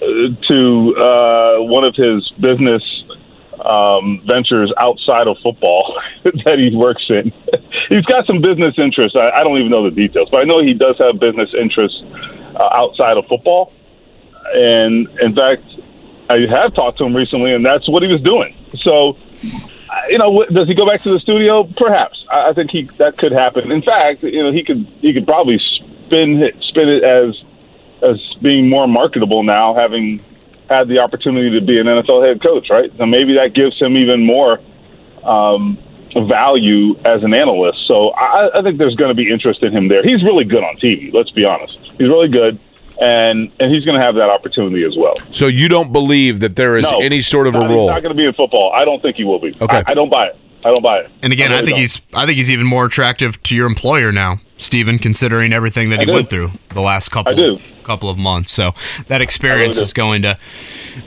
uh, 0.00 0.46
to 0.48 0.96
uh, 0.96 1.56
one 1.64 1.84
of 1.84 1.94
his 1.94 2.26
business 2.40 2.99
um, 3.64 4.22
ventures 4.26 4.72
outside 4.78 5.28
of 5.28 5.36
football 5.42 6.00
that 6.24 6.58
he 6.58 6.74
works 6.74 7.04
in. 7.08 7.32
he's 7.88 8.04
got 8.06 8.26
some 8.26 8.40
business 8.40 8.78
interests. 8.78 9.16
I, 9.18 9.30
I 9.30 9.44
don't 9.44 9.58
even 9.58 9.70
know 9.70 9.88
the 9.88 9.94
details, 9.94 10.28
but 10.30 10.40
I 10.40 10.44
know 10.44 10.62
he 10.62 10.74
does 10.74 10.96
have 10.98 11.20
business 11.20 11.50
interests 11.58 12.02
uh, 12.56 12.68
outside 12.72 13.16
of 13.16 13.26
football. 13.26 13.72
And 14.52 15.08
in 15.20 15.34
fact, 15.34 15.64
I 16.28 16.46
have 16.48 16.74
talked 16.74 16.98
to 16.98 17.04
him 17.04 17.14
recently, 17.14 17.54
and 17.54 17.64
that's 17.64 17.88
what 17.88 18.02
he 18.02 18.08
was 18.08 18.22
doing. 18.22 18.54
So, 18.78 19.16
you 20.08 20.18
know, 20.18 20.44
does 20.52 20.68
he 20.68 20.74
go 20.74 20.86
back 20.86 21.00
to 21.02 21.10
the 21.10 21.20
studio? 21.20 21.64
Perhaps. 21.76 22.24
I 22.30 22.52
think 22.52 22.70
he 22.70 22.82
that 22.98 23.18
could 23.18 23.32
happen. 23.32 23.70
In 23.72 23.82
fact, 23.82 24.22
you 24.22 24.42
know, 24.44 24.52
he 24.52 24.62
could 24.62 24.86
he 25.00 25.12
could 25.12 25.26
probably 25.26 25.58
spin 25.58 26.42
it, 26.42 26.56
spin 26.60 26.88
it 26.88 27.02
as 27.02 27.42
as 28.02 28.18
being 28.40 28.68
more 28.68 28.86
marketable 28.86 29.42
now, 29.42 29.74
having 29.74 30.22
had 30.70 30.88
the 30.88 31.00
opportunity 31.00 31.50
to 31.50 31.60
be 31.60 31.80
an 31.80 31.86
NFL 31.86 32.26
head 32.26 32.40
coach, 32.42 32.70
right? 32.70 32.96
So 32.96 33.04
maybe 33.04 33.34
that 33.34 33.52
gives 33.54 33.78
him 33.78 33.96
even 33.96 34.24
more 34.24 34.60
um, 35.24 35.76
value 36.28 36.96
as 37.04 37.22
an 37.24 37.34
analyst. 37.34 37.86
So 37.88 38.10
I, 38.12 38.50
I 38.58 38.62
think 38.62 38.78
there's 38.78 38.94
going 38.94 39.08
to 39.10 39.14
be 39.14 39.30
interest 39.30 39.62
in 39.62 39.72
him 39.72 39.88
there. 39.88 40.02
He's 40.02 40.22
really 40.22 40.44
good 40.44 40.62
on 40.62 40.76
TV. 40.76 41.12
Let's 41.12 41.30
be 41.30 41.44
honest. 41.44 41.76
He's 41.98 42.08
really 42.10 42.28
good. 42.28 42.58
And, 43.02 43.50
and 43.58 43.74
he's 43.74 43.84
going 43.84 43.98
to 43.98 44.04
have 44.06 44.14
that 44.16 44.28
opportunity 44.28 44.84
as 44.84 44.94
well. 44.96 45.16
So 45.30 45.46
you 45.46 45.68
don't 45.68 45.90
believe 45.92 46.40
that 46.40 46.54
there 46.54 46.76
is 46.76 46.84
No, 46.90 47.00
any 47.00 47.22
sort 47.22 47.46
of 47.46 47.54
a 47.54 47.58
not- 47.58 47.70
role? 47.70 47.88
He's 47.88 47.94
not 47.94 48.02
going 48.02 48.14
to 48.14 48.22
be 48.22 48.26
in 48.26 48.34
football. 48.34 48.72
I 48.74 48.84
don't 48.84 49.00
think 49.02 49.16
he 49.16 49.24
will 49.24 49.38
be. 49.40 49.54
Okay. 49.60 49.82
I, 49.86 49.92
I 49.92 49.94
don't 49.94 50.10
buy 50.10 50.26
it. 50.26 50.36
I 50.64 50.68
don't 50.68 50.82
buy 50.82 50.98
it. 50.98 51.10
And 51.22 51.32
again, 51.32 51.50
I, 51.50 51.54
really 51.54 51.66
think 51.66 51.74
don't. 51.76 51.80
he's 51.80 52.02
I 52.14 52.26
think 52.26 52.36
he's 52.36 52.50
even 52.50 52.66
more 52.66 52.84
attractive 52.84 53.42
to 53.44 53.56
your 53.56 53.66
employer 53.66 54.12
now, 54.12 54.40
Stephen, 54.62 54.98
considering 54.98 55.52
everything 55.52 55.90
that 55.90 56.00
I 56.00 56.02
he 56.02 56.06
do. 56.06 56.12
went 56.12 56.30
through 56.30 56.50
the 56.70 56.80
last 56.80 57.10
couple 57.10 57.58
couple 57.82 58.08
of 58.08 58.18
months. 58.18 58.52
So 58.52 58.72
that 59.08 59.20
experience 59.20 59.78
do. 59.78 59.82
is 59.82 59.92
going 59.92 60.22
to, 60.22 60.38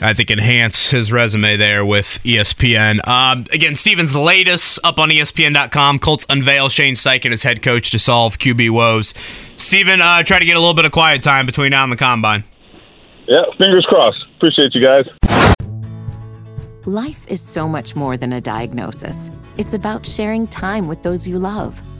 I 0.01 0.13
think, 0.13 0.29
enhance 0.31 0.89
his 0.89 1.11
resume 1.11 1.55
there 1.55 1.85
with 1.85 2.19
ESPN. 2.23 3.07
Um, 3.07 3.45
again, 3.51 3.75
Stephen's 3.75 4.11
the 4.11 4.19
latest 4.19 4.79
up 4.83 4.99
on 4.99 5.09
ESPN.com. 5.09 5.99
Colts 5.99 6.25
unveil 6.29 6.69
Shane 6.69 6.95
Steichen 6.95 7.31
as 7.31 7.43
head 7.43 7.61
coach 7.61 7.91
to 7.91 7.99
solve 7.99 8.37
QB 8.37 8.71
woes. 8.71 9.13
Stephen, 9.55 10.01
uh, 10.01 10.23
try 10.23 10.39
to 10.39 10.45
get 10.45 10.57
a 10.57 10.59
little 10.59 10.73
bit 10.73 10.85
of 10.85 10.91
quiet 10.91 11.21
time 11.21 11.45
between 11.45 11.71
now 11.71 11.83
and 11.83 11.91
the 11.91 11.97
combine. 11.97 12.43
Yeah, 13.27 13.43
fingers 13.57 13.85
crossed. 13.87 14.25
Appreciate 14.35 14.73
you 14.73 14.83
guys. 14.83 15.05
Life 16.85 17.25
is 17.29 17.39
so 17.39 17.69
much 17.69 17.95
more 17.95 18.17
than 18.17 18.33
a 18.33 18.41
diagnosis. 18.41 19.31
It's 19.57 19.73
about 19.73 20.05
sharing 20.05 20.47
time 20.47 20.85
with 20.87 21.01
those 21.01 21.25
you 21.25 21.39
love, 21.39 21.81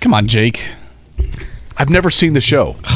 Come 0.00 0.14
on, 0.14 0.26
Jake. 0.26 0.60
I've 1.76 1.90
never 1.90 2.10
seen 2.10 2.32
the 2.32 2.40
show. 2.40 2.76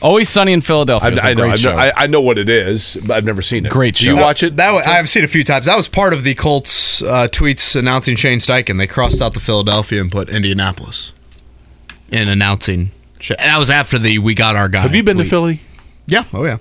Always 0.00 0.28
Sunny 0.28 0.52
in 0.52 0.60
Philadelphia. 0.60 1.10
I, 1.10 1.12
It's 1.12 1.24
a 1.24 1.28
I 1.28 1.34
know. 1.34 1.42
great 1.42 1.52
I've 1.54 1.58
show. 1.60 1.72
I, 1.72 1.92
I 1.96 2.06
know 2.06 2.20
what 2.20 2.38
it 2.38 2.48
is, 2.48 2.96
but 3.04 3.16
I've 3.16 3.24
never 3.24 3.42
seen 3.42 3.66
it. 3.66 3.72
Great 3.72 3.96
Do 3.96 4.06
you 4.06 4.14
show. 4.14 4.22
watch 4.22 4.42
it? 4.44 4.56
That 4.56 4.72
wa- 4.72 4.82
I've 4.86 5.08
seen 5.10 5.24
a 5.24 5.28
few 5.28 5.42
times. 5.42 5.66
That 5.66 5.76
was 5.76 5.88
part 5.88 6.12
of 6.12 6.22
the 6.22 6.34
Colts 6.34 7.02
uh, 7.02 7.26
tweets 7.28 7.74
announcing 7.74 8.14
Shane 8.14 8.38
Steichen. 8.38 8.78
They 8.78 8.86
crossed 8.86 9.20
out 9.20 9.34
the 9.34 9.40
Philadelphia 9.40 10.00
and 10.00 10.10
put 10.12 10.28
Indianapolis 10.30 11.12
in 12.10 12.28
announcing. 12.28 12.92
Sh- 13.18 13.30
And 13.32 13.40
that 13.40 13.58
was 13.58 13.70
after 13.70 13.98
the 13.98 14.18
"We 14.20 14.34
got 14.34 14.54
our 14.54 14.68
guy." 14.68 14.82
Have 14.82 14.94
you 14.94 15.02
been 15.02 15.16
to 15.16 15.24
tweet. 15.24 15.30
Philly? 15.30 15.60
Yeah. 16.06 16.24
Oh 16.32 16.44
yeah. 16.44 16.58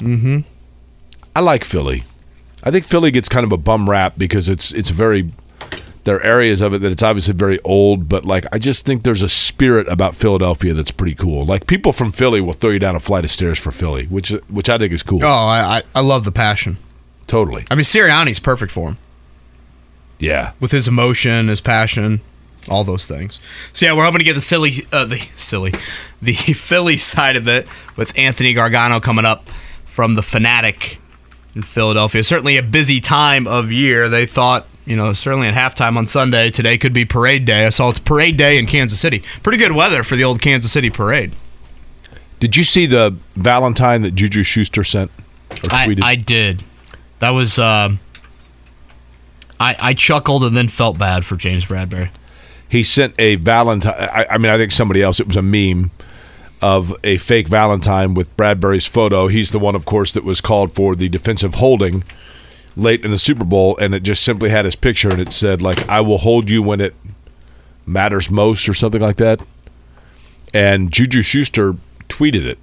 Mm-hmm. 0.00 0.40
I 1.34 1.40
like 1.40 1.62
Philly. 1.64 2.02
I 2.64 2.70
think 2.72 2.84
Philly 2.84 3.10
gets 3.12 3.28
kind 3.28 3.44
of 3.44 3.52
a 3.52 3.56
bum 3.56 3.88
rap 3.88 4.14
because 4.18 4.48
it's 4.48 4.72
it's 4.72 4.90
very 4.90 5.30
there 6.06 6.16
are 6.16 6.22
areas 6.22 6.62
of 6.62 6.72
it 6.72 6.78
that 6.78 6.90
it's 6.90 7.02
obviously 7.02 7.34
very 7.34 7.60
old, 7.62 8.08
but 8.08 8.24
like 8.24 8.46
I 8.52 8.58
just 8.58 8.86
think 8.86 9.02
there's 9.02 9.20
a 9.22 9.28
spirit 9.28 9.86
about 9.92 10.16
Philadelphia 10.16 10.72
that's 10.72 10.90
pretty 10.90 11.14
cool. 11.14 11.44
Like 11.44 11.66
people 11.66 11.92
from 11.92 12.10
Philly 12.12 12.40
will 12.40 12.54
throw 12.54 12.70
you 12.70 12.78
down 12.78 12.96
a 12.96 13.00
flight 13.00 13.24
of 13.24 13.30
stairs 13.30 13.58
for 13.58 13.70
Philly, 13.70 14.06
which 14.06 14.30
which 14.48 14.70
I 14.70 14.78
think 14.78 14.92
is 14.94 15.02
cool. 15.02 15.22
Oh, 15.22 15.26
I, 15.28 15.78
I 15.78 15.82
I 15.96 16.00
love 16.00 16.24
the 16.24 16.32
passion. 16.32 16.78
Totally. 17.26 17.64
I 17.70 17.74
mean, 17.74 17.84
Sirianni's 17.84 18.40
perfect 18.40 18.72
for 18.72 18.88
him 18.90 18.96
Yeah. 20.18 20.52
with 20.60 20.70
his 20.72 20.88
emotion, 20.88 21.48
his 21.48 21.60
passion, 21.60 22.20
all 22.68 22.84
those 22.84 23.06
things. 23.08 23.40
So 23.72 23.84
yeah, 23.86 23.94
we're 23.94 24.04
hoping 24.04 24.18
to 24.20 24.24
get 24.24 24.34
the 24.34 24.40
silly, 24.40 24.86
uh, 24.92 25.04
the 25.04 25.18
silly, 25.36 25.72
the 26.22 26.32
Philly 26.36 26.96
side 26.96 27.36
of 27.36 27.48
it 27.48 27.66
with 27.96 28.16
Anthony 28.18 28.54
Gargano 28.54 29.00
coming 29.00 29.24
up 29.24 29.48
from 29.84 30.14
the 30.14 30.22
Fanatic 30.22 30.98
in 31.54 31.62
Philadelphia. 31.62 32.22
Certainly 32.22 32.56
a 32.58 32.62
busy 32.62 33.00
time 33.00 33.46
of 33.46 33.72
year. 33.72 34.08
They 34.08 34.24
thought, 34.26 34.66
you 34.86 34.96
know, 34.96 35.12
certainly 35.12 35.48
at 35.48 35.54
halftime 35.54 35.96
on 35.96 36.06
Sunday, 36.06 36.50
today 36.50 36.78
could 36.78 36.92
be 36.92 37.04
parade 37.04 37.44
day. 37.44 37.66
I 37.66 37.70
saw 37.70 37.90
it's 37.90 37.98
parade 37.98 38.36
day 38.36 38.56
in 38.58 38.66
Kansas 38.66 39.00
City. 39.00 39.22
Pretty 39.42 39.58
good 39.58 39.72
weather 39.72 40.02
for 40.04 40.16
the 40.16 40.24
old 40.24 40.40
Kansas 40.40 40.72
City 40.72 40.90
parade. 40.90 41.32
Did 42.38 42.56
you 42.56 42.64
see 42.64 42.86
the 42.86 43.16
Valentine 43.34 44.02
that 44.02 44.14
Juju 44.14 44.42
Schuster 44.42 44.84
sent 44.84 45.10
or 45.50 45.56
I, 45.72 45.86
tweeted? 45.86 46.02
I 46.02 46.14
did. 46.14 46.64
That 47.18 47.30
was. 47.30 47.58
Um, 47.58 47.98
I 49.58 49.76
I 49.80 49.94
chuckled 49.94 50.44
and 50.44 50.56
then 50.56 50.68
felt 50.68 50.98
bad 50.98 51.24
for 51.24 51.36
James 51.36 51.64
Bradberry. 51.64 52.10
he 52.68 52.82
sent 52.82 53.14
a 53.18 53.36
Valentine. 53.36 53.94
I, 53.98 54.26
I 54.30 54.38
mean, 54.38 54.52
I 54.52 54.56
think 54.58 54.72
somebody 54.72 55.02
else. 55.02 55.18
It 55.18 55.26
was 55.26 55.36
a 55.36 55.42
meme 55.42 55.90
of 56.62 56.94
a 57.04 57.18
fake 57.18 57.48
Valentine 57.48 58.14
with 58.14 58.34
Bradberry's 58.36 58.86
photo. 58.86 59.28
He's 59.28 59.50
the 59.50 59.58
one, 59.58 59.74
of 59.74 59.84
course, 59.84 60.12
that 60.12 60.24
was 60.24 60.40
called 60.40 60.74
for 60.74 60.94
the 60.94 61.08
defensive 61.08 61.54
holding 61.56 62.04
late 62.76 63.04
in 63.04 63.10
the 63.10 63.18
Super 63.18 63.44
Bowl, 63.44 63.76
and 63.78 63.94
it 63.94 64.02
just 64.02 64.22
simply 64.22 64.50
had 64.50 64.64
his 64.64 64.76
picture, 64.76 65.08
and 65.08 65.20
it 65.20 65.32
said 65.32 65.62
like, 65.62 65.88
"I 65.88 66.00
will 66.00 66.18
hold 66.18 66.50
you 66.50 66.62
when 66.62 66.80
it 66.80 66.94
matters 67.86 68.30
most," 68.30 68.68
or 68.68 68.74
something 68.74 69.00
like 69.00 69.16
that. 69.16 69.42
And 70.54 70.92
Juju 70.92 71.22
Schuster 71.22 71.74
tweeted 72.08 72.44
it, 72.44 72.58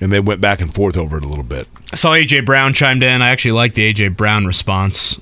and 0.00 0.12
they 0.12 0.20
went 0.20 0.40
back 0.40 0.60
and 0.60 0.72
forth 0.72 0.96
over 0.96 1.18
it 1.18 1.24
a 1.24 1.28
little 1.28 1.44
bit. 1.44 1.68
I 1.92 1.96
saw 1.96 2.12
AJ 2.12 2.44
Brown 2.44 2.74
chimed 2.74 3.02
in. 3.02 3.22
I 3.22 3.30
actually 3.30 3.52
like 3.52 3.74
the 3.74 3.92
AJ 3.92 4.16
Brown 4.16 4.46
response. 4.46 5.18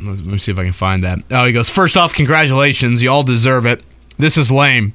Let 0.00 0.24
me 0.24 0.38
see 0.38 0.52
if 0.52 0.58
I 0.58 0.64
can 0.64 0.72
find 0.72 1.02
that. 1.04 1.20
Oh, 1.30 1.46
he 1.46 1.52
goes, 1.52 1.70
First 1.70 1.96
off, 1.96 2.12
congratulations. 2.12 3.02
You 3.02 3.10
all 3.10 3.22
deserve 3.22 3.64
it. 3.64 3.82
This 4.18 4.36
is 4.36 4.50
lame. 4.50 4.92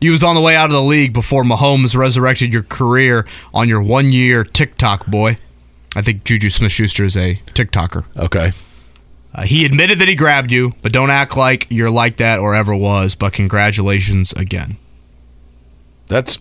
You 0.00 0.10
was 0.10 0.24
on 0.24 0.34
the 0.34 0.40
way 0.40 0.56
out 0.56 0.66
of 0.66 0.72
the 0.72 0.82
league 0.82 1.12
before 1.12 1.44
Mahomes 1.44 1.94
resurrected 1.94 2.52
your 2.52 2.64
career 2.64 3.26
on 3.54 3.68
your 3.68 3.82
one 3.82 4.12
year 4.12 4.44
TikTok 4.44 5.06
boy. 5.06 5.38
I 5.94 6.02
think 6.02 6.24
Juju 6.24 6.48
Smith 6.48 6.72
Schuster 6.72 7.04
is 7.04 7.16
a 7.16 7.36
TikToker. 7.46 8.04
Okay. 8.16 8.52
Uh, 9.34 9.42
he 9.42 9.64
admitted 9.64 9.98
that 9.98 10.08
he 10.08 10.14
grabbed 10.14 10.50
you, 10.50 10.74
but 10.82 10.92
don't 10.92 11.10
act 11.10 11.36
like 11.36 11.66
you're 11.70 11.90
like 11.90 12.18
that 12.18 12.38
or 12.38 12.54
ever 12.54 12.74
was. 12.76 13.14
But 13.14 13.32
congratulations 13.32 14.32
again. 14.32 14.76
That's 16.06 16.38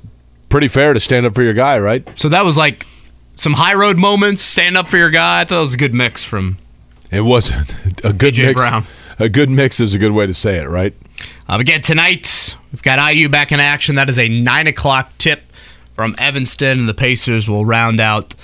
pretty 0.49 0.67
fair 0.67 0.93
to 0.93 0.99
stand 0.99 1.25
up 1.25 1.33
for 1.33 1.43
your 1.43 1.53
guy, 1.53 1.79
right? 1.79 2.07
So 2.19 2.27
that 2.29 2.43
was 2.43 2.57
like 2.57 2.85
some 3.35 3.53
high 3.53 3.73
road 3.73 3.97
moments, 3.97 4.43
stand 4.43 4.77
up 4.77 4.87
for 4.87 4.97
your 4.97 5.09
guy. 5.09 5.41
I 5.41 5.45
thought 5.45 5.59
it 5.59 5.63
was 5.63 5.73
a 5.75 5.77
good 5.77 5.93
mix 5.93 6.23
from 6.23 6.57
It 7.11 7.21
was 7.21 7.49
a 8.03 8.11
good 8.13 8.33
AJ 8.33 8.45
mix. 8.47 8.59
Brown. 8.59 8.85
A 9.19 9.29
good 9.29 9.49
mix 9.49 9.79
is 9.79 9.93
a 9.93 9.99
good 9.99 10.11
way 10.11 10.27
to 10.27 10.33
say 10.33 10.57
it, 10.57 10.67
right? 10.67 10.93
Um, 11.47 11.61
again, 11.61 11.81
tonight, 11.81 12.55
we've 12.71 12.81
got 12.81 13.13
IU 13.13 13.29
back 13.29 13.51
in 13.51 13.59
action. 13.59 13.95
That 13.95 14.09
is 14.09 14.17
a 14.17 14.27
9 14.27 14.67
o'clock 14.67 15.11
tip 15.17 15.41
from 15.93 16.15
Evanston, 16.17 16.79
and 16.79 16.89
the 16.89 16.93
Pacers 16.93 17.47
will 17.47 17.65
round 17.65 17.99
out 18.01 18.35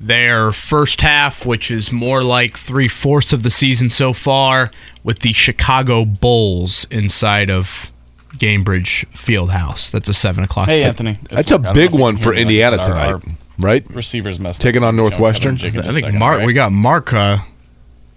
their 0.00 0.52
first 0.52 1.00
half, 1.00 1.46
which 1.46 1.70
is 1.70 1.90
more 1.90 2.22
like 2.22 2.56
three 2.58 2.88
fourths 2.88 3.32
of 3.32 3.42
the 3.42 3.50
season 3.50 3.88
so 3.90 4.12
far, 4.12 4.70
with 5.02 5.20
the 5.20 5.32
Chicago 5.32 6.04
Bulls 6.04 6.86
inside 6.90 7.48
of 7.50 7.90
Gainbridge 8.36 9.06
Fieldhouse. 9.12 9.90
That's 9.90 10.08
a 10.08 10.14
seven 10.14 10.44
o'clock. 10.44 10.68
Hey, 10.68 10.80
tip. 10.80 10.88
Anthony. 10.88 11.18
That's 11.30 11.50
a 11.50 11.58
big 11.58 11.92
one 11.92 12.18
for 12.18 12.34
Indiana 12.34 12.76
Our- 12.76 12.92
our 12.94 13.18
tonight, 13.20 13.34
right? 13.58 13.90
Receivers 13.94 14.38
messed 14.38 14.60
Taking 14.60 14.82
up. 14.82 14.88
on 14.88 14.96
Northwestern? 14.96 15.56
Kevin, 15.56 15.72
Jake, 15.72 15.80
in 15.80 15.86
I 15.86 15.90
a 15.90 15.92
think 15.94 16.04
second, 16.06 16.18
Mark. 16.18 16.38
right? 16.38 16.46
We 16.46 16.52
got 16.52 16.72
Mark. 16.72 17.12
Uh, 17.14 17.38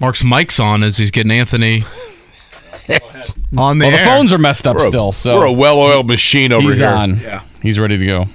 Mark's 0.02 0.24
mic's 0.24 0.60
on 0.60 0.84
as 0.84 0.98
he's 0.98 1.12
getting 1.12 1.32
Anthony 1.32 1.84
on 3.58 3.78
the 3.80 3.86
Well, 3.86 3.92
the 3.92 3.98
phones 4.04 4.34
are 4.34 4.38
messed 4.38 4.68
up 4.68 4.76
We're 4.78 4.86
a, 4.86 4.88
still, 4.88 5.12
so 5.12 5.36
we're 5.36 5.46
a 5.46 5.52
well-oiled 5.52 6.08
machine 6.08 6.52
over 6.52 6.70
he's 6.70 6.78
here. 6.80 6.88
on. 6.88 7.20
Yeah, 7.20 7.42
he's 7.62 7.78
ready 7.80 7.98
to 7.98 8.06
go. 8.06 8.26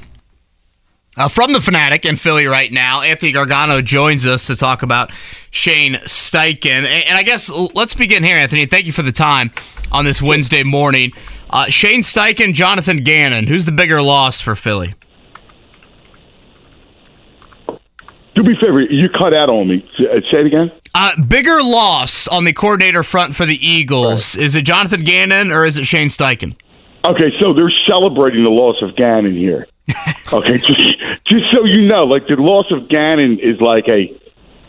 Uh, 1.16 1.28
from 1.28 1.52
the 1.52 1.60
Fanatic 1.60 2.04
in 2.04 2.16
Philly 2.16 2.46
right 2.46 2.72
now, 2.72 3.00
Anthony 3.02 3.30
Gargano 3.30 3.80
joins 3.80 4.26
us 4.26 4.48
to 4.48 4.56
talk 4.56 4.82
about 4.82 5.12
Shane 5.50 5.94
Steichen. 5.94 6.66
And, 6.66 6.86
and 6.86 7.16
I 7.16 7.22
guess 7.22 7.48
let's 7.74 7.94
begin 7.94 8.24
here, 8.24 8.36
Anthony. 8.36 8.66
Thank 8.66 8.86
you 8.86 8.92
for 8.92 9.02
the 9.02 9.12
time 9.12 9.52
on 9.92 10.04
this 10.04 10.20
Wednesday 10.20 10.64
morning. 10.64 11.12
Uh, 11.50 11.66
Shane 11.66 12.00
Steichen, 12.00 12.52
Jonathan 12.52 12.98
Gannon. 12.98 13.46
Who's 13.46 13.64
the 13.64 13.72
bigger 13.72 14.02
loss 14.02 14.40
for 14.40 14.56
Philly? 14.56 14.94
Do 18.34 18.42
me 18.42 18.54
a 18.54 18.60
favor, 18.60 18.80
you 18.80 19.08
cut 19.08 19.38
out 19.38 19.48
on 19.48 19.68
me. 19.68 19.88
Say 19.96 20.04
say 20.32 20.38
it 20.38 20.46
again. 20.46 20.72
Uh, 20.92 21.12
bigger 21.22 21.62
loss 21.62 22.26
on 22.26 22.44
the 22.44 22.52
coordinator 22.52 23.04
front 23.04 23.36
for 23.36 23.46
the 23.46 23.64
Eagles. 23.64 24.34
Is 24.34 24.56
it 24.56 24.62
Jonathan 24.62 25.02
Gannon 25.02 25.52
or 25.52 25.64
is 25.64 25.76
it 25.76 25.84
Shane 25.84 26.08
Steichen? 26.08 26.56
Okay, 27.06 27.30
so 27.40 27.52
they're 27.52 27.72
celebrating 27.88 28.42
the 28.42 28.50
loss 28.50 28.76
of 28.82 28.96
Gannon 28.96 29.36
here. 29.36 29.68
Okay, 30.32 30.58
just 30.58 30.98
just 31.24 31.44
so 31.52 31.64
you 31.64 31.82
know, 31.86 32.04
like 32.04 32.26
the 32.26 32.36
loss 32.36 32.70
of 32.70 32.88
Gannon 32.88 33.38
is 33.38 33.60
like 33.60 33.86
a 33.88 34.18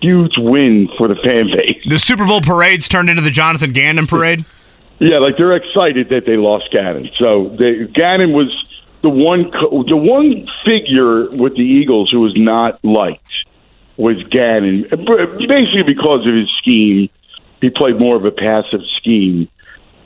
huge 0.01 0.34
win 0.38 0.89
for 0.97 1.07
the 1.07 1.16
fan 1.16 1.51
base. 1.51 1.84
The 1.88 1.99
Super 1.99 2.26
Bowl 2.26 2.41
parade's 2.41 2.88
turned 2.88 3.09
into 3.09 3.22
the 3.22 3.32
Jonathan 3.32 3.72
Gannon 3.72 4.07
parade. 4.07 4.45
Yeah, 4.99 5.18
like 5.18 5.38
they're 5.38 5.55
excited 5.55 6.09
that 6.09 6.26
they 6.26 6.38
lost 6.38 6.72
Gannon. 6.72 7.09
So 7.18 7.43
they, 7.43 7.86
Gannon 7.86 8.34
was 8.34 8.49
the 9.01 9.09
one 9.09 9.51
the 9.51 9.97
one 9.97 10.47
figure 10.63 11.30
with 11.30 11.55
the 11.55 11.63
Eagles 11.63 12.11
who 12.11 12.22
was 12.22 12.36
not 12.36 12.84
liked 12.84 13.45
was 13.97 14.22
Gannon, 14.24 14.84
basically 14.89 15.84
because 15.84 16.26
of 16.26 16.34
his 16.34 16.49
scheme. 16.57 17.09
He 17.61 17.70
played 17.70 17.97
more 17.97 18.18
of 18.18 18.26
a 18.26 18.32
passive 18.32 18.82
scheme. 18.97 19.47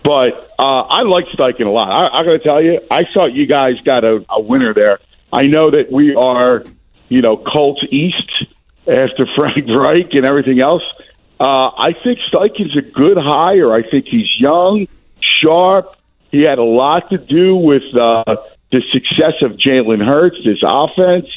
But 0.10 0.56
uh, 0.58 0.88
I 0.90 1.04
like 1.04 1.26
Steichen 1.38 1.68
a 1.68 1.70
lot. 1.70 1.88
I, 1.88 2.22
I 2.22 2.24
got 2.24 2.32
to 2.32 2.40
tell 2.40 2.64
you, 2.64 2.82
I 2.90 3.02
thought 3.14 3.32
you 3.32 3.46
guys 3.46 3.74
got 3.86 4.04
a, 4.04 4.26
a 4.28 4.42
winner 4.42 4.74
there. 4.74 4.98
I 5.32 5.44
know 5.44 5.70
that 5.70 5.92
we 5.92 6.16
are, 6.16 6.64
you 7.10 7.22
know, 7.22 7.38
Colts 7.38 7.86
East 7.92 8.32
after 8.88 9.28
Frank 9.38 9.68
Reich 9.68 10.16
and 10.16 10.26
everything 10.26 10.64
else. 10.64 10.82
Uh, 11.40 11.70
I 11.78 11.94
think 12.04 12.18
Steichen's 12.34 12.76
a 12.76 12.82
good 12.82 13.20
hire. 13.20 13.72
I 13.72 13.88
think 13.88 14.08
he's 14.08 14.26
young, 14.40 14.88
sharp. 15.22 15.96
He 16.32 16.40
had 16.40 16.58
a 16.58 16.64
lot 16.64 17.12
to 17.12 17.20
do 17.20 17.56
with 17.58 17.84
uh, 17.96 18.24
the 18.72 18.82
success 18.92 19.36
of 19.44 19.58
Jalen 19.58 20.04
Hurts, 20.04 20.38
this 20.44 20.58
offense. 20.66 21.28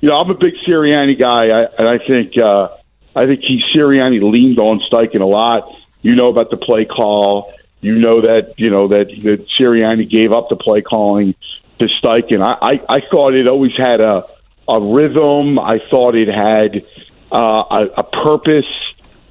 You 0.00 0.08
know, 0.08 0.14
I'm 0.16 0.30
a 0.30 0.34
big 0.34 0.54
Sirianni 0.66 1.20
guy, 1.20 1.50
I, 1.50 1.60
and 1.78 1.86
I 1.86 1.98
think 1.98 2.38
uh, 2.38 2.68
I 3.14 3.26
think 3.26 3.40
he 3.42 3.62
Sirianni 3.76 4.22
leaned 4.22 4.60
on 4.60 4.80
Steichen 4.90 5.20
a 5.20 5.26
lot. 5.26 5.78
You 6.00 6.14
know 6.14 6.28
about 6.28 6.48
the 6.48 6.56
play 6.56 6.86
call. 6.86 7.52
You 7.84 7.96
know 7.98 8.22
that 8.22 8.54
you 8.56 8.70
know 8.70 8.88
that 8.88 9.08
that 9.22 9.46
Sirianni 9.58 10.08
gave 10.08 10.32
up 10.32 10.48
the 10.48 10.56
play 10.56 10.80
calling 10.80 11.34
to 11.78 11.86
Steichen. 11.86 12.42
I, 12.42 12.56
I, 12.62 12.80
I 12.88 13.00
thought 13.10 13.34
it 13.34 13.46
always 13.46 13.76
had 13.76 14.00
a 14.00 14.24
a 14.66 14.80
rhythm. 14.80 15.58
I 15.58 15.78
thought 15.78 16.14
it 16.14 16.28
had 16.28 16.86
uh, 17.30 17.64
a, 17.70 18.00
a 18.00 18.04
purpose. 18.04 18.70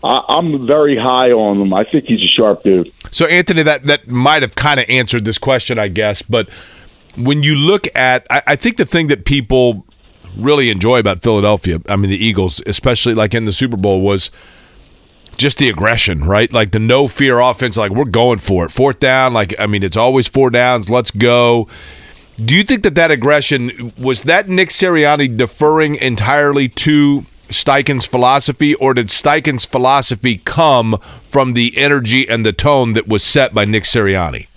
I, 0.03 0.19
I'm 0.29 0.67
very 0.67 0.95
high 0.95 1.31
on 1.31 1.61
him. 1.61 1.73
I 1.73 1.83
think 1.83 2.05
he's 2.05 2.21
a 2.21 2.27
sharp 2.27 2.63
dude. 2.63 2.91
So, 3.11 3.25
Anthony, 3.25 3.63
that 3.63 3.85
that 3.87 4.07
might 4.07 4.43
have 4.43 4.55
kind 4.55 4.79
of 4.79 4.85
answered 4.87 5.25
this 5.25 5.39
question, 5.39 5.79
I 5.79 5.87
guess. 5.87 6.21
But 6.21 6.47
when 7.15 7.41
you 7.41 7.55
look 7.55 7.87
at, 7.95 8.27
I, 8.29 8.43
I 8.47 8.55
think 8.55 8.77
the 8.77 8.85
thing 8.85 9.07
that 9.07 9.25
people 9.25 9.83
really 10.37 10.69
enjoy 10.69 10.99
about 10.99 11.21
Philadelphia, 11.21 11.81
I 11.89 11.95
mean, 11.95 12.11
the 12.11 12.23
Eagles, 12.23 12.61
especially 12.67 13.15
like 13.15 13.33
in 13.33 13.45
the 13.45 13.53
Super 13.53 13.77
Bowl, 13.77 14.01
was 14.01 14.29
just 15.37 15.57
the 15.57 15.69
aggression, 15.69 16.23
right? 16.25 16.51
Like 16.51 16.71
the 16.71 16.79
no 16.79 17.07
fear 17.07 17.39
offense. 17.39 17.77
Like 17.77 17.91
we're 17.91 18.05
going 18.05 18.39
for 18.39 18.65
it. 18.65 18.71
Fourth 18.71 18.99
down. 18.99 19.33
Like 19.33 19.53
I 19.59 19.67
mean, 19.67 19.83
it's 19.83 19.97
always 19.97 20.27
four 20.27 20.49
downs. 20.49 20.89
Let's 20.89 21.11
go. 21.11 21.67
Do 22.43 22.55
you 22.55 22.63
think 22.63 22.83
that 22.83 22.95
that 22.95 23.11
aggression 23.11 23.93
was 23.97 24.23
that 24.23 24.49
Nick 24.49 24.69
Sirianni 24.69 25.37
deferring 25.37 25.95
entirely 25.95 26.67
to 26.69 27.25
Steichen's 27.49 28.05
philosophy, 28.05 28.73
or 28.75 28.93
did 28.93 29.07
Steichen's 29.07 29.65
philosophy 29.65 30.37
come 30.43 30.97
from 31.23 31.53
the 31.53 31.77
energy 31.77 32.27
and 32.27 32.45
the 32.45 32.53
tone 32.53 32.93
that 32.93 33.07
was 33.07 33.23
set 33.23 33.53
by 33.53 33.65
Nick 33.65 33.83
Sirianni? 33.83 34.47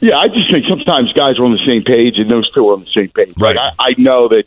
Yeah, 0.00 0.16
I 0.16 0.28
just 0.28 0.50
think 0.50 0.64
sometimes 0.68 1.12
guys 1.12 1.38
are 1.38 1.44
on 1.44 1.52
the 1.52 1.66
same 1.68 1.84
page, 1.84 2.18
and 2.18 2.30
those 2.30 2.50
two 2.52 2.68
are 2.68 2.72
on 2.72 2.80
the 2.80 2.90
same 2.96 3.10
page. 3.10 3.34
Right. 3.38 3.54
Like, 3.54 3.74
I, 3.78 3.88
I 3.88 3.90
know 3.98 4.28
that, 4.28 4.44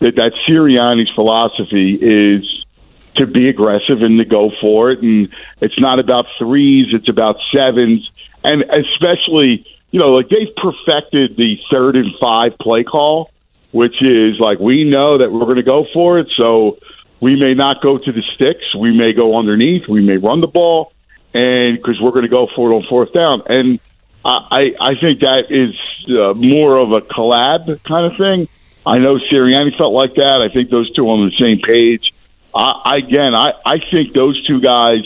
that 0.00 0.16
that 0.16 0.32
Sirianni's 0.46 1.10
philosophy 1.14 1.94
is 1.94 2.65
to 3.16 3.26
be 3.26 3.48
aggressive 3.48 4.02
and 4.02 4.18
to 4.18 4.24
go 4.24 4.50
for 4.60 4.90
it, 4.90 5.02
and 5.02 5.28
it's 5.60 5.78
not 5.78 6.00
about 6.00 6.26
threes; 6.38 6.86
it's 6.92 7.08
about 7.08 7.36
sevens, 7.54 8.10
and 8.44 8.62
especially 8.62 9.66
you 9.90 10.00
know 10.00 10.12
like 10.12 10.28
they've 10.28 10.54
perfected 10.56 11.36
the 11.36 11.58
third 11.72 11.96
and 11.96 12.14
five 12.20 12.58
play 12.58 12.84
call, 12.84 13.30
which 13.72 14.02
is 14.02 14.38
like 14.38 14.58
we 14.58 14.84
know 14.84 15.18
that 15.18 15.30
we're 15.30 15.40
going 15.40 15.56
to 15.56 15.62
go 15.62 15.86
for 15.92 16.18
it, 16.18 16.28
so 16.36 16.78
we 17.20 17.36
may 17.36 17.54
not 17.54 17.82
go 17.82 17.98
to 17.98 18.12
the 18.12 18.22
sticks, 18.34 18.74
we 18.74 18.96
may 18.96 19.12
go 19.12 19.36
underneath, 19.36 19.88
we 19.88 20.02
may 20.02 20.16
run 20.16 20.40
the 20.40 20.48
ball, 20.48 20.92
and 21.32 21.76
because 21.76 22.00
we're 22.00 22.10
going 22.10 22.22
to 22.22 22.28
go 22.28 22.48
for 22.54 22.70
it 22.70 22.74
on 22.74 22.82
fourth 22.84 23.12
down, 23.12 23.42
and 23.46 23.80
I, 24.26 24.74
I 24.80 24.94
think 25.00 25.20
that 25.20 25.50
is 25.50 25.74
uh, 26.08 26.34
more 26.34 26.80
of 26.80 26.92
a 26.92 27.00
collab 27.00 27.82
kind 27.84 28.06
of 28.06 28.16
thing. 28.16 28.48
I 28.84 28.98
know 28.98 29.18
Sirianni 29.18 29.76
felt 29.76 29.92
like 29.92 30.14
that. 30.16 30.40
I 30.40 30.48
think 30.48 30.70
those 30.70 30.90
two 30.92 31.06
are 31.06 31.12
on 31.12 31.28
the 31.28 31.36
same 31.36 31.60
page. 31.60 32.12
I, 32.56 32.96
again, 32.96 33.34
I, 33.34 33.52
I 33.64 33.78
think 33.90 34.12
those 34.12 34.44
two 34.46 34.60
guys 34.60 35.04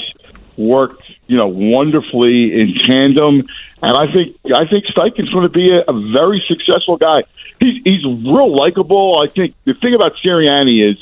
worked, 0.57 1.03
you 1.27 1.37
know, 1.37 1.49
wonderfully 1.49 2.59
in 2.61 2.75
tandem, 2.85 3.47
and 3.83 3.97
I 3.97 4.13
think 4.13 4.37
I 4.55 4.67
think 4.67 4.87
Steichen's 4.87 5.31
going 5.31 5.45
to 5.45 5.49
be 5.49 5.71
a, 5.73 5.81
a 5.81 6.13
very 6.13 6.43
successful 6.47 6.97
guy. 6.97 7.23
He's 7.61 7.83
he's 7.85 8.05
real 8.05 8.55
likable. 8.55 9.21
I 9.23 9.29
think 9.29 9.55
the 9.65 9.75
thing 9.75 9.95
about 9.95 10.17
Sirianni 10.17 10.87
is 10.87 10.97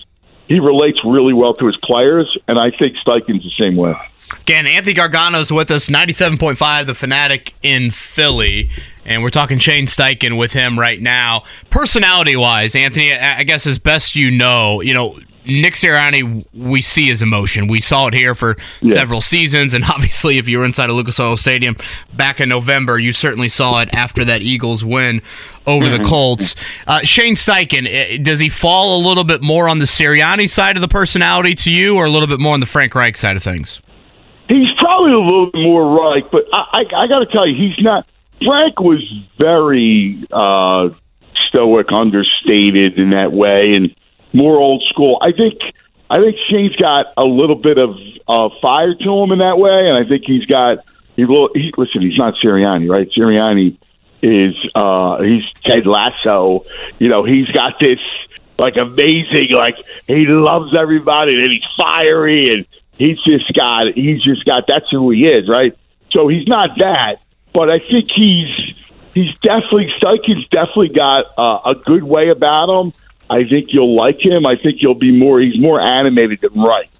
he 0.47 0.61
relates 0.61 1.05
really 1.05 1.35
well 1.35 1.55
to 1.55 1.67
his 1.67 1.77
players, 1.79 2.37
and 2.47 2.59
I 2.59 2.71
think 2.71 2.97
Steichen's 2.97 3.45
the 3.45 3.63
same 3.63 3.77
way. 3.77 3.95
Again, 4.43 4.67
Anthony 4.67 4.95
Gargano's 4.95 5.53
with 5.53 5.71
us, 5.71 5.89
97.5, 5.89 6.87
The 6.87 6.95
Fanatic 6.95 7.55
in 7.63 7.91
Philly. 7.91 8.71
And 9.05 9.23
we're 9.23 9.31
talking 9.31 9.59
Shane 9.59 9.87
Steichen 9.87 10.37
with 10.37 10.53
him 10.53 10.79
right 10.79 11.01
now. 11.01 11.45
Personality 11.71 12.37
wise, 12.37 12.75
Anthony, 12.75 13.13
I 13.13 13.39
I 13.39 13.45
guess 13.45 13.67
as 13.67 13.79
best 13.79 14.17
you 14.17 14.31
know, 14.31 14.83
you 14.83 14.93
know, 14.93 15.19
Nick 15.49 15.75
Sirianni, 15.75 16.45
we 16.53 16.83
see 16.83 17.07
his 17.07 17.23
emotion. 17.23 17.67
We 17.69 17.81
saw 17.81 18.07
it 18.09 18.15
here 18.15 18.35
for 18.35 18.57
Yeah. 18.83 18.93
several 18.95 19.21
seasons, 19.23 19.73
and 19.75 19.83
obviously, 19.89 20.37
if 20.39 20.47
you 20.49 20.59
were 20.59 20.65
inside 20.65 20.91
of 20.91 20.97
Lucas 20.97 21.19
Oil 21.19 21.37
Stadium 21.37 21.77
back 22.15 22.41
in 22.41 22.49
November, 22.51 22.99
you 22.99 23.13
certainly 23.13 23.49
saw 23.49 23.81
it 23.81 23.89
after 23.95 24.25
that 24.27 24.43
Eagles 24.43 24.85
win 24.85 25.23
over 25.67 25.89
the 25.89 26.03
Colts. 26.05 26.55
Uh, 26.87 27.01
Shane 27.01 27.35
Steichen, 27.35 27.87
eh, 27.91 28.19
does 28.19 28.41
he 28.41 28.49
fall 28.49 29.01
a 29.01 29.03
little 29.07 29.25
bit 29.25 29.43
more 29.43 29.69
on 29.69 29.79
the 29.79 29.85
Sirianni 29.87 30.49
side 30.49 30.77
of 30.77 30.83
the 30.83 30.89
personality 30.89 31.55
to 31.57 31.71
you, 31.71 31.97
or 31.97 32.05
a 32.05 32.11
little 32.11 32.29
bit 32.29 32.41
more 32.41 32.55
on 32.55 32.61
the 32.61 32.67
Frank 32.67 32.95
Reich 32.95 33.17
side 33.17 33.37
of 33.37 33.43
things? 33.43 33.81
He's 34.49 34.69
probably 34.79 35.13
a 35.13 35.19
little 35.19 35.51
bit 35.51 35.63
more 35.63 35.97
Reich, 35.99 36.31
but 36.31 36.45
I, 36.53 36.61
I, 36.73 36.81
I 37.01 37.07
got 37.07 37.19
to 37.19 37.27
tell 37.27 37.47
you, 37.49 37.55
he's 37.55 37.83
not. 37.85 38.07
Frank 38.47 38.81
was 38.81 39.03
very 39.39 40.23
uh, 40.33 40.91
stoic, 41.49 41.87
understated 41.93 42.99
in 42.99 43.11
that 43.11 43.33
way, 43.33 43.73
and 43.75 43.95
more 44.33 44.57
old 44.59 44.83
school. 44.91 45.19
I 45.21 45.33
think. 45.33 45.59
I 46.11 46.17
think 46.21 46.37
Shane's 46.49 46.75
got 46.77 47.05
a 47.19 47.25
little 47.27 47.55
bit 47.55 47.77
of 47.79 47.95
uh, 48.27 48.49
fire 48.63 48.95
to 48.95 49.19
him 49.23 49.31
in 49.33 49.41
that 49.41 49.59
way, 49.59 49.79
and 49.79 49.91
I 49.91 50.09
think 50.09 50.25
he's 50.25 50.47
got. 50.47 50.79
He, 51.17 51.27
will- 51.27 51.51
he 51.55 51.71
listen. 51.77 52.01
He's 52.01 52.17
not 52.17 52.35
Sirianni, 52.43 52.89
right? 52.89 53.11
Sirianni 53.11 53.77
is 54.23 54.55
uh, 54.75 55.21
he's 55.23 55.43
Ted 55.65 55.87
Lasso. 55.87 56.65
You 56.99 57.09
know, 57.11 57.25
he's 57.25 57.49
got 57.49 57.75
this 57.79 57.99
like 58.59 58.77
amazing, 58.81 59.51
like 59.53 59.77
he 60.07 60.25
loves 60.27 60.75
everybody, 60.75 61.33
and 61.43 61.53
he's 61.53 61.63
fiery, 61.77 62.49
and 62.53 62.67
he's 62.97 63.19
just 63.25 63.53
got 63.53 63.89
he's 63.95 64.23
just 64.23 64.47
got 64.47 64.67
that's 64.67 64.87
who 64.91 65.11
he 65.11 65.27
is, 65.29 65.47
right? 65.47 65.77
So 66.13 66.27
he's 66.29 66.47
not 66.49 66.71
that, 66.79 67.17
but 67.53 67.71
I 67.71 67.79
think 67.87 68.11
he's 68.15 68.75
he's 69.13 69.37
definitely 69.43 69.93
Steichen's 70.01 70.49
definitely 70.49 70.89
got 70.89 71.27
uh, 71.37 71.61
a 71.67 71.75
good 71.75 72.03
way 72.03 72.31
about 72.31 72.69
him. 72.71 72.93
I 73.31 73.45
think 73.45 73.73
you'll 73.73 73.95
like 73.95 74.25
him. 74.25 74.47
I 74.47 74.55
think 74.55 74.81
you'll 74.81 74.95
be 74.95 75.13
more. 75.13 75.41
He's 75.41 75.59
more 75.59 75.85
animated 75.85 76.41
than 76.41 76.61
Reich. 76.61 76.91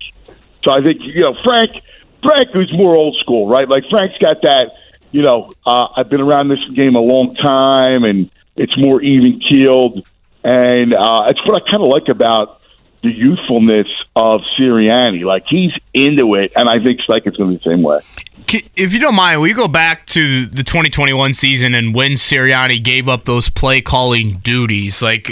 So 0.65 0.73
I 0.73 0.81
think 0.83 1.03
you 1.03 1.23
know 1.23 1.35
Frank. 1.45 1.83
Frank 2.23 2.49
is 2.55 2.73
more 2.73 2.97
old 2.97 3.17
school, 3.21 3.47
right? 3.47 3.69
Like 3.69 3.85
Frank's 3.89 4.19
got 4.19 4.43
that. 4.43 4.73
You 5.13 5.23
know, 5.23 5.51
uh, 5.65 5.87
I've 5.97 6.11
been 6.11 6.21
around 6.21 6.49
this 6.49 6.59
game 6.75 6.97
a 6.97 7.01
long 7.01 7.37
time, 7.37 8.05
and 8.05 8.29
it's 8.57 8.77
more 8.77 9.01
even 9.01 9.41
keeled. 9.41 10.07
and 10.45 10.95
uh, 10.95 11.29
it's 11.29 11.45
what 11.47 11.63
I 11.63 11.71
kind 11.71 11.83
of 11.83 11.89
like 11.89 12.09
about 12.09 12.61
the 13.03 13.11
youthfulness 13.11 13.87
of 14.17 14.41
Sirianni. 14.59 15.25
Like 15.25 15.45
he's 15.47 15.73
into 15.95 16.35
it, 16.35 16.53
and 16.57 16.69
I 16.69 16.83
think 16.83 17.01
Steichen's 17.01 17.37
going 17.37 17.53
to 17.53 17.59
be 17.59 17.65
the 17.65 17.71
same 17.71 17.83
way. 17.83 18.01
If 18.77 18.95
you 18.95 19.01
don't 19.01 19.15
mind, 19.15 19.41
we 19.41 19.53
go 19.53 19.69
back 19.69 20.07
to 20.09 20.47
the 20.47 20.65
2021 20.65 21.35
season 21.35 21.75
and 21.75 21.95
when 21.95 22.13
Sirianni 22.13 22.83
gave 22.83 23.07
up 23.07 23.27
those 23.27 23.51
play 23.51 23.83
calling 23.83 24.39
duties? 24.39 25.03
Like, 25.03 25.31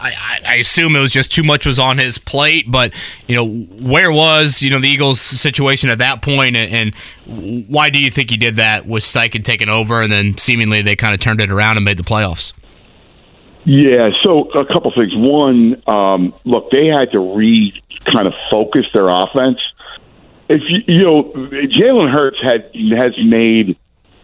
I, 0.00 0.40
I, 0.46 0.54
assume 0.56 0.96
it 0.96 1.00
was 1.00 1.12
just 1.12 1.32
too 1.32 1.42
much 1.42 1.66
was 1.66 1.78
on 1.78 1.98
his 1.98 2.18
plate, 2.18 2.66
but 2.68 2.92
you 3.26 3.34
know, 3.36 3.46
where 3.46 4.12
was 4.12 4.62
you 4.62 4.70
know 4.70 4.80
the 4.80 4.88
Eagles' 4.88 5.20
situation 5.20 5.90
at 5.90 5.98
that 5.98 6.22
point, 6.22 6.56
and, 6.56 6.94
and 7.26 7.66
why 7.68 7.90
do 7.90 8.00
you 8.00 8.10
think 8.10 8.30
he 8.30 8.36
did 8.36 8.56
that 8.56 8.86
with 8.86 9.02
Steichen 9.02 9.44
taking 9.44 9.68
over, 9.68 10.02
and 10.02 10.10
then 10.10 10.36
seemingly 10.38 10.82
they 10.82 10.96
kind 10.96 11.14
of 11.14 11.20
turned 11.20 11.40
it 11.40 11.50
around 11.50 11.76
and 11.76 11.84
made 11.84 11.96
the 11.96 12.04
playoffs? 12.04 12.52
Yeah, 13.64 14.08
so 14.22 14.50
a 14.50 14.64
couple 14.64 14.92
things. 14.96 15.12
One, 15.14 15.76
um, 15.86 16.34
look, 16.44 16.70
they 16.70 16.86
had 16.86 17.12
to 17.12 17.18
re 17.18 17.82
kind 18.12 18.26
of 18.26 18.34
focus 18.50 18.86
their 18.94 19.08
offense 19.08 19.58
if 20.48 20.62
you, 20.68 20.82
you 20.86 21.04
know, 21.04 21.24
Jalen 21.34 22.10
Hurts 22.10 22.38
had 22.42 22.70
has 22.74 23.12
made 23.22 23.76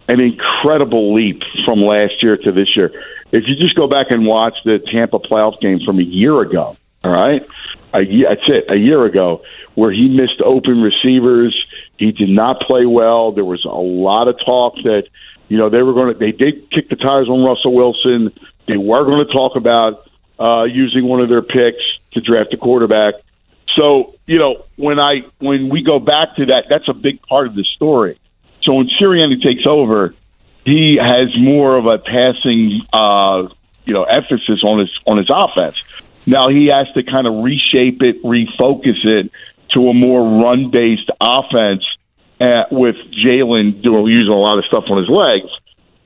an 0.07 0.19
incredible 0.19 1.13
leap 1.13 1.41
from 1.65 1.81
last 1.81 2.21
year 2.21 2.37
to 2.37 2.51
this 2.51 2.75
year. 2.75 2.91
If 3.35 3.43
you 3.47 3.55
just 3.57 3.75
go 3.75 3.87
back 3.87 4.11
and 4.11 4.25
watch 4.25 4.55
the 4.63 4.79
Tampa 4.79 5.19
playoff 5.19 5.59
game 5.59 5.81
from 5.85 5.99
a 5.99 6.03
year 6.03 6.37
ago, 6.37 6.77
all 7.03 7.11
right, 7.11 7.45
a 7.93 8.05
year, 8.05 8.29
that's 8.29 8.47
it, 8.47 8.71
a 8.71 8.77
year 8.77 9.05
ago, 9.05 9.43
where 9.73 9.91
he 9.91 10.07
missed 10.07 10.41
open 10.41 10.79
receivers, 10.79 11.53
he 11.97 12.13
did 12.13 12.29
not 12.29 12.61
play 12.61 12.85
well. 12.85 13.33
There 13.33 13.43
was 13.43 13.65
a 13.65 13.69
lot 13.69 14.29
of 14.29 14.37
talk 14.45 14.75
that 14.83 15.09
you 15.49 15.57
know 15.57 15.69
they 15.69 15.83
were 15.83 15.91
going 15.91 16.13
to 16.13 16.17
they 16.17 16.31
did 16.31 16.71
kick 16.71 16.87
the 16.87 16.95
tires 16.95 17.27
on 17.27 17.43
Russell 17.43 17.73
Wilson. 17.73 18.31
They 18.69 18.77
were 18.77 19.03
going 19.03 19.19
to 19.19 19.33
talk 19.33 19.57
about 19.57 20.09
uh, 20.39 20.63
using 20.63 21.05
one 21.05 21.19
of 21.19 21.27
their 21.27 21.41
picks 21.41 21.83
to 22.13 22.21
draft 22.21 22.53
a 22.53 22.57
quarterback. 22.57 23.15
So 23.77 24.15
you 24.27 24.37
know 24.37 24.63
when 24.77 24.97
I 24.97 25.25
when 25.39 25.67
we 25.67 25.83
go 25.83 25.99
back 25.99 26.37
to 26.37 26.45
that, 26.45 26.67
that's 26.69 26.87
a 26.87 26.93
big 26.93 27.21
part 27.23 27.47
of 27.47 27.55
the 27.55 27.65
story. 27.75 28.17
So 28.63 28.75
when 28.75 28.87
Sirianni 28.97 29.43
takes 29.43 29.67
over, 29.67 30.13
he 30.65 30.97
has 31.01 31.27
more 31.37 31.77
of 31.77 31.85
a 31.85 31.99
passing 31.99 32.81
uh, 32.91 33.47
you 33.85 33.93
know 33.93 34.03
emphasis 34.03 34.61
on 34.63 34.79
his 34.79 34.89
on 35.05 35.17
his 35.17 35.29
offense. 35.31 35.81
Now 36.27 36.49
he 36.49 36.65
has 36.71 36.87
to 36.95 37.03
kind 37.03 37.27
of 37.27 37.43
reshape 37.43 38.01
it, 38.01 38.23
refocus 38.23 39.05
it 39.05 39.31
to 39.75 39.87
a 39.87 39.93
more 39.93 40.41
run 40.41 40.71
based 40.71 41.09
offense 41.21 41.83
at, 42.39 42.57
uh, 42.57 42.65
with 42.71 42.95
Jalen 43.23 43.83
doing 43.83 44.07
using 44.07 44.31
a 44.31 44.35
lot 44.35 44.57
of 44.57 44.65
stuff 44.65 44.85
on 44.89 44.97
his 44.97 45.09
legs. 45.09 45.51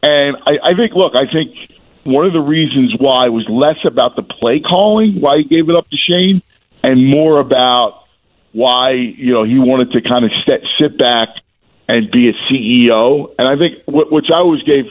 And 0.04 0.38
I, 0.46 0.60
I 0.64 0.74
think, 0.76 0.94
look, 0.94 1.16
I 1.16 1.26
think 1.26 1.56
one 2.04 2.26
of 2.26 2.34
the 2.34 2.42
reasons 2.42 2.94
why 2.98 3.28
was 3.28 3.46
less 3.50 3.78
about 3.86 4.16
the 4.16 4.24
play 4.24 4.60
calling, 4.60 5.22
why 5.22 5.34
he 5.38 5.44
gave 5.44 5.70
it 5.70 5.78
up 5.78 5.88
to 5.90 5.98
Shane, 5.98 6.42
and 6.84 7.10
more 7.10 7.40
about 7.40 8.06
why 8.52 8.92
you 8.92 9.32
know 9.34 9.44
he 9.44 9.60
wanted 9.60 9.92
to 9.92 10.02
kind 10.02 10.26
of 10.26 10.32
sit, 10.48 10.64
sit 10.80 10.98
back 10.98 11.30
and 11.90 12.12
be 12.12 12.30
a 12.30 12.34
CEO. 12.48 13.34
And 13.40 13.48
I 13.48 13.58
think 13.60 13.84
which 13.88 14.28
I 14.32 14.38
always 14.38 14.62
gave 14.64 14.86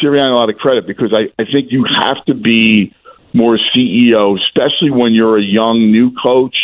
Sirianni 0.00 0.28
a 0.28 0.34
lot 0.34 0.50
of 0.50 0.56
credit 0.56 0.86
because 0.86 1.12
I, 1.12 1.32
I 1.40 1.46
think 1.50 1.72
you 1.72 1.86
have 2.02 2.22
to 2.26 2.34
be 2.34 2.94
more 3.32 3.58
CEO, 3.74 4.38
especially 4.38 4.90
when 4.90 5.14
you're 5.14 5.38
a 5.38 5.42
young 5.42 5.90
new 5.90 6.12
coach, 6.14 6.54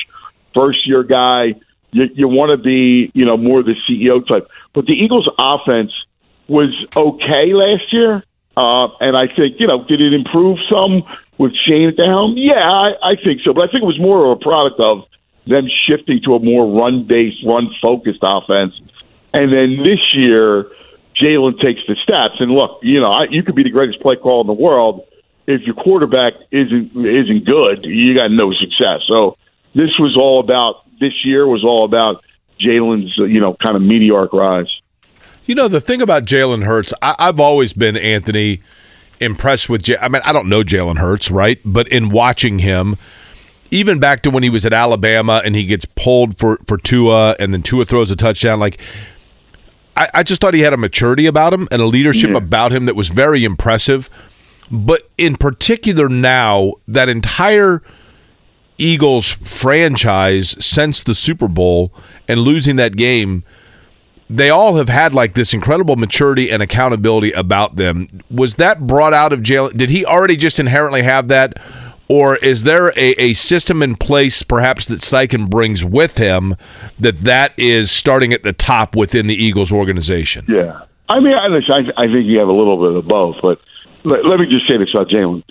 first 0.56 0.86
year 0.86 1.02
guy. 1.02 1.54
You, 1.92 2.04
you 2.14 2.28
want 2.28 2.50
to 2.52 2.58
be 2.58 3.10
you 3.14 3.24
know 3.24 3.36
more 3.36 3.62
the 3.62 3.74
CEO 3.88 4.26
type. 4.26 4.48
But 4.74 4.86
the 4.86 4.92
Eagles' 4.92 5.28
offense 5.38 5.92
was 6.46 6.70
okay 6.94 7.54
last 7.54 7.92
year. 7.92 8.22
Uh, 8.56 8.88
and 9.00 9.16
I 9.16 9.22
think, 9.22 9.56
you 9.58 9.66
know, 9.66 9.84
did 9.84 10.04
it 10.04 10.12
improve 10.12 10.58
some 10.70 11.02
with 11.38 11.52
Shane 11.66 11.88
at 11.88 11.96
the 11.96 12.04
helm? 12.04 12.34
Yeah, 12.36 12.60
I, 12.60 12.90
I 13.02 13.14
think 13.16 13.40
so. 13.46 13.54
But 13.54 13.64
I 13.64 13.66
think 13.72 13.82
it 13.82 13.86
was 13.86 13.98
more 13.98 14.26
of 14.26 14.36
a 14.36 14.40
product 14.42 14.80
of 14.80 15.06
them 15.46 15.66
shifting 15.88 16.20
to 16.26 16.34
a 16.34 16.40
more 16.40 16.78
run 16.78 17.06
based, 17.08 17.46
run 17.46 17.70
focused 17.80 18.20
offense. 18.22 18.74
And 19.32 19.52
then 19.52 19.82
this 19.84 20.00
year, 20.14 20.70
Jalen 21.22 21.60
takes 21.60 21.80
the 21.86 21.96
steps. 22.02 22.34
And 22.40 22.50
look, 22.50 22.80
you 22.82 22.98
know, 22.98 23.10
I, 23.10 23.24
you 23.30 23.42
could 23.42 23.54
be 23.54 23.62
the 23.62 23.70
greatest 23.70 24.00
play 24.00 24.16
call 24.16 24.40
in 24.40 24.46
the 24.46 24.52
world. 24.52 25.06
If 25.46 25.62
your 25.62 25.74
quarterback 25.74 26.32
isn't 26.50 26.94
isn't 26.94 27.44
good, 27.44 27.84
you 27.84 28.14
got 28.14 28.30
no 28.30 28.52
success. 28.52 29.00
So 29.10 29.36
this 29.74 29.90
was 29.98 30.16
all 30.20 30.40
about 30.40 30.84
this 31.00 31.24
year 31.24 31.46
was 31.46 31.64
all 31.64 31.84
about 31.84 32.22
Jalen's 32.60 33.16
you 33.16 33.40
know 33.40 33.56
kind 33.62 33.76
of 33.76 33.82
meteoric 33.82 34.32
rise. 34.32 34.68
You 35.46 35.54
know, 35.56 35.66
the 35.66 35.80
thing 35.80 36.00
about 36.00 36.24
Jalen 36.24 36.64
Hurts, 36.64 36.94
I, 37.02 37.16
have 37.18 37.40
always 37.40 37.72
been, 37.72 37.96
Anthony, 37.96 38.60
impressed 39.20 39.68
with. 39.68 39.82
J- 39.82 39.96
I 40.00 40.08
mean, 40.08 40.22
I 40.24 40.32
don't 40.32 40.48
know 40.48 40.62
Jalen 40.62 40.98
Hurts, 40.98 41.28
right? 41.28 41.58
But 41.64 41.88
in 41.88 42.10
watching 42.10 42.60
him, 42.60 42.96
even 43.72 43.98
back 43.98 44.22
to 44.22 44.30
when 44.30 44.44
he 44.44 44.50
was 44.50 44.64
at 44.64 44.72
Alabama 44.72 45.42
and 45.44 45.56
he 45.56 45.64
gets 45.64 45.86
pulled 45.86 46.38
for, 46.38 46.58
for 46.66 46.76
Tua 46.76 47.34
and 47.40 47.52
then 47.52 47.62
Tua 47.62 47.84
throws 47.84 48.12
a 48.12 48.16
touchdown, 48.16 48.60
like, 48.60 48.80
I, 50.00 50.08
I 50.14 50.22
just 50.22 50.40
thought 50.40 50.54
he 50.54 50.60
had 50.60 50.72
a 50.72 50.78
maturity 50.78 51.26
about 51.26 51.52
him 51.52 51.68
and 51.70 51.80
a 51.80 51.86
leadership 51.86 52.30
yeah. 52.30 52.38
about 52.38 52.72
him 52.72 52.86
that 52.86 52.96
was 52.96 53.08
very 53.08 53.44
impressive. 53.44 54.10
But 54.70 55.08
in 55.18 55.36
particular, 55.36 56.08
now, 56.08 56.74
that 56.88 57.08
entire 57.08 57.82
Eagles 58.78 59.28
franchise 59.28 60.56
since 60.64 61.02
the 61.02 61.14
Super 61.14 61.48
Bowl 61.48 61.92
and 62.26 62.40
losing 62.40 62.76
that 62.76 62.96
game– 62.96 63.44
they 64.30 64.48
all 64.48 64.76
have 64.76 64.88
had 64.88 65.12
like 65.12 65.34
this 65.34 65.52
incredible 65.52 65.96
maturity 65.96 66.52
and 66.52 66.62
accountability 66.62 67.32
about 67.32 67.74
them. 67.74 68.06
Was 68.30 68.54
that 68.54 68.86
brought 68.86 69.12
out 69.12 69.32
of 69.32 69.40
Jalen? 69.40 69.76
Did 69.76 69.90
he 69.90 70.06
already 70.06 70.36
just 70.36 70.60
inherently 70.60 71.02
have 71.02 71.26
that? 71.28 71.60
Or 72.10 72.38
is 72.38 72.64
there 72.64 72.88
a, 72.96 73.12
a 73.22 73.34
system 73.34 73.84
in 73.84 73.94
place, 73.94 74.42
perhaps 74.42 74.86
that 74.86 75.00
Steichen 75.00 75.48
brings 75.48 75.84
with 75.84 76.18
him, 76.18 76.56
that 76.98 77.18
that 77.18 77.56
is 77.56 77.92
starting 77.92 78.32
at 78.32 78.42
the 78.42 78.52
top 78.52 78.96
within 78.96 79.28
the 79.28 79.36
Eagles 79.36 79.70
organization? 79.70 80.44
Yeah, 80.48 80.86
I 81.08 81.20
mean, 81.20 81.34
I, 81.36 81.46
I 81.96 82.06
think 82.06 82.26
you 82.26 82.40
have 82.40 82.48
a 82.48 82.52
little 82.52 82.84
bit 82.84 82.96
of 82.96 83.06
both. 83.06 83.36
But 83.40 83.60
let, 84.02 84.26
let 84.26 84.40
me 84.40 84.46
just 84.46 84.68
say 84.68 84.76
this 84.76 84.88
about 84.92 85.06
Jalen: 85.06 85.44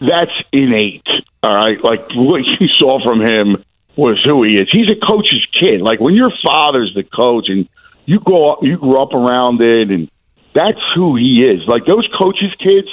that's 0.00 0.32
innate. 0.54 1.04
All 1.42 1.52
right, 1.52 1.84
like 1.84 2.00
what 2.14 2.40
you 2.60 2.66
saw 2.78 2.98
from 3.06 3.20
him 3.20 3.62
was 3.94 4.18
who 4.26 4.42
he 4.44 4.54
is. 4.54 4.70
He's 4.72 4.90
a 4.90 5.06
coach's 5.06 5.46
kid. 5.60 5.82
Like 5.82 6.00
when 6.00 6.14
your 6.14 6.32
father's 6.42 6.94
the 6.94 7.02
coach 7.02 7.48
and 7.48 7.68
you 8.06 8.20
up, 8.20 8.60
you 8.62 8.78
grew 8.78 9.02
up 9.02 9.12
around 9.12 9.60
it, 9.60 9.90
and 9.90 10.10
that's 10.54 10.80
who 10.94 11.16
he 11.16 11.44
is. 11.44 11.60
Like 11.68 11.84
those 11.84 12.08
coaches' 12.18 12.54
kids 12.58 12.88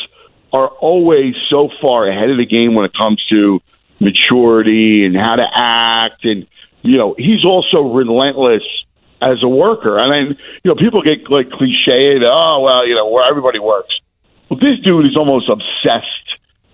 are 0.53 0.67
always 0.67 1.33
so 1.49 1.69
far 1.81 2.07
ahead 2.07 2.29
of 2.29 2.37
the 2.37 2.45
game 2.45 2.75
when 2.75 2.85
it 2.85 2.93
comes 2.93 3.21
to 3.33 3.59
maturity 3.99 5.05
and 5.05 5.15
how 5.15 5.35
to 5.35 5.45
act, 5.55 6.23
and 6.25 6.47
you 6.83 6.97
know 6.97 7.15
he's 7.17 7.43
also 7.43 7.93
relentless 7.93 8.63
as 9.21 9.41
a 9.41 9.47
worker. 9.47 9.97
I 9.99 10.09
mean, 10.09 10.37
you 10.63 10.69
know, 10.69 10.75
people 10.75 11.01
get 11.01 11.29
like 11.29 11.49
cliched, 11.49 12.23
oh 12.25 12.61
well, 12.61 12.87
you 12.87 12.95
know, 12.95 13.09
where 13.09 13.23
everybody 13.27 13.59
works. 13.59 13.93
Well, 14.49 14.59
this 14.59 14.79
dude 14.83 15.07
is 15.07 15.15
almost 15.17 15.49
obsessed 15.49 16.07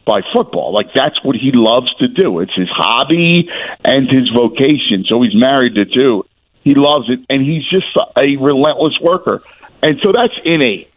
by 0.05 0.21
football. 0.33 0.73
Like 0.73 0.93
that's 0.93 1.23
what 1.23 1.35
he 1.35 1.51
loves 1.53 1.93
to 1.97 2.07
do. 2.07 2.39
It's 2.39 2.53
his 2.55 2.69
hobby 2.71 3.47
and 3.85 4.09
his 4.09 4.29
vocation. 4.29 5.05
So 5.05 5.21
he's 5.21 5.35
married 5.35 5.75
to 5.75 5.85
two. 5.85 6.25
He 6.63 6.73
loves 6.75 7.09
it, 7.09 7.19
and 7.29 7.41
he's 7.41 7.63
just 7.69 7.87
a 7.95 8.35
relentless 8.37 8.97
worker. 9.01 9.41
And 9.81 9.97
so 10.03 10.11
that's 10.11 10.33
innate. 10.43 10.88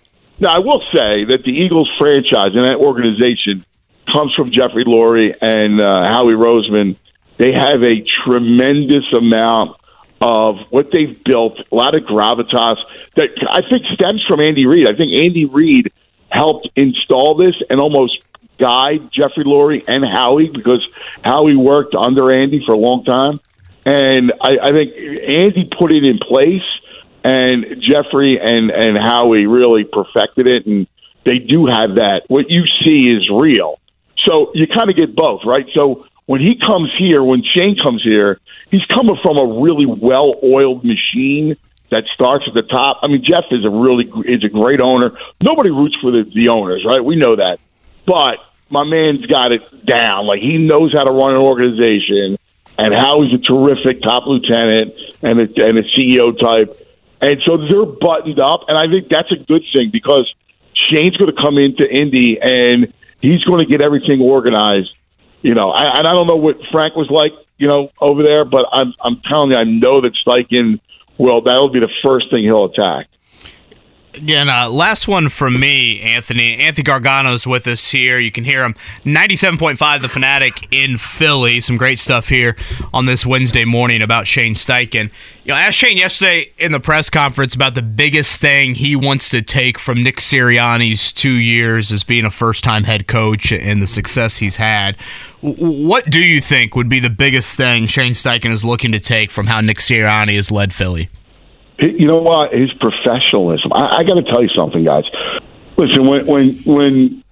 Now, 0.43 0.55
I 0.57 0.59
will 0.59 0.83
say 0.93 1.25
that 1.27 1.45
the 1.45 1.53
Eagles 1.53 1.89
franchise 1.99 2.49
and 2.49 2.65
that 2.65 2.79
organization 2.79 3.65
comes 4.13 4.35
from 4.35 4.51
Jeffrey 4.51 4.85
Lurie 4.85 5.37
and 5.41 5.81
uh, 5.81 6.03
Howie 6.03 6.33
Roseman. 6.33 6.97
They 7.37 7.53
have 7.53 7.83
a 7.85 8.01
tremendous 8.25 9.05
amount 9.17 9.77
of 10.21 10.59
what 10.71 10.91
they've 10.93 11.23
built, 11.23 11.61
a 11.61 11.75
lot 11.75 11.95
of 11.95 12.03
gravitas 12.03 12.77
that 13.15 13.31
I 13.51 13.61
think 13.69 13.87
stems 13.95 14.25
from 14.27 14.41
Andy 14.41 14.67
Reid. 14.67 14.89
I 14.89 14.97
think 14.97 15.15
Andy 15.15 15.45
Reid 15.45 15.93
helped 16.29 16.69
install 16.75 17.37
this 17.37 17.55
and 17.71 17.81
almost 17.81 18.21
guide 18.59 19.11
Jeffrey 19.13 19.45
Lurie 19.45 19.85
and 19.87 20.05
Howie 20.05 20.49
because 20.49 20.85
Howie 21.23 21.55
worked 21.55 21.95
under 21.95 22.33
Andy 22.33 22.65
for 22.67 22.73
a 22.73 22.79
long 22.79 23.05
time. 23.05 23.39
And 23.87 24.33
I, 24.41 24.59
I 24.61 24.73
think 24.73 24.97
Andy 24.97 25.71
put 25.71 25.93
it 25.93 26.05
in 26.05 26.19
place, 26.19 26.63
and 27.25 27.65
Jeffrey 27.81 28.41
and 28.41 28.71
and 28.71 28.99
Howie 28.99 29.47
really 29.47 29.85
perfected 29.85 30.49
it, 30.49 30.67
and 30.67 30.87
they 31.25 31.39
do 31.39 31.67
have 31.67 31.97
that. 31.97 32.23
What 32.29 32.51
you 32.51 32.65
see 32.85 33.09
is 33.09 33.29
real. 33.31 33.79
So 34.27 34.53
you 34.55 34.67
kind 34.67 34.91
of 34.91 34.97
get 34.97 35.15
both, 35.15 35.45
right? 35.45 35.67
So 35.77 36.07
when 36.27 36.41
he 36.41 36.59
comes 36.59 36.91
here, 36.99 37.23
when 37.23 37.43
Shane 37.43 37.77
comes 37.83 38.03
here, 38.03 38.41
he's 38.71 38.85
coming 38.87 39.17
from 39.23 39.39
a 39.39 39.61
really 39.63 39.87
well-oiled 39.87 40.85
machine 40.85 41.57
that 41.91 42.05
starts 42.15 42.47
at 42.47 42.55
the 42.55 42.63
top. 42.63 43.01
I 43.03 43.09
mean, 43.09 43.25
Jeff 43.25 43.45
is 43.51 43.65
a 43.65 43.71
really 43.71 44.11
is 44.27 44.45
a 44.45 44.49
great 44.49 44.81
owner. 44.81 45.13
Nobody 45.41 45.71
roots 45.71 45.97
for 46.01 46.11
the, 46.11 46.23
the 46.35 46.49
owners, 46.49 46.85
right? 46.85 47.05
We 47.05 47.17
know 47.17 47.37
that, 47.37 47.59
but 48.07 48.39
my 48.71 48.85
man's 48.85 49.27
got 49.27 49.53
it 49.53 49.85
down. 49.85 50.27
Like 50.27 50.41
he 50.41 50.57
knows 50.59 50.93
how 50.95 51.05
to 51.05 51.13
run 51.13 51.35
an 51.35 51.43
organization 51.43 52.39
and 52.79 52.97
Howie's 52.97 53.35
a 53.35 53.39
terrific 53.39 54.03
top 54.03 54.27
lieutenant 54.27 54.95
and 55.23 55.41
a, 55.41 55.45
and 55.45 55.79
a 55.79 55.83
CEO 55.83 56.39
type. 56.39 56.82
And 57.23 57.37
so 57.47 57.57
they're 57.71 57.87
buttoned 57.87 58.41
up, 58.41 58.63
and 58.67 58.77
I 58.77 58.91
think 58.91 59.09
that's 59.09 59.31
a 59.31 59.37
good 59.37 59.63
thing 59.75 59.91
because 59.93 60.29
Shane's 60.75 61.17
going 61.17 61.35
to 61.35 61.41
come 61.41 61.57
into 61.57 61.89
Indy 61.89 62.39
and 62.43 62.93
he's 63.21 63.43
going 63.45 63.61
to 63.61 63.67
get 63.67 63.81
everything 63.81 64.21
organized. 64.21 64.91
You 65.41 65.55
know, 65.55 65.71
I, 65.71 65.99
and 65.99 66.07
I 66.07 66.13
don't 66.13 66.27
know 66.27 66.37
what 66.37 66.57
Frank 66.73 66.97
was 66.97 67.09
like, 67.11 67.33
you 67.59 67.69
know, 67.69 67.91
over 68.01 68.23
there, 68.25 68.45
but 68.45 68.67
I'm 68.73 68.93
I'm 69.01 69.21
telling 69.33 69.53
you, 69.53 69.57
I 69.57 69.65
know 69.65 70.01
that 70.01 70.13
Steichen 70.27 70.81
will. 71.19 71.43
That'll 71.43 71.71
be 71.71 71.81
the 71.81 71.91
first 72.05 72.27
thing 72.31 72.43
he'll 72.43 72.67
attack. 72.67 73.07
Again, 74.15 74.51
uh, 74.51 74.69
last 74.69 75.09
one 75.09 75.31
from 75.31 75.59
me, 75.59 76.03
Anthony. 76.03 76.59
Anthony 76.59 76.85
Gargano's 76.85 77.47
with 77.47 77.67
us 77.67 77.91
here. 77.93 78.19
You 78.19 78.31
can 78.31 78.45
hear 78.45 78.63
him 78.63 78.75
97.5 79.05 80.03
The 80.03 80.09
Fanatic 80.09 80.69
in 80.71 80.99
Philly. 80.99 81.63
Some 81.63 81.79
great 81.79 81.99
stuff 81.99 82.29
here 82.29 82.55
on 82.93 83.07
this 83.07 83.25
Wednesday 83.25 83.65
morning 83.65 84.03
about 84.03 84.27
Shane 84.27 84.55
Steichen. 84.55 85.11
You 85.45 85.49
know, 85.49 85.55
I 85.55 85.63
asked 85.63 85.79
Shane 85.79 85.97
yesterday 85.97 86.53
in 86.59 86.73
the 86.73 86.81
press 86.81 87.09
conference 87.09 87.55
about 87.55 87.75
the 87.75 87.83
biggest 87.83 88.39
thing 88.39 88.75
he 88.75 88.95
wants 88.95 89.31
to 89.31 89.41
take 89.41 89.79
from 89.79 90.03
Nick 90.03 90.17
Sirianni's 90.17 91.11
two 91.11 91.33
years 91.33 91.91
as 91.91 92.05
being 92.05 92.27
a 92.27 92.31
first 92.31 92.63
time 92.63 92.85
head 92.85 93.07
coach 93.07 93.51
and 93.51 93.81
the 93.81 93.87
success 93.87 94.39
he's 94.39 94.57
had. 94.57 94.97
What 95.41 96.05
do 96.11 96.21
you 96.21 96.43
think 96.43 96.77
would 96.77 96.91
be 96.91 97.01
the 97.01 97.11
biggest 97.11 97.57
thing 97.57 97.87
Shane 97.87 98.13
Steichen 98.13 98.51
is 98.51 98.63
looking 98.63 98.93
to 98.93 99.01
take 99.01 99.31
from 99.31 99.47
how 99.47 99.63
Nick 99.63 99.79
Sirianni 99.79 100.37
has 100.37 100.51
led 100.51 100.75
Philly? 100.75 101.09
You 101.79 102.07
know 102.07 102.21
what? 102.21 102.53
His 102.53 102.73
professionalism. 102.75 103.73
I, 103.73 103.99
I 103.99 104.03
got 104.05 104.17
to 104.17 104.23
tell 104.23 104.43
you 104.43 104.49
something, 104.49 104.85
guys. 104.85 105.05
Listen, 105.77 106.07
when 106.07 106.27
when 106.27 106.63
when 106.65 107.25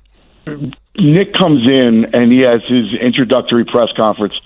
Nick 0.99 1.35
comes 1.35 1.71
in 1.71 2.15
and 2.15 2.33
he 2.33 2.41
has 2.41 2.63
his 2.67 2.95
introductory 2.95 3.65
press 3.65 3.89
conference, 3.97 4.41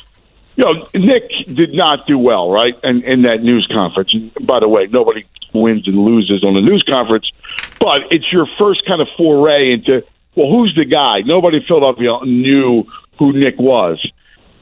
you 0.57 0.65
know, 0.65 0.87
Nick 0.95 1.31
did 1.47 1.75
not 1.75 2.07
do 2.07 2.19
well, 2.19 2.51
right? 2.51 2.75
And 2.83 3.03
in 3.05 3.23
that 3.23 3.43
news 3.43 3.67
conference. 3.75 4.13
By 4.41 4.61
the 4.61 4.69
way, 4.69 4.87
nobody 4.87 5.25
wins 5.53 5.87
and 5.87 5.97
loses 5.97 6.43
on 6.43 6.57
a 6.57 6.61
news 6.61 6.83
conference, 6.83 7.31
but 7.79 8.13
it's 8.13 8.31
your 8.33 8.47
first 8.59 8.85
kind 8.87 9.01
of 9.01 9.09
foray 9.17 9.73
into 9.73 10.05
well, 10.35 10.51
who's 10.51 10.75
the 10.77 10.85
guy? 10.85 11.21
Nobody 11.21 11.59
in 11.59 11.63
Philadelphia 11.63 12.19
knew 12.25 12.85
who 13.19 13.33
Nick 13.33 13.57
was, 13.59 14.05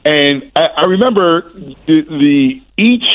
and 0.05 0.51
I, 0.55 0.69
I 0.77 0.85
remember 0.85 1.49
the, 1.49 2.01
the 2.01 2.61
each 2.77 3.07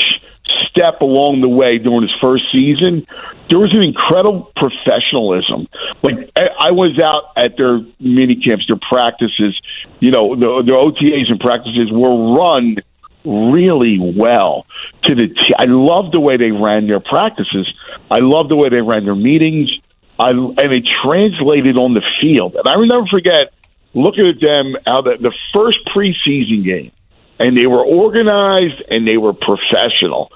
step 0.79 1.01
along 1.01 1.41
the 1.41 1.49
way 1.49 1.79
during 1.79 2.03
his 2.03 2.15
first 2.21 2.45
season, 2.53 3.07
there 3.51 3.59
was 3.59 3.73
an 3.75 3.83
incredible 3.83 4.53
professionalism. 4.57 5.67
Like 6.03 6.31
I, 6.37 6.71
was 6.73 6.99
out 7.03 7.33
at 7.37 7.57
their 7.57 7.81
mini 7.99 8.37
camps, 8.37 8.67
their 8.69 8.79
practices, 8.81 9.59
you 10.01 10.11
know, 10.11 10.37
the, 10.37 10.63
their 10.65 10.77
OTAs 10.77 11.31
and 11.31 11.41
practices 11.41 11.91
were 11.91 12.35
run 12.35 12.77
really 13.25 13.99
well 13.99 14.67
to 15.03 15.15
the 15.15 15.29
t- 15.29 15.55
I 15.59 15.65
love 15.65 16.13
the 16.13 16.21
way 16.21 16.37
they 16.37 16.53
ran 16.53 16.87
their 16.87 17.01
practices. 17.01 17.73
I 18.11 18.21
love 18.21 18.49
the 18.49 18.57
way 18.57 18.69
they 18.69 18.81
ran 18.81 19.05
their 19.05 19.17
meetings. 19.17 19.71
I 20.19 20.31
and 20.31 20.59
it 20.59 20.87
translated 21.03 21.77
on 21.77 21.95
the 21.95 22.03
field. 22.21 22.55
And 22.57 22.69
I 22.69 22.77
will 22.77 22.87
never 22.87 23.07
forget 23.07 23.53
looking 23.95 24.27
at 24.29 24.41
them 24.41 24.77
how 24.87 25.03
the, 25.03 25.17
the 25.21 25.33
first 25.53 25.79
preseason 25.87 26.65
game 26.65 26.93
and 27.39 27.57
they 27.57 27.67
were 27.67 27.85
organized 27.85 28.83
and 28.91 29.07
they 29.07 29.17
were 29.17 29.33
professional. 29.33 30.31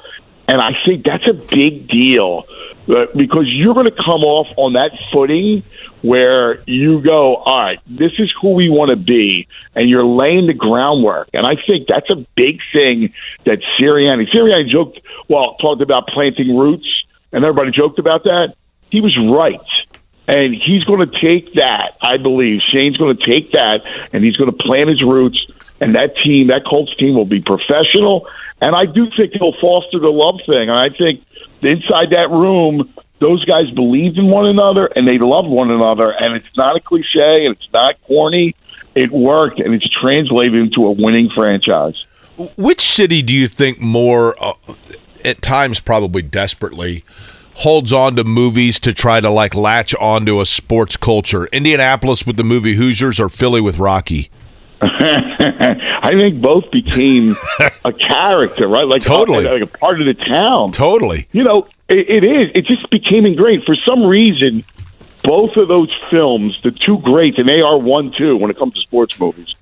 And 0.48 0.60
I 0.60 0.76
think 0.84 1.04
that's 1.04 1.28
a 1.28 1.34
big 1.34 1.88
deal 1.88 2.44
uh, 2.88 3.06
because 3.14 3.44
you're 3.46 3.74
going 3.74 3.86
to 3.86 3.94
come 3.94 4.22
off 4.22 4.48
on 4.56 4.74
that 4.74 4.90
footing 5.12 5.62
where 6.02 6.62
you 6.66 7.00
go, 7.00 7.36
all 7.36 7.62
right, 7.62 7.78
this 7.86 8.12
is 8.18 8.32
who 8.40 8.54
we 8.54 8.68
want 8.68 8.90
to 8.90 8.96
be, 8.96 9.46
and 9.74 9.88
you're 9.88 10.04
laying 10.04 10.48
the 10.48 10.54
groundwork. 10.54 11.28
And 11.32 11.46
I 11.46 11.52
think 11.66 11.86
that's 11.86 12.10
a 12.10 12.26
big 12.34 12.58
thing 12.72 13.14
that 13.44 13.60
Sirianni, 13.78 14.28
Sirianni 14.34 14.68
joked, 14.68 15.00
well, 15.28 15.54
talked 15.60 15.80
about 15.80 16.08
planting 16.08 16.56
roots, 16.56 16.86
and 17.32 17.44
everybody 17.44 17.70
joked 17.70 18.00
about 18.00 18.24
that. 18.24 18.54
He 18.90 19.00
was 19.00 19.16
right. 19.16 19.60
And 20.26 20.54
he's 20.54 20.84
going 20.84 21.08
to 21.08 21.20
take 21.20 21.54
that, 21.54 21.96
I 22.00 22.16
believe. 22.16 22.60
Shane's 22.62 22.96
going 22.96 23.16
to 23.16 23.24
take 23.24 23.52
that, 23.52 23.82
and 24.12 24.24
he's 24.24 24.36
going 24.36 24.50
to 24.50 24.56
plant 24.56 24.88
his 24.88 25.02
roots 25.02 25.38
and 25.82 25.96
that 25.96 26.16
team, 26.16 26.46
that 26.46 26.64
Colts 26.64 26.94
team, 26.94 27.16
will 27.16 27.26
be 27.26 27.40
professional. 27.40 28.28
And 28.62 28.76
I 28.76 28.84
do 28.84 29.08
think 29.16 29.32
he'll 29.32 29.58
foster 29.60 29.98
the 29.98 30.08
love 30.08 30.40
thing. 30.46 30.68
And 30.68 30.78
I 30.78 30.88
think 30.88 31.24
inside 31.62 32.10
that 32.12 32.30
room, 32.30 32.92
those 33.18 33.44
guys 33.44 33.68
believed 33.70 34.18
in 34.18 34.28
one 34.28 34.48
another 34.48 34.86
and 34.86 35.06
they 35.06 35.18
loved 35.18 35.48
one 35.48 35.72
another. 35.72 36.10
And 36.10 36.36
it's 36.36 36.56
not 36.56 36.76
a 36.76 36.80
cliche 36.80 37.44
and 37.44 37.56
it's 37.56 37.68
not 37.72 38.00
corny. 38.02 38.54
It 38.94 39.10
worked 39.10 39.58
and 39.58 39.74
it's 39.74 39.88
translated 39.90 40.54
into 40.54 40.86
a 40.86 40.92
winning 40.92 41.28
franchise. 41.34 42.04
Which 42.56 42.82
city 42.82 43.20
do 43.20 43.32
you 43.32 43.48
think 43.48 43.80
more, 43.80 44.36
uh, 44.40 44.54
at 45.24 45.42
times 45.42 45.80
probably 45.80 46.22
desperately, 46.22 47.04
holds 47.56 47.92
on 47.92 48.16
to 48.16 48.24
movies 48.24 48.78
to 48.80 48.94
try 48.94 49.20
to 49.20 49.28
like 49.28 49.54
latch 49.56 49.92
onto 49.96 50.40
a 50.40 50.46
sports 50.46 50.96
culture? 50.96 51.46
Indianapolis 51.46 52.26
with 52.26 52.36
the 52.36 52.44
movie 52.44 52.74
Hoosiers 52.74 53.18
or 53.18 53.28
Philly 53.28 53.60
with 53.60 53.78
Rocky? 53.78 54.30
I 56.02 56.12
think 56.18 56.40
both 56.40 56.70
became 56.70 57.34
a 57.84 57.92
character, 57.92 58.68
right? 58.68 58.86
Like 58.86 59.02
Totally. 59.02 59.44
like 59.44 59.62
a 59.62 59.66
part 59.66 60.00
of 60.00 60.06
the 60.06 60.14
town. 60.14 60.72
Totally. 60.72 61.28
You 61.32 61.44
know, 61.44 61.66
it, 61.88 62.08
it 62.08 62.24
is. 62.24 62.50
It 62.54 62.66
just 62.66 62.88
became 62.90 63.26
ingrained. 63.26 63.64
For 63.64 63.74
some 63.74 64.04
reason, 64.04 64.64
both 65.22 65.56
of 65.56 65.68
those 65.68 65.92
films, 66.08 66.58
the 66.62 66.70
two 66.70 66.98
greats, 66.98 67.38
and 67.38 67.48
they 67.48 67.62
are 67.62 67.78
one 67.78 68.12
too 68.12 68.36
when 68.36 68.50
it 68.50 68.56
comes 68.56 68.74
to 68.74 68.80
sports 68.80 69.18
movies. 69.18 69.52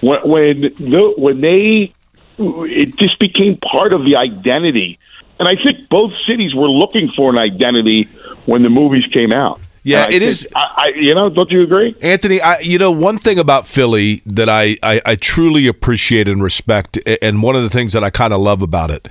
When 0.00 0.18
when 0.28 0.60
the, 0.62 1.14
when 1.16 1.40
they, 1.40 1.92
it 2.38 2.96
just 2.98 3.18
became 3.18 3.56
part 3.58 3.94
of 3.94 4.04
the 4.04 4.16
identity. 4.16 4.98
And 5.38 5.48
I 5.48 5.54
think 5.54 5.88
both 5.88 6.12
cities 6.26 6.54
were 6.54 6.68
looking 6.68 7.10
for 7.12 7.30
an 7.30 7.38
identity 7.38 8.04
when 8.44 8.62
the 8.62 8.68
movies 8.68 9.06
came 9.06 9.32
out. 9.32 9.60
Yeah, 9.82 10.08
it 10.10 10.22
is- 10.22 10.46
I, 10.54 10.60
I, 10.76 10.92
you 10.94 11.14
know, 11.14 11.28
don't 11.30 11.50
you 11.50 11.60
agree? 11.60 11.96
Anthony, 12.02 12.40
I, 12.40 12.58
you 12.60 12.78
know, 12.78 12.90
one 12.90 13.16
thing 13.18 13.38
about 13.38 13.66
Philly 13.66 14.22
that 14.26 14.48
I, 14.48 14.76
I, 14.82 15.00
I 15.06 15.14
truly 15.16 15.66
appreciate 15.66 16.28
and 16.28 16.42
respect, 16.42 16.98
and 17.22 17.42
one 17.42 17.56
of 17.56 17.62
the 17.62 17.70
things 17.70 17.92
that 17.94 18.04
I 18.04 18.10
kind 18.10 18.32
of 18.32 18.40
love 18.40 18.60
about 18.62 18.90
it, 18.90 19.08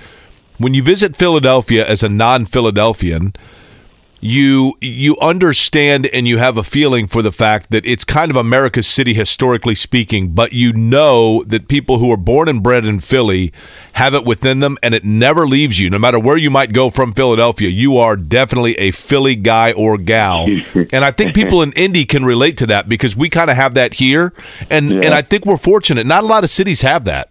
when 0.58 0.72
you 0.74 0.82
visit 0.82 1.16
Philadelphia 1.16 1.86
as 1.86 2.02
a 2.02 2.08
non 2.08 2.44
Philadelphian, 2.44 3.34
you 4.20 4.76
you 4.80 5.16
understand 5.18 6.06
and 6.06 6.28
you 6.28 6.36
have 6.38 6.58
a 6.58 6.62
feeling 6.62 7.06
for 7.06 7.22
the 7.22 7.32
fact 7.32 7.70
that 7.70 7.86
it's 7.86 8.04
kind 8.04 8.30
of 8.30 8.36
America's 8.36 8.86
city 8.86 9.14
historically 9.14 9.74
speaking, 9.74 10.28
but 10.28 10.52
you 10.52 10.72
know 10.72 11.42
that 11.44 11.68
people 11.68 11.98
who 11.98 12.12
are 12.12 12.18
born 12.18 12.48
and 12.48 12.62
bred 12.62 12.84
in 12.84 13.00
Philly 13.00 13.52
have 13.94 14.14
it 14.14 14.24
within 14.24 14.60
them 14.60 14.76
and 14.82 14.94
it 14.94 15.04
never 15.04 15.46
leaves 15.46 15.80
you. 15.80 15.88
No 15.88 15.98
matter 15.98 16.18
where 16.18 16.36
you 16.36 16.50
might 16.50 16.72
go 16.72 16.90
from 16.90 17.14
Philadelphia, 17.14 17.68
you 17.70 17.96
are 17.96 18.16
definitely 18.16 18.74
a 18.74 18.90
Philly 18.90 19.36
guy 19.36 19.72
or 19.72 19.96
gal. 19.96 20.44
and 20.74 21.04
I 21.04 21.10
think 21.12 21.34
people 21.34 21.62
in 21.62 21.72
Indy 21.72 22.04
can 22.04 22.24
relate 22.24 22.58
to 22.58 22.66
that 22.66 22.88
because 22.88 23.16
we 23.16 23.30
kind 23.30 23.50
of 23.50 23.56
have 23.56 23.74
that 23.74 23.94
here 23.94 24.34
and 24.68 24.92
and 24.92 25.14
I 25.14 25.22
think 25.22 25.46
we're 25.46 25.56
fortunate. 25.56 26.06
Not 26.06 26.24
a 26.24 26.26
lot 26.26 26.44
of 26.44 26.50
cities 26.50 26.82
have 26.82 27.04
that. 27.04 27.30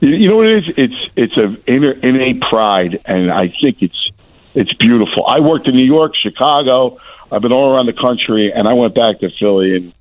You, 0.00 0.10
you 0.10 0.28
know 0.28 0.36
what 0.36 0.46
it 0.46 0.68
is? 0.68 0.74
It's 0.76 1.10
it's 1.16 1.36
a 1.36 1.56
inner 1.66 1.92
innate 1.92 2.40
pride, 2.42 3.00
and 3.06 3.32
I 3.32 3.48
think 3.60 3.80
it's 3.80 4.10
it's 4.54 4.72
beautiful. 4.74 5.24
I 5.26 5.40
worked 5.40 5.68
in 5.68 5.76
New 5.76 5.86
York, 5.86 6.12
Chicago. 6.14 6.98
I've 7.30 7.42
been 7.42 7.52
all 7.52 7.74
around 7.74 7.86
the 7.86 7.92
country, 7.92 8.52
and 8.52 8.68
I 8.68 8.74
went 8.74 8.94
back 8.94 9.18
to 9.20 9.30
Philly, 9.40 9.76
and 9.76 9.92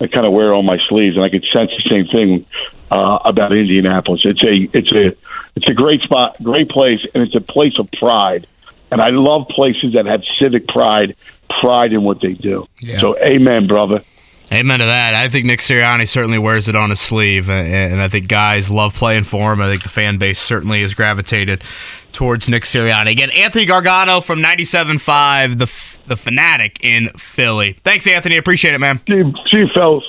I 0.00 0.06
kind 0.06 0.26
of 0.26 0.32
wear 0.32 0.54
on 0.54 0.64
my 0.64 0.78
sleeves, 0.88 1.16
and 1.16 1.24
I 1.24 1.28
could 1.28 1.44
sense 1.52 1.70
the 1.70 1.90
same 1.90 2.06
thing 2.06 2.46
uh, 2.90 3.18
about 3.24 3.54
Indianapolis. 3.54 4.22
It's 4.24 4.42
a 4.44 4.76
it's 4.76 4.92
a 4.92 5.16
it's 5.56 5.70
a 5.70 5.74
great 5.74 6.02
spot, 6.02 6.40
great 6.42 6.68
place, 6.68 7.00
and 7.14 7.22
it's 7.22 7.34
a 7.34 7.40
place 7.40 7.78
of 7.78 7.88
pride. 7.92 8.46
And 8.90 9.00
I 9.00 9.08
love 9.08 9.48
places 9.48 9.94
that 9.94 10.06
have 10.06 10.22
civic 10.40 10.68
pride, 10.68 11.16
pride 11.60 11.92
in 11.92 12.04
what 12.04 12.20
they 12.20 12.34
do. 12.34 12.68
So, 13.00 13.18
amen, 13.18 13.66
brother. 13.66 14.02
Amen 14.52 14.78
to 14.78 14.84
that. 14.84 15.14
I 15.14 15.28
think 15.28 15.44
Nick 15.44 15.60
Sirianni 15.60 16.08
certainly 16.08 16.38
wears 16.38 16.68
it 16.68 16.76
on 16.76 16.90
his 16.90 17.00
sleeve, 17.00 17.50
and- 17.50 18.00
I 18.00 18.08
think 18.08 18.28
guys 18.28 18.70
love 18.70 18.94
playing 18.94 19.24
for 19.24 19.52
him. 19.52 19.60
I 19.60 19.68
think 19.68 19.82
the 19.82 19.88
fan 19.88 20.18
base 20.18 20.38
certainly 20.38 20.82
has 20.82 20.94
gravitated 20.94 21.62
towards 22.12 22.48
Nick 22.48 22.62
Sirianni. 22.62 23.10
Again, 23.10 23.30
Anthony 23.30 23.66
Gargano 23.66 24.20
from 24.20 24.40
97.5, 24.40 25.58
the, 25.58 25.70
the 26.06 26.16
Fanatic 26.16 26.78
in 26.84 27.08
Philly. 27.10 27.72
Thanks, 27.84 28.06
Anthony. 28.06 28.36
Appreciate 28.36 28.74
it, 28.74 28.78
man. 28.78 29.00
See 29.08 29.14
you, 29.58 29.66
fellas. 29.74 30.04